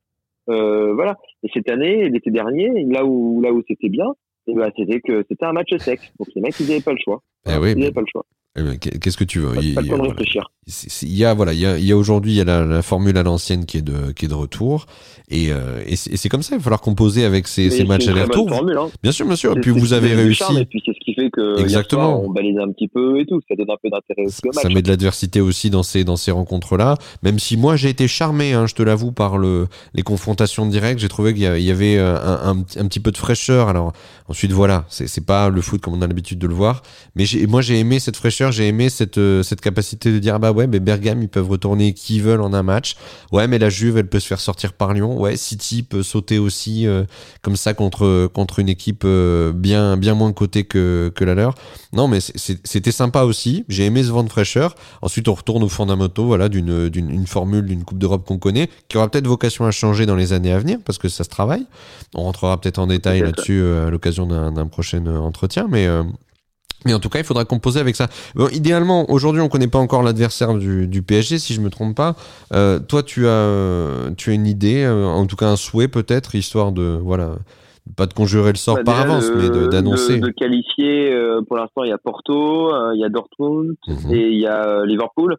Euh, 0.48 0.94
voilà. 0.94 1.16
Et 1.42 1.48
cette 1.52 1.68
année, 1.68 2.08
l'été 2.08 2.30
dernier, 2.30 2.70
là 2.86 3.04
où 3.04 3.40
là 3.42 3.52
où 3.52 3.62
c'était 3.68 3.88
bien, 3.88 4.06
eh 4.46 4.54
ben, 4.54 4.70
c'était 4.76 5.00
que 5.00 5.24
c'était 5.28 5.44
un 5.44 5.52
match 5.52 5.76
sec. 5.78 6.00
Donc 6.18 6.28
les 6.34 6.40
mecs, 6.40 6.58
ils 6.60 6.68
n'avaient 6.68 6.80
pas 6.80 6.92
le 6.92 6.98
choix. 7.02 7.22
Eh 7.46 7.58
oui, 7.60 7.72
ils 7.72 7.78
n'avaient 7.78 7.92
pas 7.92 8.00
le 8.00 8.06
choix. 8.10 8.24
Eh 8.56 8.62
ben, 8.62 8.78
qu'est-ce 8.78 9.16
que 9.16 9.24
tu 9.24 9.38
veux? 9.38 9.62
Ils, 9.62 9.74
pas, 9.74 9.82
réfléchir. 9.82 10.50
il 11.02 11.16
y 11.16 11.24
a 11.24 11.34
voilà, 11.34 11.52
il 11.52 11.60
y 11.60 11.66
a, 11.66 11.78
y 11.78 11.92
a 11.92 11.96
aujourd'hui 11.96 12.32
il 12.32 12.36
y 12.36 12.40
a 12.40 12.44
la, 12.44 12.64
la, 12.64 12.82
formule 12.82 13.16
à 13.16 13.22
l'ancienne 13.22 13.64
qui 13.64 13.78
est 13.78 13.82
de 13.82 14.10
qui 14.10 14.24
est 14.24 14.28
de 14.28 14.34
retour 14.34 14.86
et, 15.30 15.52
euh, 15.52 15.80
et 15.86 15.94
c'est 15.94 16.28
comme 16.28 16.42
ça, 16.42 16.56
il 16.56 16.58
va 16.58 16.64
falloir 16.64 16.80
composer 16.80 17.24
avec 17.24 17.46
ces, 17.46 17.70
ces 17.70 17.84
matchs 17.84 18.08
aller-retour. 18.08 18.52
Hein. 18.52 18.90
Bien 19.00 19.12
sûr, 19.12 19.26
bien 19.26 19.36
sûr. 19.36 19.56
Et 19.56 19.60
puis 19.60 19.70
vous 19.70 19.92
avez 19.92 20.12
réussi. 20.14 20.42
et 20.58 20.64
puis 20.64 20.82
c'est 20.84 20.92
ce 20.92 20.98
qui 21.04 21.14
fait 21.14 21.30
que 21.30 21.60
Exactement. 21.60 22.16
Soir, 22.16 22.22
on 22.22 22.30
balise 22.30 22.58
un 22.58 22.72
petit 22.72 22.88
peu 22.88 23.20
et 23.20 23.26
tout. 23.26 23.40
Ça 23.48 23.54
donne 23.54 23.70
un 23.70 23.76
peu 23.80 23.90
d'intérêt 23.90 24.26
aussi 24.26 24.40
au 24.44 24.48
match. 24.48 24.62
Ça 24.62 24.68
met 24.68 24.82
de 24.82 24.88
l'adversité 24.88 25.40
aussi 25.40 25.70
dans 25.70 25.84
ces 25.84 26.02
dans 26.02 26.16
ces 26.16 26.32
rencontres-là. 26.32 26.96
Même 27.22 27.38
si 27.38 27.56
moi 27.56 27.76
j'ai 27.76 27.90
été 27.90 28.08
charmé, 28.08 28.54
hein, 28.54 28.66
je 28.66 28.74
te 28.74 28.82
l'avoue, 28.82 29.12
par 29.12 29.38
le 29.38 29.68
les 29.94 30.02
confrontations 30.02 30.66
directes. 30.66 30.98
J'ai 30.98 31.08
trouvé 31.08 31.32
qu'il 31.32 31.42
y 31.42 31.70
avait 31.70 31.96
euh, 31.96 32.16
un, 32.16 32.50
un, 32.50 32.58
un, 32.58 32.88
petit 32.88 33.00
peu 33.00 33.12
de 33.12 33.18
fraîcheur. 33.18 33.68
Alors 33.68 33.92
ensuite 34.26 34.50
voilà, 34.50 34.84
c'est 34.88 35.24
pas 35.24 35.48
le 35.48 35.60
foot 35.60 35.80
comme 35.80 35.94
on 35.94 36.02
a 36.02 36.08
l'habitude 36.08 36.40
de 36.40 36.48
le 36.48 36.54
voir, 36.54 36.82
mais 37.14 37.24
moi 37.48 37.62
j'ai 37.62 37.78
aimé 37.78 38.00
cette 38.00 38.16
fraîcheur, 38.16 38.39
j'ai 38.50 38.68
aimé 38.68 38.88
cette 38.88 39.18
euh, 39.18 39.42
cette 39.42 39.60
capacité 39.60 40.10
de 40.12 40.18
dire 40.18 40.36
ah 40.36 40.38
bah 40.38 40.52
ouais, 40.52 40.66
mais 40.66 40.80
Bergame 40.80 41.22
ils 41.22 41.28
peuvent 41.28 41.48
retourner 41.48 41.92
qui 41.92 42.20
veulent 42.20 42.40
en 42.40 42.54
un 42.54 42.62
match. 42.62 42.94
Ouais, 43.32 43.46
mais 43.46 43.58
la 43.58 43.68
Juve 43.68 43.98
elle 43.98 44.08
peut 44.08 44.20
se 44.20 44.26
faire 44.26 44.40
sortir 44.40 44.72
par 44.72 44.94
Lyon. 44.94 45.20
Ouais, 45.20 45.36
City 45.36 45.82
peut 45.82 46.02
sauter 46.02 46.38
aussi 46.38 46.86
euh, 46.86 47.04
comme 47.42 47.56
ça 47.56 47.74
contre 47.74 48.30
contre 48.32 48.58
une 48.58 48.70
équipe 48.70 49.02
euh, 49.04 49.52
bien 49.52 49.98
bien 49.98 50.14
moins 50.14 50.32
cotée 50.32 50.64
que 50.64 51.12
que 51.14 51.24
la 51.24 51.34
leur. 51.34 51.54
Non, 51.92 52.08
mais 52.08 52.20
c'était 52.20 52.92
sympa 52.92 53.24
aussi. 53.24 53.64
J'ai 53.68 53.84
aimé 53.84 54.02
ce 54.02 54.10
vent 54.10 54.22
de 54.22 54.30
fraîcheur. 54.30 54.74
Ensuite, 55.02 55.28
on 55.28 55.34
retourne 55.34 55.62
aux 55.62 55.68
fondamentaux, 55.68 56.24
voilà, 56.24 56.48
d'une 56.48 56.88
d'une 56.88 57.26
formule 57.26 57.66
d'une 57.66 57.84
Coupe 57.84 57.98
d'Europe 57.98 58.24
qu'on 58.24 58.38
connaît, 58.38 58.70
qui 58.88 58.96
aura 58.96 59.10
peut-être 59.10 59.26
vocation 59.26 59.66
à 59.66 59.70
changer 59.70 60.06
dans 60.06 60.16
les 60.16 60.32
années 60.32 60.52
à 60.52 60.58
venir 60.58 60.78
parce 60.84 60.98
que 60.98 61.08
ça 61.08 61.24
se 61.24 61.28
travaille. 61.28 61.66
On 62.14 62.22
rentrera 62.22 62.60
peut-être 62.60 62.78
en 62.78 62.86
détail 62.86 63.20
là-dessus 63.20 63.60
euh, 63.60 63.88
à 63.88 63.90
l'occasion 63.90 64.26
d'un 64.26 64.66
prochain 64.66 65.04
entretien, 65.06 65.66
mais 65.68 65.86
mais 66.84 66.94
en 66.94 67.00
tout 67.00 67.08
cas, 67.08 67.18
il 67.18 67.24
faudra 67.24 67.44
composer 67.44 67.80
avec 67.80 67.96
ça. 67.96 68.08
Bon, 68.34 68.48
idéalement, 68.48 69.10
aujourd'hui, 69.10 69.42
on 69.42 69.48
connaît 69.48 69.68
pas 69.68 69.78
encore 69.78 70.02
l'adversaire 70.02 70.54
du, 70.54 70.86
du, 70.86 71.02
PSG, 71.02 71.38
si 71.38 71.54
je 71.54 71.60
me 71.60 71.70
trompe 71.70 71.96
pas. 71.96 72.14
Euh, 72.54 72.78
toi, 72.78 73.02
tu 73.02 73.26
as, 73.26 74.10
tu 74.16 74.30
as 74.30 74.32
une 74.34 74.46
idée, 74.46 74.84
euh, 74.84 75.06
en 75.06 75.26
tout 75.26 75.36
cas 75.36 75.46
un 75.46 75.56
souhait 75.56 75.88
peut-être, 75.88 76.34
histoire 76.34 76.72
de, 76.72 76.98
voilà, 77.02 77.34
pas 77.96 78.06
de 78.06 78.14
conjurer 78.14 78.52
le 78.52 78.56
sort 78.56 78.76
bah, 78.76 78.84
par 78.84 79.00
avance, 79.00 79.30
mais 79.34 79.48
d'annoncer. 79.68 80.20
De, 80.20 80.26
de, 80.26 80.32
qualifier, 80.32 81.12
euh, 81.12 81.42
pour 81.46 81.56
l'instant, 81.56 81.84
il 81.84 81.90
y 81.90 81.92
a 81.92 81.98
Porto, 81.98 82.72
euh, 82.72 82.94
il 82.94 83.00
y 83.00 83.04
a 83.04 83.08
Dortmund 83.08 83.76
mhm. 83.86 84.14
et 84.14 84.28
il 84.28 84.40
y 84.40 84.46
a 84.46 84.84
Liverpool. 84.84 85.36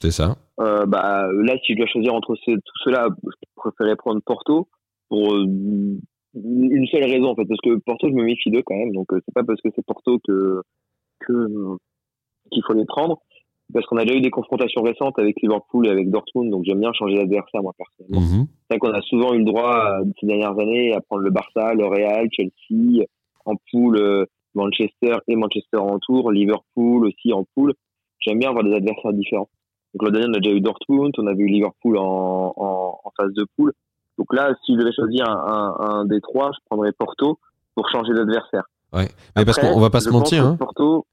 C'est 0.00 0.10
ça. 0.10 0.36
bah, 0.58 1.26
là, 1.32 1.54
si 1.64 1.74
je 1.74 1.78
dois 1.78 1.86
choisir 1.86 2.14
entre 2.14 2.34
ces, 2.44 2.54
tout 2.54 2.78
cela, 2.84 3.08
je 3.22 3.46
préférerais 3.56 3.96
prendre 3.96 4.20
Porto 4.24 4.68
pour 5.08 5.36
une 6.34 6.86
seule 6.86 7.04
raison 7.04 7.30
en 7.30 7.34
fait 7.34 7.44
parce 7.46 7.60
que 7.60 7.76
Porto 7.78 8.08
je 8.08 8.14
me 8.14 8.24
méfie 8.24 8.50
d'eux 8.50 8.62
quand 8.64 8.76
même 8.76 8.92
donc 8.92 9.08
c'est 9.10 9.34
pas 9.34 9.42
parce 9.42 9.60
que 9.60 9.68
c'est 9.74 9.84
Porto 9.84 10.18
que 10.26 10.62
que 11.20 11.76
qu'il 12.50 12.62
faut 12.64 12.74
les 12.74 12.84
prendre 12.84 13.20
parce 13.72 13.86
qu'on 13.86 13.96
a 13.96 14.04
déjà 14.04 14.16
eu 14.16 14.20
des 14.20 14.30
confrontations 14.30 14.82
récentes 14.82 15.18
avec 15.18 15.40
Liverpool 15.42 15.86
et 15.86 15.90
avec 15.90 16.10
Dortmund, 16.10 16.50
donc 16.50 16.64
j'aime 16.64 16.80
bien 16.80 16.92
changer 16.92 17.16
d'adversaire 17.16 17.62
moi 17.62 17.72
personnellement. 17.76 18.20
Mhm. 18.20 18.46
C'est 18.46 18.76
vrai 18.76 18.78
qu'on 18.78 18.96
a 18.96 19.02
souvent 19.02 19.32
eu 19.34 19.38
le 19.38 19.44
droit 19.44 19.98
ces 20.20 20.26
dernières 20.26 20.58
années 20.58 20.92
à 20.92 21.00
prendre 21.00 21.22
le 21.22 21.30
Barça, 21.30 21.74
le 21.74 21.86
Real, 21.86 22.28
Chelsea, 22.32 23.04
en 23.44 23.54
poule 23.70 23.96
euh, 23.96 24.24
Manchester 24.54 25.14
et 25.28 25.36
Manchester 25.36 25.78
en 25.78 25.98
tour, 25.98 26.32
Liverpool 26.32 27.06
aussi 27.06 27.32
en 27.32 27.44
poule. 27.54 27.74
J'aime 28.18 28.38
bien 28.38 28.50
avoir 28.50 28.64
des 28.64 28.74
adversaires 28.74 29.12
différents. 29.12 29.48
Donc 29.94 30.08
le 30.08 30.12
dernier 30.12 30.28
on 30.30 30.34
a 30.34 30.40
déjà 30.40 30.54
eu 30.54 30.60
Dortmund, 30.60 31.12
on 31.18 31.26
avait 31.26 31.42
eu 31.42 31.48
Liverpool 31.48 31.96
en, 31.96 32.52
en, 32.56 33.00
en 33.02 33.10
phase 33.16 33.32
de 33.32 33.46
poule. 33.56 33.72
Donc 34.20 34.32
là, 34.32 34.54
si 34.64 34.74
je 34.74 34.78
devais 34.78 34.92
choisir 34.92 35.28
un, 35.28 35.74
un, 35.80 35.88
un 35.88 36.04
des 36.04 36.20
trois, 36.20 36.52
je 36.52 36.58
prendrais 36.66 36.92
Porto 36.92 37.40
pour 37.74 37.88
changer 37.90 38.12
d'adversaire. 38.12 38.64
Ouais, 38.92 39.08
mais 39.34 39.44
parce 39.44 39.58
qu'on 39.58 39.80
va 39.80 39.90
pas 39.90 40.00
se 40.00 40.10
mentir. 40.10 40.44
Hein. 40.44 40.56
Porto, 40.58 41.06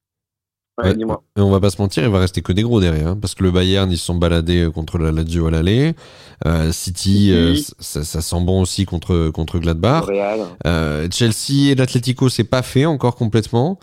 Ouais, 0.83 0.93
Et 1.35 1.41
on 1.41 1.49
va 1.49 1.59
pas 1.59 1.71
se 1.71 1.81
mentir, 1.81 2.03
il 2.03 2.09
va 2.11 2.19
rester 2.19 2.43
que 2.43 2.51
des 2.51 2.61
gros 2.61 2.79
derrière, 2.79 3.07
hein, 3.07 3.17
parce 3.19 3.33
que 3.33 3.41
le 3.41 3.49
Bayern 3.49 3.91
ils 3.91 3.97
se 3.97 4.05
sont 4.05 4.13
baladés 4.13 4.61
euh, 4.61 4.69
contre 4.69 4.99
la 4.99 5.11
Lazio 5.11 5.47
à 5.47 5.51
l'aller, 5.51 5.95
euh, 6.45 6.71
City, 6.71 7.31
euh, 7.31 7.55
ça, 7.79 8.03
ça, 8.03 8.21
sent 8.21 8.41
bon 8.41 8.61
aussi 8.61 8.85
contre 8.85 9.29
contre 9.29 9.57
Gladbach, 9.57 10.05
euh, 10.67 11.07
Chelsea 11.11 11.71
et 11.71 11.75
l'Atlético 11.75 12.29
c'est 12.29 12.43
pas 12.43 12.61
fait 12.61 12.85
encore 12.85 13.15
complètement, 13.15 13.79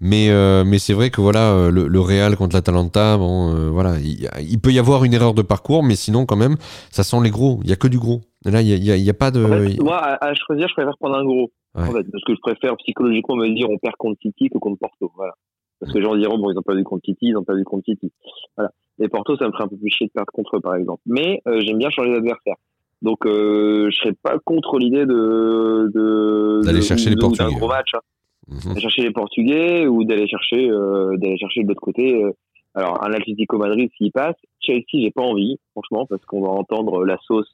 mais 0.00 0.30
mais 0.64 0.78
c'est 0.78 0.94
vrai 0.94 1.10
que 1.10 1.20
voilà 1.20 1.68
le, 1.70 1.86
le 1.86 2.00
Real 2.00 2.34
contre 2.34 2.56
l'Atalanta, 2.56 3.18
bon 3.18 3.70
voilà, 3.70 3.96
il, 3.98 4.58
peut 4.58 4.72
y 4.72 4.78
avoir 4.78 5.04
une 5.04 5.12
erreur 5.12 5.34
de 5.34 5.42
parcours, 5.42 5.82
mais 5.82 5.96
sinon 5.96 6.24
quand 6.24 6.36
même 6.36 6.56
ça 6.90 7.04
sent 7.04 7.18
les 7.22 7.30
gros, 7.30 7.60
il 7.62 7.68
y 7.68 7.74
a 7.74 7.76
que 7.76 7.88
du 7.88 7.98
gros. 7.98 8.22
Là 8.44 8.62
il 8.62 8.84
y 8.84 9.10
a, 9.10 9.14
pas 9.14 9.30
de. 9.30 9.82
moi 9.82 9.98
à, 9.98 10.34
choisir, 10.34 10.68
je 10.68 10.74
préfère 10.74 10.96
prendre 10.98 11.16
un 11.16 11.24
gros. 11.24 11.50
En 11.74 11.92
fait, 11.92 12.10
parce 12.10 12.24
que 12.24 12.34
je 12.34 12.40
préfère 12.40 12.76
psychologiquement 12.78 13.36
me 13.36 13.48
dire 13.54 13.68
on 13.70 13.78
perd 13.78 13.94
contre 13.96 14.18
City 14.20 14.48
que 14.48 14.58
contre 14.58 14.78
Porto, 14.78 15.12
voilà. 15.14 15.34
Parce 15.80 15.92
que 15.92 15.98
les 15.98 16.04
gens 16.04 16.16
diront, 16.16 16.38
bon, 16.38 16.50
ils 16.50 16.58
ont 16.58 16.62
pas 16.62 16.74
vu 16.74 16.82
contre 16.82 17.02
Titi, 17.02 17.26
ils 17.28 17.36
ont 17.36 17.44
pas 17.44 17.54
vu 17.54 17.64
contre 17.64 17.84
Titi. 17.84 18.12
Voilà. 18.56 18.72
Et 18.98 19.08
Porto, 19.08 19.36
ça 19.36 19.46
me 19.46 19.52
ferait 19.52 19.64
un 19.64 19.68
peu 19.68 19.76
plus 19.76 19.90
chier 19.90 20.06
de 20.06 20.12
perdre 20.12 20.32
contre 20.32 20.56
eux, 20.56 20.60
par 20.60 20.74
exemple. 20.74 21.02
Mais 21.06 21.40
euh, 21.46 21.60
j'aime 21.60 21.78
bien 21.78 21.90
changer 21.90 22.10
d'adversaire. 22.10 22.56
Donc, 23.00 23.24
euh, 23.26 23.88
je 23.90 23.96
serais 23.96 24.14
pas 24.20 24.38
contre 24.44 24.78
l'idée 24.78 25.06
de, 25.06 25.90
de 25.94 26.60
d'aller 26.64 26.82
chercher 26.82 27.10
les 27.10 27.16
Portugais. 27.16 27.54
Gros 27.54 27.68
match. 27.68 27.90
Hein. 27.94 28.00
Mhm. 28.48 28.78
Chercher 28.78 29.02
les 29.02 29.12
Portugais 29.12 29.86
ou 29.86 30.04
d'aller 30.04 30.26
chercher 30.26 30.68
euh, 30.68 31.16
d'aller 31.18 31.38
chercher 31.38 31.62
de 31.62 31.68
l'autre 31.68 31.80
côté. 31.80 32.24
Euh, 32.24 32.32
alors, 32.74 33.02
un 33.04 33.12
Atlético 33.12 33.58
Madrid 33.58 33.88
s'il 33.96 34.10
passe. 34.10 34.36
Chelsea, 34.60 34.84
j'ai 34.94 35.10
pas 35.10 35.22
envie, 35.22 35.58
franchement, 35.72 36.06
parce 36.06 36.24
qu'on 36.24 36.42
va 36.42 36.48
entendre 36.48 37.04
la 37.04 37.18
sauce 37.26 37.52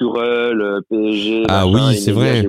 Tourelle, 0.00 0.80
PSG. 0.88 1.44
Ah 1.50 1.66
oui, 1.66 1.98
c'est 2.02 2.12
vrai. 2.12 2.42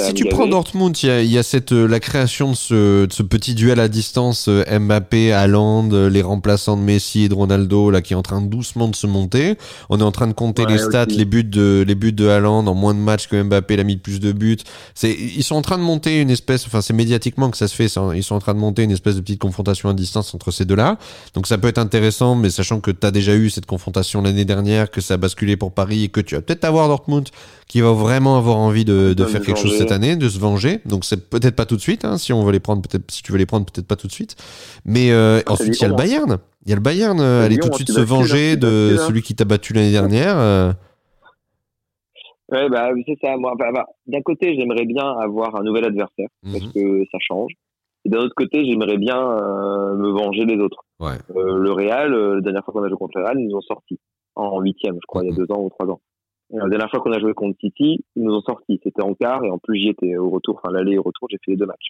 si 0.00 0.12
tu 0.12 0.26
prends 0.26 0.46
Dortmund, 0.46 0.94
il 1.02 1.24
y 1.24 1.38
a, 1.38 1.42
cette 1.42 1.72
euh, 1.72 1.88
la 1.88 1.98
création 1.98 2.50
de 2.50 2.56
ce, 2.56 3.06
de 3.06 3.12
ce 3.12 3.22
petit 3.22 3.54
duel 3.54 3.80
à 3.80 3.88
distance 3.88 4.48
euh, 4.48 4.64
Mbappé, 4.78 5.32
Haaland, 5.32 5.88
euh, 5.92 6.10
les 6.10 6.20
remplaçants 6.20 6.76
de 6.76 6.82
Messi 6.82 7.24
et 7.24 7.28
de 7.30 7.34
Ronaldo 7.34 7.90
là 7.90 8.02
qui 8.02 8.12
est 8.12 8.16
en 8.16 8.22
train 8.22 8.42
doucement 8.42 8.88
de 8.88 8.94
se 8.94 9.06
monter. 9.06 9.56
On 9.88 9.98
est 9.98 10.02
en 10.02 10.12
train 10.12 10.26
de 10.26 10.34
compter 10.34 10.66
les 10.66 10.76
stats, 10.76 11.06
les 11.06 11.24
buts 11.24 11.42
de 11.42 11.82
les 11.88 11.94
buts 11.94 12.12
de 12.12 12.28
Haaland 12.28 12.66
en 12.66 12.74
moins 12.74 12.92
de 12.92 12.98
matchs 12.98 13.28
que 13.28 13.42
Mbappé, 13.42 13.74
il 13.74 13.80
a 13.80 13.84
mis 13.84 13.96
plus 13.96 14.20
de 14.20 14.32
buts. 14.32 14.58
C'est 14.94 15.10
ils 15.10 15.42
sont 15.42 15.56
en 15.56 15.62
train 15.62 15.78
de 15.78 15.82
monter 15.82 16.20
une 16.20 16.28
espèce, 16.28 16.66
enfin 16.66 16.82
c'est 16.82 16.92
médiatiquement 16.92 17.50
que 17.50 17.56
ça 17.56 17.66
se 17.66 17.74
fait. 17.74 17.86
Ils 18.14 18.22
sont 18.22 18.34
en 18.34 18.40
train 18.40 18.52
de 18.52 18.58
monter 18.58 18.82
une 18.82 18.90
espèce 18.90 19.16
de 19.16 19.22
petite 19.22 19.40
confrontation 19.40 19.88
à 19.88 19.94
distance 19.94 20.34
entre 20.34 20.50
ces 20.50 20.66
deux-là. 20.66 20.98
Donc 21.32 21.46
ça 21.46 21.56
peut 21.56 21.68
être 21.68 21.78
intéressant, 21.78 22.34
mais 22.34 22.50
sachant 22.50 22.80
que 22.80 22.90
tu 22.90 23.06
as 23.06 23.10
déjà 23.10 23.34
eu 23.34 23.48
cette 23.48 23.64
confrontation 23.64 24.20
l'année 24.20 24.44
dernière, 24.44 24.90
que 24.90 25.00
ça 25.00 25.14
a 25.14 25.16
basculé 25.16 25.56
pour 25.56 25.72
Paris 25.72 26.04
et 26.04 26.08
que 26.10 26.20
tu 26.20 26.36
as 26.36 26.42
peut-être 26.42 26.73
Dortmund 26.74 27.28
qui 27.68 27.80
va 27.80 27.92
vraiment 27.92 28.36
avoir 28.36 28.56
envie 28.56 28.84
de, 28.84 29.14
faire 29.24 29.40
quelque 29.40 29.58
chose 29.58 29.76
cette 29.76 29.92
année, 29.92 30.16
de 30.16 30.28
se 30.28 30.38
venger. 30.38 30.80
Donc 30.86 31.04
c'est 31.04 31.28
peut-être 31.28 31.56
pas 31.56 31.66
tout 31.66 31.76
de 31.76 31.80
suite, 31.80 32.04
hein, 32.04 32.18
si 32.18 32.32
on 32.32 32.44
veut 32.44 32.52
les 32.52 32.60
prendre, 32.60 32.82
peut-être 32.82 33.10
si 33.10 33.22
tu 33.22 33.32
veux 33.32 33.38
les 33.38 33.46
prendre, 33.46 33.66
peut-être 33.66 33.88
pas 33.88 33.96
tout 33.96 34.06
de 34.06 34.12
suite. 34.12 34.36
Mais 34.84 35.10
euh, 35.10 35.40
ensuite 35.48 35.78
il 35.78 35.82
y 35.82 35.84
a 35.84 35.88
le 35.88 35.94
Bayern. 35.94 36.38
Il 36.66 36.70
y 36.70 36.72
a 36.72 36.76
le 36.76 36.82
Bayern, 36.82 37.18
euh, 37.20 37.44
aller 37.44 37.58
tout 37.58 37.68
de 37.68 37.74
suite 37.74 37.90
se 37.90 38.00
venger 38.00 38.56
de 38.56 38.96
celui 38.96 39.22
qui 39.22 39.34
t'a 39.34 39.44
battu 39.44 39.72
l'année 39.72 39.92
dernière. 39.92 40.38
Euh. 40.38 40.72
Ouais, 42.52 42.68
bah, 42.68 42.90
c'est 43.06 43.18
ça. 43.20 43.36
Moi, 43.36 43.54
bah, 43.58 43.86
d'un 44.06 44.22
côté, 44.22 44.54
j'aimerais 44.54 44.84
bien 44.84 45.04
avoir 45.18 45.56
un 45.56 45.62
nouvel 45.62 45.84
adversaire 45.84 46.28
parce 46.42 46.64
mhm. 46.64 46.72
que 46.72 47.04
ça 47.10 47.18
change. 47.20 47.52
Et 48.04 48.10
d'un 48.10 48.18
autre 48.18 48.34
côté, 48.36 48.64
j'aimerais 48.66 48.98
bien 48.98 49.16
me 49.16 50.10
venger 50.10 50.44
des 50.44 50.58
autres. 50.58 50.84
le 51.00 51.72
Real, 51.72 52.12
la 52.12 52.40
dernière 52.40 52.64
fois 52.64 52.72
qu'on 52.72 52.84
a 52.84 52.88
joué 52.88 52.98
contre 52.98 53.18
le 53.18 53.24
Real, 53.24 53.40
ils 53.40 53.48
nous 53.48 53.56
ont 53.56 53.62
sorti 53.62 53.98
en 54.36 54.60
huitième, 54.60 54.94
je 54.96 55.06
crois, 55.06 55.22
il 55.22 55.30
y 55.30 55.30
a 55.30 55.32
mhm. 55.32 55.46
deux 55.46 55.54
ans 55.54 55.60
ou 55.60 55.70
trois 55.70 55.86
ans. 55.86 56.00
La 56.50 56.68
dernière 56.68 56.90
fois 56.90 57.00
qu'on 57.00 57.12
a 57.12 57.18
joué 57.18 57.34
contre 57.34 57.58
City, 57.60 58.04
ils 58.16 58.22
nous 58.22 58.34
ont 58.34 58.42
sorti. 58.42 58.80
C'était 58.82 59.02
en 59.02 59.14
quart 59.14 59.44
et 59.44 59.50
en 59.50 59.58
plus 59.58 59.80
j'y 59.80 59.88
étais 59.88 60.16
au 60.16 60.30
retour, 60.30 60.60
enfin 60.62 60.72
l'aller 60.72 60.92
et 60.92 60.98
au 60.98 61.02
retour, 61.02 61.28
j'ai 61.30 61.38
fait 61.44 61.52
les 61.52 61.56
deux 61.56 61.66
matchs. 61.66 61.88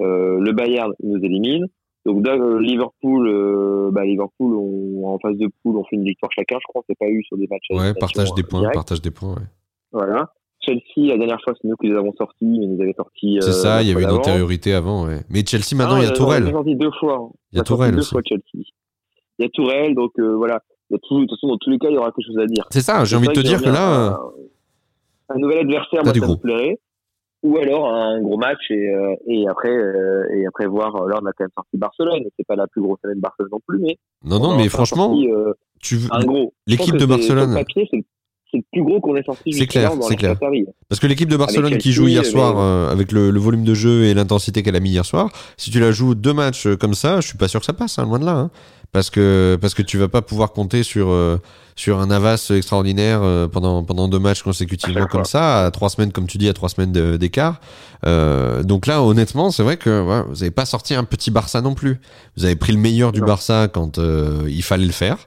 Euh, 0.00 0.38
le 0.40 0.52
Bayern 0.52 0.92
nous 1.02 1.18
élimine. 1.18 1.66
Donc 2.04 2.24
euh, 2.28 2.60
Liverpool, 2.60 3.26
euh, 3.26 3.90
bah, 3.90 4.04
Liverpool, 4.04 4.54
on, 4.54 5.08
en 5.08 5.18
phase 5.18 5.36
de 5.38 5.48
poule, 5.62 5.76
on 5.76 5.84
fait 5.84 5.96
une 5.96 6.04
victoire 6.04 6.30
chacun. 6.32 6.56
Je 6.60 6.66
crois 6.68 6.82
s'est 6.88 6.94
pas 6.98 7.08
eu 7.08 7.22
sur 7.24 7.36
des 7.36 7.48
matchs. 7.50 7.66
Ouais, 7.70 7.94
partage 7.98 8.32
des 8.34 8.44
points, 8.44 8.70
partage 8.72 9.00
des 9.00 9.10
points. 9.10 9.34
Ouais. 9.34 9.46
Voilà. 9.92 10.32
Chelsea, 10.60 11.08
la 11.08 11.16
dernière 11.16 11.40
fois, 11.42 11.54
c'est 11.60 11.66
nous 11.66 11.76
qui 11.76 11.88
les 11.88 11.96
avons 11.96 12.12
sortis, 12.12 12.44
mais 12.44 12.66
nous 12.66 12.80
avaient 12.80 12.94
sortis. 12.96 13.38
c'est 13.40 13.52
ça, 13.52 13.82
il 13.82 13.88
y 13.88 13.92
avait 13.92 14.02
une 14.02 14.10
antériorité 14.10 14.72
avant, 14.72 15.06
ouais. 15.06 15.20
Mais 15.30 15.44
Chelsea, 15.44 15.74
maintenant, 15.74 15.96
il 15.96 16.04
y 16.04 16.06
a 16.06 16.10
Tourelle. 16.10 16.44
Il 16.44 16.70
y 16.70 16.74
a 16.74 16.76
deux 16.76 16.90
fois. 16.98 17.30
Il 17.52 17.58
y 17.58 17.60
a 17.60 17.64
Tourelle 17.64 17.94
deux 17.96 18.02
fois 18.02 18.20
Chelsea. 18.24 18.42
Il 19.38 19.42
y 19.42 19.44
a 19.44 19.48
Tourelle, 19.48 19.94
donc 19.94 20.12
voilà 20.18 20.60
de 20.90 20.98
toute 20.98 21.30
façon, 21.30 21.48
dans 21.48 21.58
tous 21.58 21.70
les 21.70 21.78
cas, 21.78 21.88
il 21.88 21.94
y 21.94 21.98
aura 21.98 22.12
quelque 22.12 22.26
chose 22.26 22.38
à 22.38 22.46
dire. 22.46 22.66
C'est 22.70 22.80
ça, 22.80 23.04
j'ai 23.04 23.16
envie 23.16 23.28
de 23.28 23.32
te 23.32 23.40
dire 23.40 23.62
que 23.62 23.68
là. 23.68 24.18
Un, 25.28 25.38
nouvel 25.38 25.58
adversaire, 25.58 26.04
moi, 26.04 26.14
ça 26.14 26.20
me 26.20 26.36
plairait. 26.36 26.78
Ou 27.42 27.58
alors 27.58 27.88
un 27.94 28.20
gros 28.22 28.38
match 28.38 28.58
et, 28.70 28.88
euh, 28.88 29.14
et 29.28 29.46
après 29.46 29.70
euh, 29.70 30.24
et 30.34 30.46
après 30.46 30.66
voir 30.66 30.96
euh, 30.96 31.08
là 31.08 31.18
on 31.22 31.26
a 31.26 31.32
quand 31.32 31.44
même 31.44 31.50
sorti 31.54 31.76
Barcelone 31.76 32.24
c'est 32.36 32.46
pas 32.46 32.56
la 32.56 32.66
plus 32.66 32.80
grosse 32.80 32.98
année 33.04 33.14
de 33.14 33.20
Barcelone 33.20 33.50
non 33.52 33.60
plus 33.64 33.78
mais 33.78 33.98
non 34.24 34.40
non 34.40 34.56
mais 34.56 34.68
franchement 34.68 35.14
tu 35.80 35.98
un 36.10 36.24
gros 36.24 36.54
l'équipe 36.66 36.96
de 36.96 37.04
Barcelone 37.04 37.62
c'est 37.76 38.58
le 38.58 38.62
plus 38.72 38.82
gros 38.82 39.00
qu'on 39.00 39.14
ait 39.16 39.22
sorti 39.22 39.52
c'est 39.52 39.66
clair 39.66 39.92
c'est 40.00 40.16
clair 40.16 40.36
parce 40.88 40.98
que 40.98 41.06
l'équipe 41.06 41.28
de 41.28 41.36
Barcelone 41.36 41.76
qui 41.76 41.92
joue 41.92 42.08
hier 42.08 42.24
soir 42.24 42.58
avec 42.90 43.12
le, 43.12 43.30
le, 43.30 43.38
volume 43.38 43.64
de 43.64 43.74
jeu 43.74 44.04
et 44.04 44.14
l'intensité 44.14 44.62
qu'elle 44.62 44.76
a 44.76 44.80
mis 44.80 44.90
hier 44.90 45.04
soir 45.04 45.30
si 45.56 45.70
tu 45.70 45.78
la 45.78 45.92
joues 45.92 46.14
deux 46.14 46.32
matchs 46.32 46.66
comme 46.80 46.94
ça 46.94 47.20
je 47.20 47.28
suis 47.28 47.38
pas 47.38 47.48
sûr 47.48 47.60
que 47.60 47.66
ça 47.66 47.74
passe 47.74 47.98
hein, 47.98 48.06
loin 48.06 48.18
de 48.18 48.24
là 48.24 48.32
hein. 48.32 48.50
Parce 48.96 49.10
que 49.10 49.58
parce 49.60 49.74
que 49.74 49.82
tu 49.82 49.98
vas 49.98 50.08
pas 50.08 50.22
pouvoir 50.22 50.52
compter 50.52 50.82
sur 50.82 51.10
euh, 51.10 51.38
sur 51.74 52.00
un 52.00 52.06
Navas 52.06 52.50
extraordinaire 52.56 53.20
euh, 53.22 53.46
pendant 53.46 53.84
pendant 53.84 54.08
deux 54.08 54.18
matchs 54.18 54.42
consécutivement 54.42 55.04
comme 55.04 55.26
ça, 55.26 55.66
à 55.66 55.70
trois 55.70 55.90
semaines 55.90 56.12
comme 56.12 56.26
tu 56.26 56.38
dis, 56.38 56.48
à 56.48 56.54
trois 56.54 56.70
semaines 56.70 56.92
d'écart. 57.18 57.60
Euh, 58.06 58.62
donc 58.62 58.86
là, 58.86 59.02
honnêtement, 59.02 59.50
c'est 59.50 59.62
vrai 59.62 59.76
que 59.76 60.24
vous 60.30 60.42
avez 60.42 60.50
pas 60.50 60.64
sorti 60.64 60.94
un 60.94 61.04
petit 61.04 61.30
Barça 61.30 61.60
non 61.60 61.74
plus. 61.74 62.00
Vous 62.38 62.46
avez 62.46 62.56
pris 62.56 62.72
le 62.72 62.78
meilleur 62.78 63.12
du 63.12 63.20
Barça 63.20 63.68
quand 63.68 63.98
il 63.98 64.62
fallait 64.62 64.86
le 64.86 64.92
faire 64.92 65.18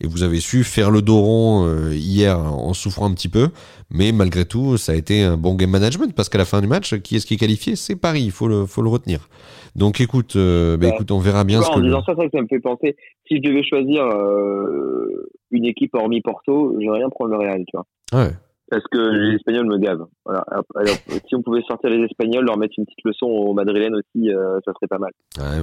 et 0.00 0.06
vous 0.06 0.22
avez 0.22 0.40
su 0.40 0.64
faire 0.64 0.90
le 0.90 1.02
dos 1.02 1.20
rond 1.20 1.66
euh, 1.66 1.94
hier 1.94 2.38
en 2.38 2.74
souffrant 2.74 3.06
un 3.06 3.14
petit 3.14 3.28
peu, 3.28 3.48
mais 3.90 4.12
malgré 4.12 4.44
tout, 4.44 4.76
ça 4.76 4.92
a 4.92 4.94
été 4.94 5.22
un 5.22 5.36
bon 5.36 5.54
game 5.54 5.70
management 5.70 6.14
parce 6.14 6.28
qu'à 6.28 6.38
la 6.38 6.44
fin 6.44 6.60
du 6.60 6.66
match, 6.66 6.96
qui 7.00 7.16
est-ce 7.16 7.26
qui 7.26 7.34
est 7.34 7.38
qualifié? 7.38 7.76
C'est 7.76 7.96
Paris, 7.96 8.22
il 8.22 8.30
faut 8.30 8.48
le, 8.48 8.66
faut 8.66 8.82
le 8.82 8.88
retenir. 8.88 9.28
Donc 9.74 10.00
écoute, 10.00 10.36
euh, 10.36 10.76
bah, 10.76 10.88
écoute, 10.88 11.10
on 11.10 11.18
verra 11.18 11.44
bien. 11.44 11.62
ce 11.62 11.70
en 11.70 11.80
disant 11.80 12.02
ça, 12.04 12.14
ça 12.14 12.40
me 12.40 12.46
fait 12.46 12.60
penser. 12.60 12.96
Si 13.26 13.36
je 13.36 13.42
devais 13.42 13.62
choisir 13.62 14.04
euh, 14.04 15.28
une 15.50 15.64
équipe 15.64 15.94
hormis 15.94 16.20
Porto, 16.20 16.76
j'aimerais 16.80 17.00
bien 17.00 17.10
prendre 17.10 17.30
le 17.32 17.38
Real, 17.38 17.64
tu 17.66 17.76
vois. 17.76 18.22
Ouais 18.22 18.32
parce 18.70 18.84
que 18.90 18.98
les 18.98 19.36
Espagnols 19.36 19.66
me 19.66 19.78
gavent. 19.78 20.06
Voilà. 20.24 20.44
Alors, 20.48 20.64
si 21.28 21.34
on 21.34 21.42
pouvait 21.42 21.62
sortir 21.62 21.90
les 21.90 22.04
Espagnols, 22.04 22.44
leur 22.44 22.58
mettre 22.58 22.74
une 22.78 22.84
petite 22.84 23.04
leçon 23.04 23.26
aux 23.26 23.54
Madrilènes 23.54 23.94
aussi, 23.94 24.30
euh, 24.30 24.58
ça 24.64 24.72
serait 24.74 24.88
pas 24.88 24.98
mal. 24.98 25.12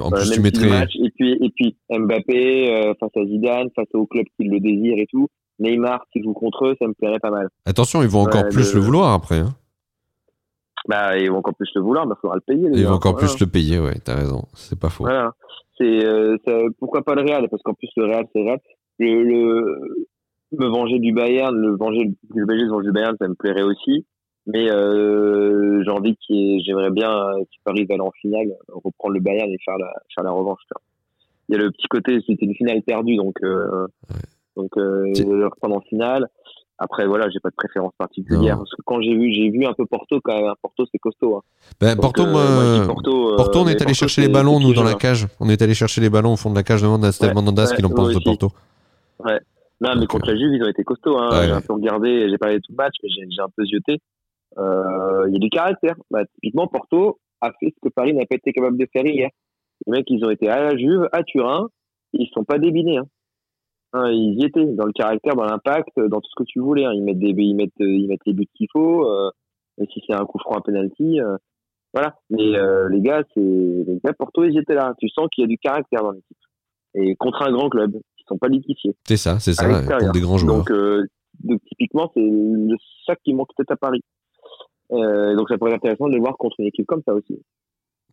en 0.02 0.10
plus, 0.10 0.32
tu 0.32 0.42
mettrais... 0.42 0.70
match, 0.70 0.96
et 0.96 1.10
puis 1.12 1.38
et 1.42 1.50
puis 1.50 1.78
Mbappé 1.90 2.72
euh, 2.72 2.94
face 3.00 3.12
à 3.16 3.26
Zidane, 3.26 3.70
face 3.76 3.88
au 3.94 4.06
club 4.06 4.26
qui 4.38 4.48
le 4.48 4.60
désire 4.60 4.96
et 4.98 5.08
tout. 5.10 5.28
Neymar 5.60 6.06
qui 6.12 6.22
joue 6.24 6.34
contre 6.34 6.66
eux, 6.66 6.76
ça 6.80 6.88
me 6.88 6.94
plairait 6.94 7.20
pas 7.20 7.30
mal. 7.30 7.48
Attention, 7.66 8.02
ils 8.02 8.10
vont 8.10 8.22
encore 8.22 8.50
plus 8.50 8.74
le... 8.74 8.80
vouloir 8.80 9.14
après. 9.14 9.40
Hein. 9.40 9.56
Bah, 10.88 11.18
ils 11.18 11.30
vont 11.30 11.38
encore 11.38 11.56
plus 11.56 11.70
le 11.76 11.82
vouloir, 11.82 12.08
mais 12.08 12.14
il 12.18 12.22
faudra 12.22 12.36
le 12.36 12.42
payer. 12.42 12.70
Ils 12.74 12.86
vont 12.86 12.96
encore 12.96 13.16
plus 13.16 13.40
le 13.40 13.46
payer, 13.46 13.80
ouais, 13.80 14.00
t'as 14.04 14.16
raison, 14.16 14.44
c'est 14.54 14.80
pas 14.80 14.90
faux. 14.90 15.04
Voilà. 15.04 15.32
C'est 15.78 16.06
euh, 16.06 16.38
pourquoi 16.80 17.04
pas 17.04 17.16
le 17.16 17.22
Real, 17.22 17.48
parce 17.50 17.62
qu'en 17.64 17.74
plus 17.74 17.90
le 17.96 18.06
Real, 18.06 18.26
c'est 18.34 18.42
Real. 18.42 18.60
Le, 19.00 19.24
le, 19.24 20.08
me 20.58 20.68
venger 20.68 21.00
du 21.00 21.14
Bayern, 21.14 21.56
le 21.56 21.76
venger 21.76 22.12
le 22.34 22.46
se 22.46 22.84
du 22.84 22.92
Bayern, 22.92 23.16
ça 23.20 23.28
me 23.28 23.36
plairait 23.36 23.64
aussi. 23.64 24.06
Mais 24.46 24.70
euh, 24.70 25.82
j'ai 25.84 25.92
envie 25.92 26.18
qu'il 26.18 26.62
j'aimerais 26.66 26.92
bien 26.92 27.10
que 27.40 27.58
Paris 27.64 27.86
va 27.86 27.94
aller 27.94 28.04
en 28.04 28.12
finale, 28.12 28.48
reprendre 28.68 29.14
le 29.14 29.22
Bayern 29.22 29.50
et 29.50 29.58
faire 29.64 29.78
la 29.78 29.94
faire 30.14 30.24
la 30.24 30.32
revanche. 30.32 30.62
Il 31.50 31.56
y 31.56 31.60
a 31.60 31.62
le 31.62 31.72
petit 31.72 31.88
côté, 31.88 32.20
c'était 32.28 32.46
une 32.46 32.56
finale 32.56 32.82
perdue, 32.82 33.16
donc 33.16 33.36
euh, 33.44 33.88
donc 34.58 34.72
euh, 34.78 35.14
le 35.16 35.46
reprendre 35.46 35.78
en 35.78 35.82
finale. 35.82 36.28
Après 36.78 37.06
voilà, 37.06 37.30
j'ai 37.30 37.40
pas 37.40 37.52
de 37.52 37.56
préférence 37.56 37.94
particulière 37.98 38.58
parce 38.58 38.72
que 38.72 38.82
quand 38.84 39.00
j'ai 39.02 39.16
vu 39.16 39.32
j'ai 39.32 39.50
vu 39.50 39.66
un 39.66 39.74
peu 39.74 39.86
Porto 39.86 40.20
quand 40.22 40.36
même. 40.36 40.52
Porto 40.62 40.86
c'est 40.92 40.98
costaud. 40.98 41.38
Hein. 41.38 41.42
Ben, 41.80 41.96
Porto, 41.96 42.24
euh, 42.24 42.86
Porto, 42.86 43.36
Porto, 43.38 43.60
on 43.60 43.68
est 43.68 43.82
allé 43.82 43.94
chercher 43.94 44.22
les 44.22 44.30
ballons 44.30 44.60
nous 44.60 44.74
dans 44.74 44.84
la 44.84 44.96
cage. 44.96 45.28
On 45.40 45.48
est 45.48 45.62
allé 45.62 45.74
chercher 45.74 46.02
les 46.02 46.10
ballons 46.10 46.34
au 46.34 46.38
fond 46.38 46.50
de 46.50 46.56
la 46.56 46.64
cage 46.64 46.82
de 46.82 47.12
Steve 47.12 47.30
ouais, 47.30 47.34
Mandandas 47.34 47.68
ce 47.68 47.76
qu'il 47.76 47.86
en 47.86 47.92
pense 47.92 48.14
de 48.14 48.20
Porto. 48.20 48.52
Ouais. 49.24 49.40
Non, 49.82 49.92
mais 50.00 50.06
contre 50.06 50.28
la 50.28 50.38
Juve, 50.38 50.54
ils 50.54 50.64
ont 50.64 50.70
été 50.70 50.84
costauds. 50.84 51.18
Hein. 51.18 51.30
J'ai 51.46 51.52
un 51.52 51.62
peu 51.62 51.74
regardé, 51.74 52.30
j'ai 52.30 52.38
pas 52.38 52.48
regardé 52.48 52.62
tout 52.62 52.72
le 52.72 52.78
match, 52.78 52.96
mais 53.04 53.10
j'ai 53.10 53.42
un 53.42 53.50
peu 53.56 53.66
zioté. 53.66 54.00
Euh, 54.58 55.26
il 55.28 55.34
y 55.34 55.38
a 55.38 55.40
du 55.40 55.50
caractère. 55.50 55.96
Bah, 56.12 56.26
typiquement, 56.36 56.68
Porto 56.68 57.20
a 57.42 57.52
fait 57.60 57.74
ce 57.76 57.90
que 57.90 57.94
Paris 57.94 58.14
n'a 58.14 58.26
pas 58.26 58.36
été 58.36 58.54
capable 58.54 58.78
de 58.78 58.88
faire 58.92 59.06
hier. 59.06 59.30
Les 59.86 59.92
mecs, 59.92 60.10
ils 60.10 60.24
ont 60.24 60.30
été 60.30 60.48
à 60.48 60.64
la 60.64 60.78
Juve, 60.78 61.10
à 61.12 61.24
Turin, 61.24 61.68
ils 62.14 62.30
sont 62.34 62.44
pas 62.44 62.60
débinés. 62.60 62.98
Hein. 62.98 63.08
Hein, 63.94 64.12
ils 64.12 64.42
y 64.42 64.46
étaient 64.46 64.66
dans 64.66 64.86
le 64.86 64.94
caractère, 64.94 65.36
dans 65.36 65.46
l'impact, 65.46 66.00
dans 66.00 66.20
tout 66.20 66.30
ce 66.30 66.44
que 66.44 66.48
tu 66.48 66.60
voulais. 66.60 66.86
Hein. 66.86 66.94
Ils 66.94 67.04
mettent 67.04 67.20
des, 67.20 67.30
ils 67.30 67.56
mettent, 67.56 67.72
ils 67.80 68.08
mettent 68.08 68.26
les 68.26 68.34
buts 68.34 68.48
qu'il 68.56 68.68
faut. 68.72 69.08
Euh, 69.08 69.30
et 69.80 69.86
si 69.88 70.02
c'est 70.06 70.14
un 70.14 70.26
coup 70.26 70.40
franc, 70.40 70.58
un 70.58 70.62
penalty, 70.62 71.20
euh, 71.20 71.38
voilà. 71.94 72.16
Mais 72.30 72.56
euh, 72.56 72.90
les 72.90 73.02
gars, 73.02 73.24
c'est 73.34 73.42
les 73.42 74.00
gars 74.04 74.14
Porto, 74.14 74.44
ils 74.44 74.58
étaient 74.58 74.74
là. 74.74 74.94
Tu 75.00 75.10
sens 75.10 75.28
qu'il 75.32 75.44
y 75.44 75.46
a 75.46 75.48
du 75.48 75.58
caractère 75.58 76.04
dans 76.04 76.12
l'équipe. 76.12 76.38
Et 76.96 77.16
contre 77.16 77.44
un 77.44 77.52
grand 77.52 77.70
club, 77.70 77.94
sont 78.34 78.38
pas 78.38 78.48
liquifiés. 78.48 78.96
C'est 79.08 79.18
ça, 79.18 79.40
c'est 79.40 79.54
ça, 79.54 79.68
des 80.12 80.22
grands 80.22 80.38
joueurs. 80.38 80.58
Donc, 80.58 80.72
euh, 80.72 81.06
donc 81.44 81.62
typiquement, 81.68 82.12
c'est 82.14 82.30
ça 83.06 83.16
qui 83.16 83.34
manque 83.34 83.50
peut-être 83.56 83.72
à 83.72 83.78
Paris. 83.78 84.02
Euh, 84.92 85.36
donc 85.36 85.50
ça 85.50 85.58
pourrait 85.58 85.72
être 85.72 85.78
intéressant 85.78 86.08
de 86.08 86.16
le 86.16 86.20
voir 86.20 86.38
contre 86.38 86.56
une 86.60 86.68
équipe 86.68 86.86
comme 86.86 87.02
ça 87.06 87.14
aussi. 87.14 87.40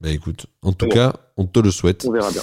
Bah 0.01 0.09
écoute, 0.09 0.47
en 0.63 0.73
tout 0.73 0.89
cas, 0.89 1.13
on 1.37 1.45
te 1.45 1.61
le 1.61 1.71
souhaite. 1.71 2.07
On 2.09 2.13
verra 2.13 2.31
bien. 2.31 2.41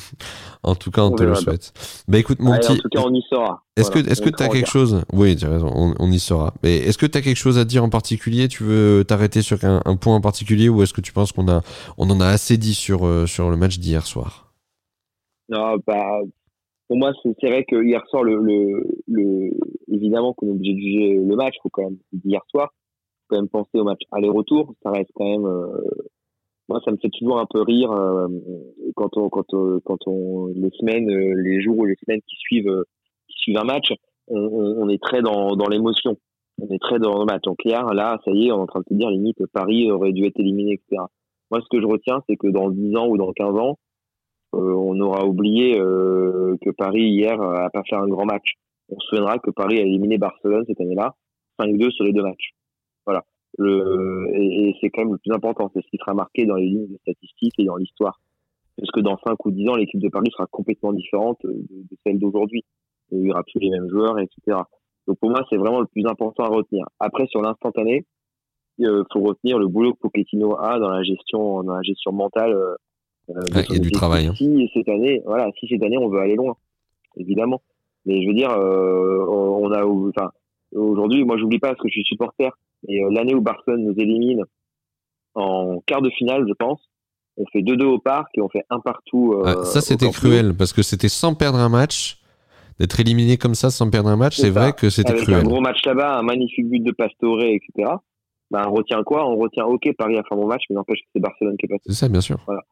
en 0.62 0.74
tout 0.74 0.90
cas, 0.90 1.02
on, 1.02 1.10
te 1.10 1.22
le 1.22 1.34
souhaite. 1.34 1.74
Bah 2.08 2.16
écoute, 2.16 2.38
mon 2.40 2.56
petit. 2.56 2.72
En 2.72 2.76
tout 2.76 2.88
cas, 2.88 3.02
on 3.04 3.12
y 3.12 3.20
sera. 3.28 3.62
Est-ce 3.76 3.90
que, 3.90 3.98
est-ce 3.98 4.22
que 4.22 4.30
tu 4.30 4.42
as 4.42 4.48
quelque 4.48 4.70
chose? 4.70 5.02
Oui, 5.12 5.36
tu 5.36 5.44
as 5.44 5.50
raison, 5.50 5.70
on, 5.98 6.10
y 6.10 6.18
sera. 6.18 6.54
Mais 6.62 6.76
est-ce 6.76 6.96
que 6.96 7.04
tu 7.04 7.18
as 7.18 7.20
quelque 7.20 7.36
chose 7.36 7.58
à 7.58 7.66
dire 7.66 7.84
en 7.84 7.90
particulier? 7.90 8.48
Tu 8.48 8.62
veux 8.62 9.04
t'arrêter 9.06 9.42
sur 9.42 9.62
un, 9.64 9.82
un, 9.84 9.96
point 9.96 10.14
en 10.14 10.22
particulier 10.22 10.70
ou 10.70 10.82
est-ce 10.82 10.94
que 10.94 11.02
tu 11.02 11.12
penses 11.12 11.32
qu'on 11.32 11.46
a, 11.46 11.60
on 11.98 12.08
en 12.08 12.22
a 12.22 12.26
assez 12.26 12.56
dit 12.56 12.72
sur, 12.72 13.06
euh, 13.06 13.26
sur 13.26 13.50
le 13.50 13.58
match 13.58 13.78
d'hier 13.78 14.06
soir? 14.06 14.54
Non, 15.50 15.76
bah, 15.86 16.20
pour 16.94 17.00
moi, 17.00 17.12
c'est 17.24 17.48
vrai 17.48 17.64
que 17.64 17.82
hier 17.82 18.00
soir, 18.06 18.22
évidemment 19.88 20.32
qu'on 20.32 20.46
est 20.46 20.50
obligé 20.50 20.74
de 20.74 20.78
juger 20.78 21.14
le 21.14 21.34
match. 21.34 21.56
Faut 21.60 21.68
quand 21.68 21.82
même 21.82 21.98
hier 22.24 22.40
soir, 22.50 22.68
faut 22.68 23.34
quand 23.34 23.36
même 23.36 23.48
penser 23.48 23.80
au 23.80 23.82
match 23.82 24.02
aller-retour. 24.12 24.74
Ça 24.84 24.92
reste 24.92 25.10
quand 25.12 25.24
même. 25.24 25.44
Euh, 25.44 25.66
moi, 26.68 26.80
ça 26.84 26.92
me 26.92 26.96
fait 26.98 27.10
toujours 27.10 27.40
un 27.40 27.46
peu 27.50 27.62
rire 27.62 27.90
euh, 27.90 28.28
quand 28.94 29.16
on, 29.16 29.28
quand 29.28 29.52
on, 29.54 29.80
quand 29.84 29.98
on 30.06 30.46
les 30.54 30.70
semaines, 30.78 31.10
euh, 31.10 31.34
les 31.42 31.60
jours 31.60 31.78
ou 31.78 31.84
les 31.84 31.96
semaines 32.06 32.20
qui 32.28 32.36
suivent, 32.36 32.84
qui 33.26 33.38
suivent 33.38 33.58
un 33.58 33.64
match, 33.64 33.92
on, 34.28 34.88
est 34.88 35.02
très 35.02 35.20
dans, 35.20 35.56
dans 35.56 35.66
l'émotion. 35.66 36.16
On 36.62 36.68
est 36.72 36.80
très 36.80 37.00
dans 37.00 37.18
le 37.18 37.24
match. 37.24 37.42
Donc 37.42 37.58
hier, 37.64 37.84
là, 37.92 38.20
ça 38.24 38.30
y 38.30 38.46
est, 38.46 38.52
on 38.52 38.58
est 38.58 38.62
en 38.62 38.66
train 38.66 38.80
de 38.82 38.86
se 38.88 38.94
dire 38.94 39.10
limite 39.10 39.44
Paris 39.52 39.90
aurait 39.90 40.12
dû 40.12 40.26
être 40.26 40.38
éliminé, 40.38 40.74
etc. 40.74 41.02
Moi, 41.50 41.60
ce 41.60 41.66
que 41.76 41.82
je 41.82 41.86
retiens, 41.88 42.22
c'est 42.28 42.36
que 42.36 42.46
dans 42.46 42.70
10 42.70 42.94
ans 42.94 43.08
ou 43.08 43.16
dans 43.16 43.32
15 43.32 43.48
ans, 43.58 43.70
euh, 43.70 43.78
on 44.56 44.98
aura 45.00 45.24
oublié 45.26 45.78
euh, 45.78 46.56
que 46.62 46.70
Paris 46.70 47.08
hier 47.08 47.40
a 47.40 47.70
pas 47.70 47.82
fait 47.88 47.96
un 47.96 48.08
grand 48.08 48.24
match. 48.24 48.54
On 48.88 48.98
se 48.98 49.06
souviendra 49.08 49.38
que 49.38 49.50
Paris 49.50 49.78
a 49.78 49.82
éliminé 49.82 50.18
Barcelone 50.18 50.64
cette 50.66 50.80
année-là, 50.80 51.14
5-2 51.58 51.90
sur 51.90 52.04
les 52.04 52.12
deux 52.12 52.22
matchs. 52.22 52.52
Voilà. 53.06 53.24
Et, 53.58 54.74
c'est 54.80 54.90
quand 54.90 55.02
même 55.02 55.12
le 55.12 55.18
plus 55.18 55.32
important, 55.32 55.70
c'est 55.74 55.82
ce 55.82 55.88
qui 55.88 55.96
sera 55.98 56.14
marqué 56.14 56.44
dans 56.44 56.56
les 56.56 56.66
lignes 56.66 56.88
de 56.88 56.98
statistiques 56.98 57.58
et 57.58 57.64
dans 57.64 57.76
l'histoire. 57.76 58.20
Parce 58.76 58.90
que 58.90 59.00
dans 59.00 59.16
5 59.24 59.44
ou 59.46 59.50
10 59.50 59.68
ans, 59.68 59.76
l'équipe 59.76 60.00
de 60.00 60.08
Paris 60.08 60.30
sera 60.32 60.46
complètement 60.46 60.92
différente 60.92 61.38
de, 61.44 61.96
celle 62.04 62.18
d'aujourd'hui. 62.18 62.64
Il 63.12 63.26
y 63.26 63.30
aura 63.30 63.42
plus 63.44 63.60
les 63.60 63.70
mêmes 63.70 63.88
joueurs, 63.88 64.18
etc. 64.18 64.58
Donc 65.06 65.18
pour 65.18 65.30
moi, 65.30 65.44
c'est 65.48 65.56
vraiment 65.56 65.80
le 65.80 65.86
plus 65.86 66.04
important 66.06 66.44
à 66.44 66.48
retenir. 66.48 66.84
Après, 66.98 67.26
sur 67.28 67.40
l'instantané, 67.40 68.04
il 68.78 68.86
euh, 68.86 69.04
faut 69.12 69.20
retenir 69.20 69.58
le 69.58 69.68
boulot 69.68 69.94
que 69.94 70.00
Pochettino 70.00 70.56
a 70.58 70.80
dans 70.80 70.88
la 70.88 71.02
gestion, 71.04 71.62
dans 71.62 71.74
la 71.74 71.82
gestion 71.82 72.12
mentale 72.12 72.52
euh, 73.30 73.40
il 73.70 73.74
y 73.74 73.76
a 73.76 73.78
du 73.78 73.90
travail. 73.90 74.26
Hein. 74.26 74.34
Si 74.36 74.70
cette 74.74 74.88
année, 74.88 75.22
voilà, 75.24 75.50
si 75.58 75.66
cette 75.68 75.82
année 75.82 75.98
on 75.98 76.08
veut 76.08 76.20
aller 76.20 76.36
loin, 76.36 76.56
évidemment. 77.16 77.62
Mais 78.06 78.22
je 78.22 78.28
veux 78.28 78.34
dire, 78.34 78.50
euh, 78.50 79.24
on 79.28 79.70
a, 79.72 79.84
enfin, 79.84 80.30
aujourd'hui, 80.74 81.24
moi 81.24 81.36
j'oublie 81.38 81.58
pas 81.58 81.68
parce 81.68 81.80
que 81.80 81.88
je 81.88 81.94
suis 81.94 82.04
supporter. 82.04 82.50
Et 82.86 83.02
euh, 83.02 83.08
l'année 83.10 83.34
où 83.34 83.40
Barcelone 83.40 83.84
nous 83.84 83.94
élimine 83.96 84.44
en 85.34 85.80
quart 85.86 86.02
de 86.02 86.10
finale, 86.10 86.44
je 86.46 86.52
pense, 86.52 86.80
on 87.38 87.46
fait 87.46 87.62
2-2 87.62 87.84
au 87.84 87.98
parc 87.98 88.28
et 88.36 88.42
on 88.42 88.48
fait 88.48 88.64
un 88.68 88.80
partout. 88.80 89.42
Ah, 89.44 89.64
ça 89.64 89.80
c'était 89.80 90.10
cruel 90.10 90.54
parce 90.54 90.72
que 90.72 90.82
c'était 90.82 91.08
sans 91.08 91.34
perdre 91.34 91.58
un 91.58 91.68
match. 91.68 92.20
D'être 92.80 92.98
éliminé 92.98 93.36
comme 93.36 93.54
ça 93.54 93.70
sans 93.70 93.88
perdre 93.88 94.08
un 94.08 94.16
match, 94.16 94.36
c'est 94.36 94.50
vrai 94.50 94.72
que 94.72 94.90
c'était 94.90 95.14
cruel. 95.14 95.42
Un 95.42 95.44
gros 95.44 95.60
match 95.60 95.78
là-bas, 95.86 96.18
un 96.18 96.22
magnifique 96.22 96.68
but 96.68 96.80
de 96.80 96.90
Pastore, 96.90 97.42
etc. 97.42 97.88
Ben, 98.50 98.64
on 98.68 98.72
retient 98.72 99.02
quoi? 99.04 99.28
On 99.28 99.36
retient 99.36 99.64
OK, 99.64 99.88
Paris 99.96 100.18
a 100.18 100.22
fait 100.22 100.34
un 100.34 100.36
bon 100.36 100.48
match, 100.48 100.62
mais 100.68 100.74
n'empêche 100.74 100.98
que 101.00 101.06
c'est 101.12 101.20
Barcelone 101.20 101.56
qui 101.56 101.66
est 101.66 101.68
passé. 101.68 101.82
C'est 101.86 101.92
ça, 101.92 102.08
bien 102.08 102.20
sûr. 102.20 102.42
Voilà. 102.46 102.62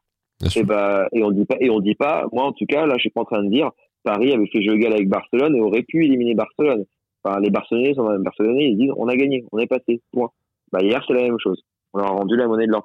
Et, 0.55 0.63
bah, 0.63 1.07
et 1.11 1.23
on 1.23 1.31
dit 1.31 1.45
pas, 1.45 1.57
et 1.59 1.69
on 1.69 1.79
dit 1.79 1.95
pas, 1.95 2.25
moi 2.31 2.45
en 2.45 2.53
tout 2.53 2.65
cas, 2.65 2.85
là, 2.85 2.95
je 2.97 3.01
suis 3.01 3.09
pas 3.09 3.21
en 3.21 3.25
train 3.25 3.43
de 3.43 3.49
dire, 3.49 3.71
Paris 4.03 4.33
avait 4.33 4.47
fait 4.47 4.61
jeu 4.61 4.75
égal 4.75 4.93
avec 4.93 5.07
Barcelone 5.07 5.55
et 5.55 5.61
aurait 5.61 5.83
pu 5.83 6.05
éliminer 6.05 6.35
Barcelone. 6.35 6.85
Enfin, 7.23 7.39
les 7.39 7.49
Barcelonais 7.49 7.93
sont 7.93 8.07
même 8.07 8.23
Barcelonais, 8.23 8.65
ils 8.65 8.77
disent, 8.77 8.91
on 8.97 9.07
a 9.07 9.15
gagné, 9.15 9.45
on 9.51 9.59
est 9.59 9.67
passé, 9.67 10.01
point. 10.11 10.29
Bah, 10.71 10.79
hier, 10.81 11.03
c'est 11.07 11.13
la 11.13 11.23
même 11.23 11.39
chose. 11.39 11.61
On 11.93 11.99
leur 11.99 12.07
a 12.07 12.11
rendu 12.11 12.35
la 12.35 12.47
monnaie 12.47 12.65
de 12.65 12.71
leur 12.71 12.83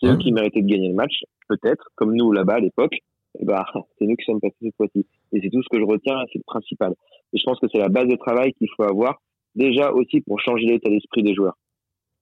C'est 0.00 0.08
eux 0.08 0.16
qui 0.16 0.32
méritaient 0.32 0.62
de 0.62 0.68
gagner 0.68 0.88
le 0.88 0.94
match, 0.94 1.24
peut-être, 1.48 1.88
comme 1.96 2.14
nous 2.14 2.30
là-bas 2.32 2.54
à 2.54 2.60
l'époque. 2.60 2.96
Et 3.40 3.44
bah, 3.44 3.64
c'est 3.98 4.06
nous 4.06 4.16
qui 4.16 4.24
sommes 4.24 4.40
passés 4.40 4.54
cette 4.60 4.76
fois-ci. 4.76 5.06
Et 5.32 5.40
c'est 5.42 5.50
tout 5.50 5.62
ce 5.62 5.68
que 5.70 5.80
je 5.80 5.84
retiens, 5.84 6.18
c'est 6.32 6.38
le 6.38 6.44
principal. 6.46 6.94
Et 7.32 7.38
je 7.38 7.44
pense 7.44 7.58
que 7.58 7.66
c'est 7.72 7.78
la 7.78 7.88
base 7.88 8.06
de 8.06 8.16
travail 8.16 8.52
qu'il 8.54 8.68
faut 8.76 8.84
avoir, 8.84 9.20
déjà 9.54 9.90
aussi 9.92 10.20
pour 10.20 10.40
changer 10.40 10.66
l'état 10.66 10.90
d'esprit 10.90 11.22
des 11.22 11.34
joueurs. 11.34 11.56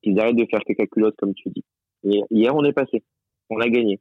Qu'ils 0.03 0.19
arrêtent 0.19 0.37
de 0.37 0.47
faire 0.51 0.61
caca 0.61 0.87
culotte, 0.87 1.17
comme 1.19 1.35
tu 1.35 1.51
dis. 1.51 1.65
Et 2.05 2.23
hier, 2.31 2.55
on 2.55 2.65
est 2.65 2.73
passé. 2.73 3.03
On 3.51 3.59
a 3.61 3.69
gagné 3.69 4.01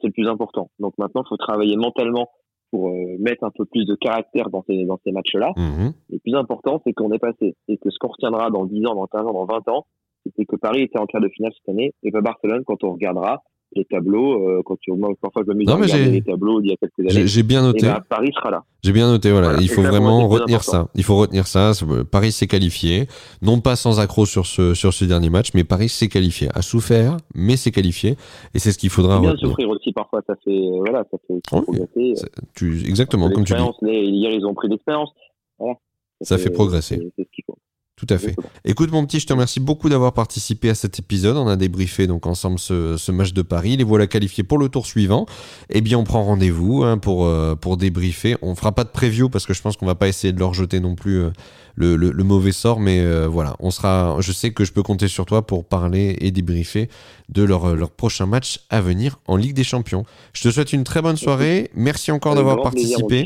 c'est 0.00 0.08
le 0.08 0.12
plus 0.12 0.28
important. 0.28 0.70
Donc 0.78 0.94
maintenant, 0.98 1.22
il 1.24 1.28
faut 1.28 1.36
travailler 1.36 1.76
mentalement 1.76 2.30
pour 2.70 2.88
euh, 2.88 3.16
mettre 3.18 3.44
un 3.44 3.50
peu 3.50 3.64
plus 3.64 3.84
de 3.84 3.94
caractère 3.96 4.48
dans 4.50 4.62
ces, 4.68 4.84
dans 4.84 4.98
ces 5.04 5.12
matchs-là. 5.12 5.52
Mhm. 5.56 5.92
Le 6.10 6.18
plus 6.18 6.34
important, 6.34 6.80
c'est 6.84 6.92
qu'on 6.92 7.12
est 7.12 7.18
passé. 7.18 7.56
Et 7.68 7.78
que 7.78 7.90
ce 7.90 7.98
qu'on 7.98 8.08
retiendra 8.08 8.50
dans 8.50 8.64
10 8.64 8.86
ans, 8.86 8.94
dans 8.94 9.06
15 9.06 9.22
ans, 9.22 9.32
dans 9.32 9.46
20 9.46 9.68
ans, 9.68 9.86
c'était 10.24 10.44
que 10.44 10.56
Paris 10.56 10.82
était 10.82 10.98
en 10.98 11.06
quart 11.06 11.20
de 11.20 11.28
finale 11.28 11.52
cette 11.56 11.68
année 11.68 11.92
et 12.02 12.10
pas 12.10 12.20
Barcelone 12.20 12.62
quand 12.64 12.84
on 12.84 12.92
regardera 12.92 13.42
les 13.72 13.84
tableaux, 13.84 14.48
euh, 14.48 14.62
quand 14.64 14.76
tu 14.80 14.90
remontes 14.90 15.18
parfois 15.20 15.42
je 15.46 15.52
me 15.52 15.68
à 15.68 15.74
regarder 15.74 16.10
les 16.10 16.22
tableaux 16.22 16.60
il 16.60 16.70
y 16.70 16.72
a 16.72 16.76
quelques 16.76 17.10
années. 17.10 17.26
J'ai 17.26 17.42
bien 17.42 17.62
noté. 17.62 17.86
Ben, 17.86 18.00
Paris 18.08 18.32
sera 18.34 18.50
là. 18.50 18.64
J'ai 18.82 18.92
bien 18.92 19.08
noté, 19.08 19.30
voilà. 19.30 19.60
il 19.60 19.68
faut 19.68 19.82
vraiment 19.82 20.26
retenir 20.28 20.62
ça. 20.64 20.88
Il 20.94 21.04
faut 21.04 21.16
retenir 21.16 21.46
ça. 21.46 21.72
Paris 22.10 22.32
s'est 22.32 22.46
qualifié, 22.46 23.06
non 23.42 23.60
pas 23.60 23.76
sans 23.76 24.00
accroc 24.00 24.26
sur 24.26 24.46
ce 24.46 24.74
sur 24.74 24.92
ce 24.92 25.04
dernier 25.04 25.30
match, 25.30 25.50
mais 25.54 25.64
Paris 25.64 25.88
s'est 25.88 26.08
qualifié, 26.08 26.48
a 26.54 26.62
souffert, 26.62 27.16
mais 27.34 27.56
s'est 27.56 27.70
qualifié, 27.70 28.16
et 28.54 28.58
c'est 28.58 28.72
ce 28.72 28.78
qu'il 28.78 28.90
faudra. 28.90 29.20
bien 29.20 29.36
souffrir 29.36 29.68
aussi 29.68 29.92
parfois, 29.92 30.22
ça 30.26 30.34
fait 30.44 30.60
voilà, 30.78 31.04
ça 31.10 31.18
fait 31.26 31.40
progresser. 31.46 32.14
Tu 32.54 32.80
exactement 32.88 33.30
comme 33.30 33.44
tu 33.44 33.54
dis. 33.54 33.90
hier 33.90 34.32
ils 34.32 34.44
ont 34.46 34.54
pris 34.54 34.68
l'expérience. 34.68 35.10
Voilà. 35.58 35.76
Ça, 36.22 36.36
fait, 36.36 36.50
progresser. 36.50 37.00
C'est 37.16 37.24
ce 37.24 37.30
qu'il 37.32 37.44
faut. 37.46 37.56
Tout 38.00 38.14
à 38.14 38.16
fait. 38.16 38.34
Écoute 38.64 38.90
mon 38.92 39.04
petit, 39.04 39.20
je 39.20 39.26
te 39.26 39.32
remercie 39.34 39.60
beaucoup 39.60 39.90
d'avoir 39.90 40.14
participé 40.14 40.70
à 40.70 40.74
cet 40.74 40.98
épisode. 40.98 41.36
On 41.36 41.48
a 41.48 41.56
débriefé 41.56 42.06
donc 42.06 42.26
ensemble 42.26 42.58
ce, 42.58 43.12
match 43.12 43.34
de 43.34 43.42
Paris. 43.42 43.76
Les 43.76 43.84
voilà 43.84 44.06
qualifiés 44.06 44.42
pour 44.42 44.56
le 44.56 44.70
tour 44.70 44.86
suivant. 44.86 45.26
Eh 45.68 45.82
bien, 45.82 45.98
on 45.98 46.04
prend 46.04 46.24
rendez-vous 46.24 46.82
hein, 46.82 46.96
pour 46.96 47.26
euh, 47.26 47.56
pour 47.56 47.76
débriefer. 47.76 48.38
On 48.40 48.54
fera 48.54 48.72
pas 48.72 48.84
de 48.84 48.88
preview 48.88 49.28
parce 49.28 49.44
que 49.44 49.52
je 49.52 49.60
pense 49.60 49.76
qu'on 49.76 49.84
va 49.84 49.96
pas 49.96 50.08
essayer 50.08 50.32
de 50.32 50.38
leur 50.38 50.54
jeter 50.54 50.80
non 50.80 50.94
plus 50.94 51.20
euh, 51.20 51.30
le, 51.74 51.94
le, 51.96 52.24
mauvais 52.24 52.52
sort, 52.52 52.80
mais 52.80 53.00
euh, 53.00 53.28
voilà, 53.28 53.54
on 53.60 53.70
sera. 53.70 54.16
Je 54.20 54.32
sais 54.32 54.50
que 54.50 54.64
je 54.64 54.72
peux 54.72 54.82
compter 54.82 55.06
sur 55.06 55.26
toi 55.26 55.46
pour 55.46 55.66
parler 55.66 56.16
et 56.22 56.30
débriefer 56.30 56.88
de 57.28 57.42
leur 57.42 57.76
leur 57.76 57.90
prochain 57.90 58.24
match 58.24 58.60
à 58.70 58.80
venir 58.80 59.20
en 59.26 59.36
Ligue 59.36 59.54
des 59.54 59.64
Champions. 59.64 60.06
Je 60.32 60.42
te 60.44 60.50
souhaite 60.50 60.72
une 60.72 60.84
très 60.84 61.02
bonne 61.02 61.18
soirée. 61.18 61.70
Merci 61.74 62.12
encore 62.12 62.34
d'avoir 62.34 62.62
participé. 62.62 63.24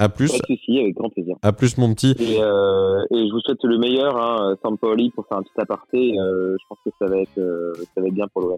À 0.00 0.08
plus. 0.08 0.32
Pas 0.32 0.38
de 0.38 0.56
souci, 0.56 0.78
avec 0.78 0.94
grand 0.94 1.10
plaisir. 1.10 1.36
À 1.42 1.52
plus, 1.52 1.76
mon 1.76 1.92
petit. 1.92 2.16
Et, 2.18 2.40
euh, 2.40 3.04
et 3.10 3.28
je 3.28 3.32
vous 3.32 3.40
souhaite 3.40 3.62
le 3.62 3.76
meilleur, 3.76 4.16
hein, 4.16 4.56
Sampoli, 4.62 5.10
pour 5.10 5.26
faire 5.26 5.36
un 5.36 5.42
petit 5.42 5.52
aparté. 5.58 6.18
Euh, 6.18 6.56
je 6.58 6.64
pense 6.70 6.78
que 6.82 6.90
ça 6.98 7.04
va 7.04 7.20
être, 7.20 7.36
euh, 7.36 7.74
ça 7.94 8.00
va 8.00 8.06
être 8.06 8.14
bien 8.14 8.26
pour 8.32 8.40
l'OM. 8.40 8.56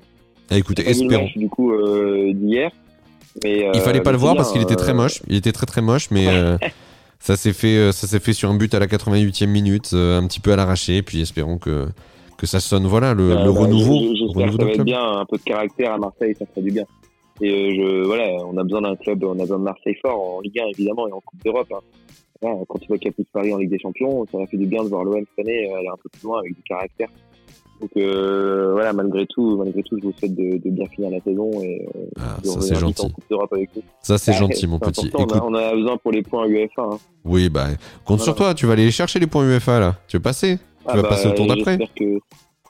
Ah, 0.53 0.57
écoutez, 0.57 0.89
espérons. 0.89 1.29
du 1.35 1.49
coup 1.49 1.73
d'hier. 2.33 2.71
Mais, 3.43 3.69
Il 3.75 3.81
fallait 3.81 4.03
pas 4.03 4.13
le 4.13 4.19
voir 4.19 4.37
parce 4.37 4.53
qu'il 4.53 4.63
était 4.63 4.77
très 4.77 4.95
moche. 4.95 5.21
Il 5.29 5.35
était 5.35 5.51
très 5.51 5.67
très 5.67 5.83
moche, 5.83 6.13
mais 6.13 6.27
ça 7.19 7.35
s'est 7.35 7.53
fait, 7.53 7.91
ça 7.91 8.07
s'est 8.07 8.21
fait 8.21 8.35
sur 8.35 8.49
un 8.49 8.55
but 8.55 8.73
à 8.75 8.79
la 8.79 8.87
88e 8.87 9.47
minute, 9.47 9.95
un 9.95 10.25
petit 10.29 10.39
peu 10.39 10.53
à 10.53 10.57
l'arraché. 10.57 11.03
Puis 11.03 11.23
espérons 11.23 11.59
que 11.59 11.89
que 12.39 12.47
ça 12.47 12.59
sonne, 12.59 12.87
voilà, 12.87 13.15
le, 13.15 13.29
le 13.29 13.51
renouveau. 13.51 14.15
J'espère 14.17 14.47
que 14.47 14.57
ça 14.57 14.65
va 14.65 14.71
être 14.73 14.83
bien, 14.83 15.01
un 15.01 15.25
peu 15.25 15.37
de 15.37 15.43
caractère 15.43 15.93
à 15.93 15.99
Marseille, 15.99 16.35
ça 16.37 16.45
ferait 16.47 16.63
du 16.63 16.73
bien. 16.73 16.85
Et 17.43 17.51
euh, 17.51 17.71
je, 17.75 18.05
voilà, 18.07 18.29
on 18.47 18.57
a 18.57 18.63
besoin 18.63 18.83
d'un 18.83 18.95
club, 18.95 19.25
on 19.25 19.33
a 19.33 19.43
besoin 19.43 19.59
de 19.59 19.65
Marseille 19.65 19.97
fort 20.01 20.37
en 20.37 20.41
Ligue 20.41 20.61
1 20.61 20.67
évidemment 20.69 21.09
et 21.09 21.13
en 21.13 21.21
Coupe 21.21 21.43
d'Europe. 21.45 21.73
Hein. 21.73 22.55
quand 22.69 22.79
tu 22.79 22.87
vois 22.87 22.99
qu'il 22.99 23.11
y 23.11 23.21
a 23.21 23.25
Paris 23.33 23.53
en 23.53 23.59
Ligue 23.59 23.71
des 23.71 23.81
Champions, 23.81 24.25
ça 24.31 24.39
m'a 24.39 24.47
fait 24.47 24.57
du 24.57 24.67
bien 24.67 24.85
de 24.85 24.89
voir 24.89 25.03
l'OM 25.03 25.25
cette 25.29 25.47
année 25.47 25.73
aller 25.75 25.89
un 25.89 25.97
peu 26.01 26.09
plus 26.09 26.23
loin 26.23 26.39
avec 26.39 26.55
du 26.55 26.63
caractère. 26.63 27.09
Donc 27.81 27.91
euh, 27.97 28.71
voilà, 28.75 28.93
malgré 28.93 29.27
tout, 29.27 29.57
malgré 29.57 29.83
tout, 29.83 29.99
je 30.01 30.07
vous 30.07 30.13
souhaite 30.17 30.37
de, 30.37 30.59
de 30.59 30.71
bien 30.71 30.87
finir 30.87 31.11
la 31.11 31.21
saison 31.21 31.51
et 31.63 31.85
euh, 31.97 32.01
ah, 32.21 32.39
de 32.41 32.47
ça 32.47 32.61
c'est 32.61 32.77
gentil. 32.77 33.07
En 33.07 33.11
coupe 33.11 33.25
d'Europe 33.29 33.53
avec 33.53 33.75
nous. 33.75 33.83
Ça 34.01 34.19
c'est 34.19 34.35
gentil, 34.35 34.69
mon 34.69 34.79
petit. 34.79 35.09
Écoute... 35.09 35.33
On, 35.43 35.53
a, 35.55 35.75
besoin 35.75 35.97
pour 35.97 36.13
les 36.13 36.23
points 36.23 36.47
UEFA. 36.47 36.83
Hein. 36.83 36.99
Oui, 37.25 37.49
bah 37.49 37.67
compte 38.05 38.21
sur 38.21 38.37
toi. 38.37 38.55
Tu 38.55 38.67
vas 38.67 38.75
aller 38.75 38.93
chercher 38.93 39.19
les 39.19 39.27
points 39.27 39.45
UEFA 39.45 39.81
là. 39.81 39.97
Tu 40.07 40.17
veux 40.17 40.23
passer? 40.23 40.59
Tu 40.59 40.63
ah 40.87 40.97
vas 40.97 41.09
passer 41.09 41.27
au 41.27 41.33
tour 41.33 41.49
d'après? 41.49 41.77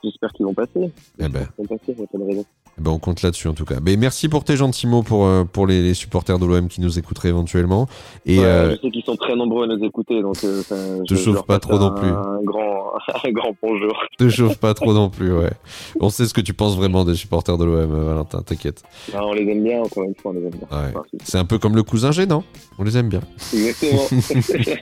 J'espère 0.03 0.31
qu'ils 0.31 0.45
vont 0.47 0.53
passer. 0.55 0.91
Eh 1.19 1.29
ben. 1.29 1.47
Ils 1.59 1.67
vont 1.67 1.77
passer, 1.77 1.93
pas 1.93 2.17
de 2.17 2.23
raison? 2.23 2.45
Eh 2.77 2.81
ben, 2.81 2.91
on 2.91 2.97
compte 2.97 3.21
là-dessus 3.21 3.47
en 3.47 3.53
tout 3.53 3.65
cas. 3.65 3.75
Mais 3.83 3.97
merci 3.97 4.29
pour 4.29 4.43
tes 4.43 4.55
gentils 4.55 4.87
mots 4.87 5.03
pour, 5.03 5.25
euh, 5.25 5.43
pour 5.43 5.67
les, 5.67 5.93
supporters 5.93 6.39
de 6.39 6.45
l'OM 6.45 6.67
qui 6.67 6.81
nous 6.81 6.97
écouteraient 6.97 7.29
éventuellement. 7.29 7.87
Et, 8.25 8.39
euh, 8.39 8.71
je 8.71 8.81
sais 8.81 8.91
qu'ils 8.91 9.03
sont 9.03 9.15
très 9.15 9.35
nombreux 9.35 9.65
à 9.65 9.67
nous 9.67 9.83
écouter, 9.85 10.21
donc 10.21 10.37
euh, 10.43 10.63
ça, 10.63 10.75
te 11.07 11.15
chauffe 11.15 11.45
pas 11.45 11.59
trop 11.59 11.77
non 11.77 11.91
plus. 11.91 12.09
Un 12.09 12.41
grand, 12.43 12.93
un 13.23 13.31
grand 13.31 13.55
bonjour. 13.61 13.93
Te 14.17 14.29
chauffe 14.29 14.57
pas 14.57 14.73
trop 14.73 14.93
non 14.93 15.09
plus, 15.09 15.33
ouais. 15.33 15.51
On 15.99 16.09
sait 16.09 16.25
ce 16.25 16.33
que 16.33 16.41
tu 16.41 16.53
penses 16.53 16.75
vraiment 16.75 17.05
des 17.05 17.15
supporters 17.15 17.57
de 17.57 17.65
l'OM, 17.65 18.05
Valentin, 18.05 18.41
t'inquiète. 18.41 18.83
on 19.13 19.33
les 19.33 19.49
aime 19.51 19.63
bien, 19.63 19.81
encore 19.81 20.03
une 20.03 20.15
fois, 20.15 20.31
on 20.31 20.33
les 20.35 20.45
aime 20.45 20.51
bien. 20.51 20.93
C'est 21.23 21.37
un 21.37 21.45
peu 21.45 21.59
comme 21.59 21.75
le 21.75 21.83
cousin 21.83 22.11
gênant, 22.11 22.43
on 22.79 22.83
les 22.83 22.97
aime 22.97 23.09
bien. 23.09 23.21
Exactement. 23.53 24.03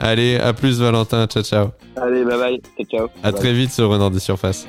Allez, 0.00 0.36
à 0.36 0.52
plus 0.52 0.80
Valentin, 0.80 1.26
ciao 1.26 1.42
ciao. 1.42 1.68
Allez, 1.96 2.24
bye 2.24 2.38
bye, 2.38 2.60
ciao 2.76 2.86
ciao. 2.86 3.08
À 3.22 3.32
très 3.32 3.52
vite 3.52 3.72
sur 3.72 3.90
Renard 3.90 4.10
des 4.10 4.20
Surfaces. 4.20 4.66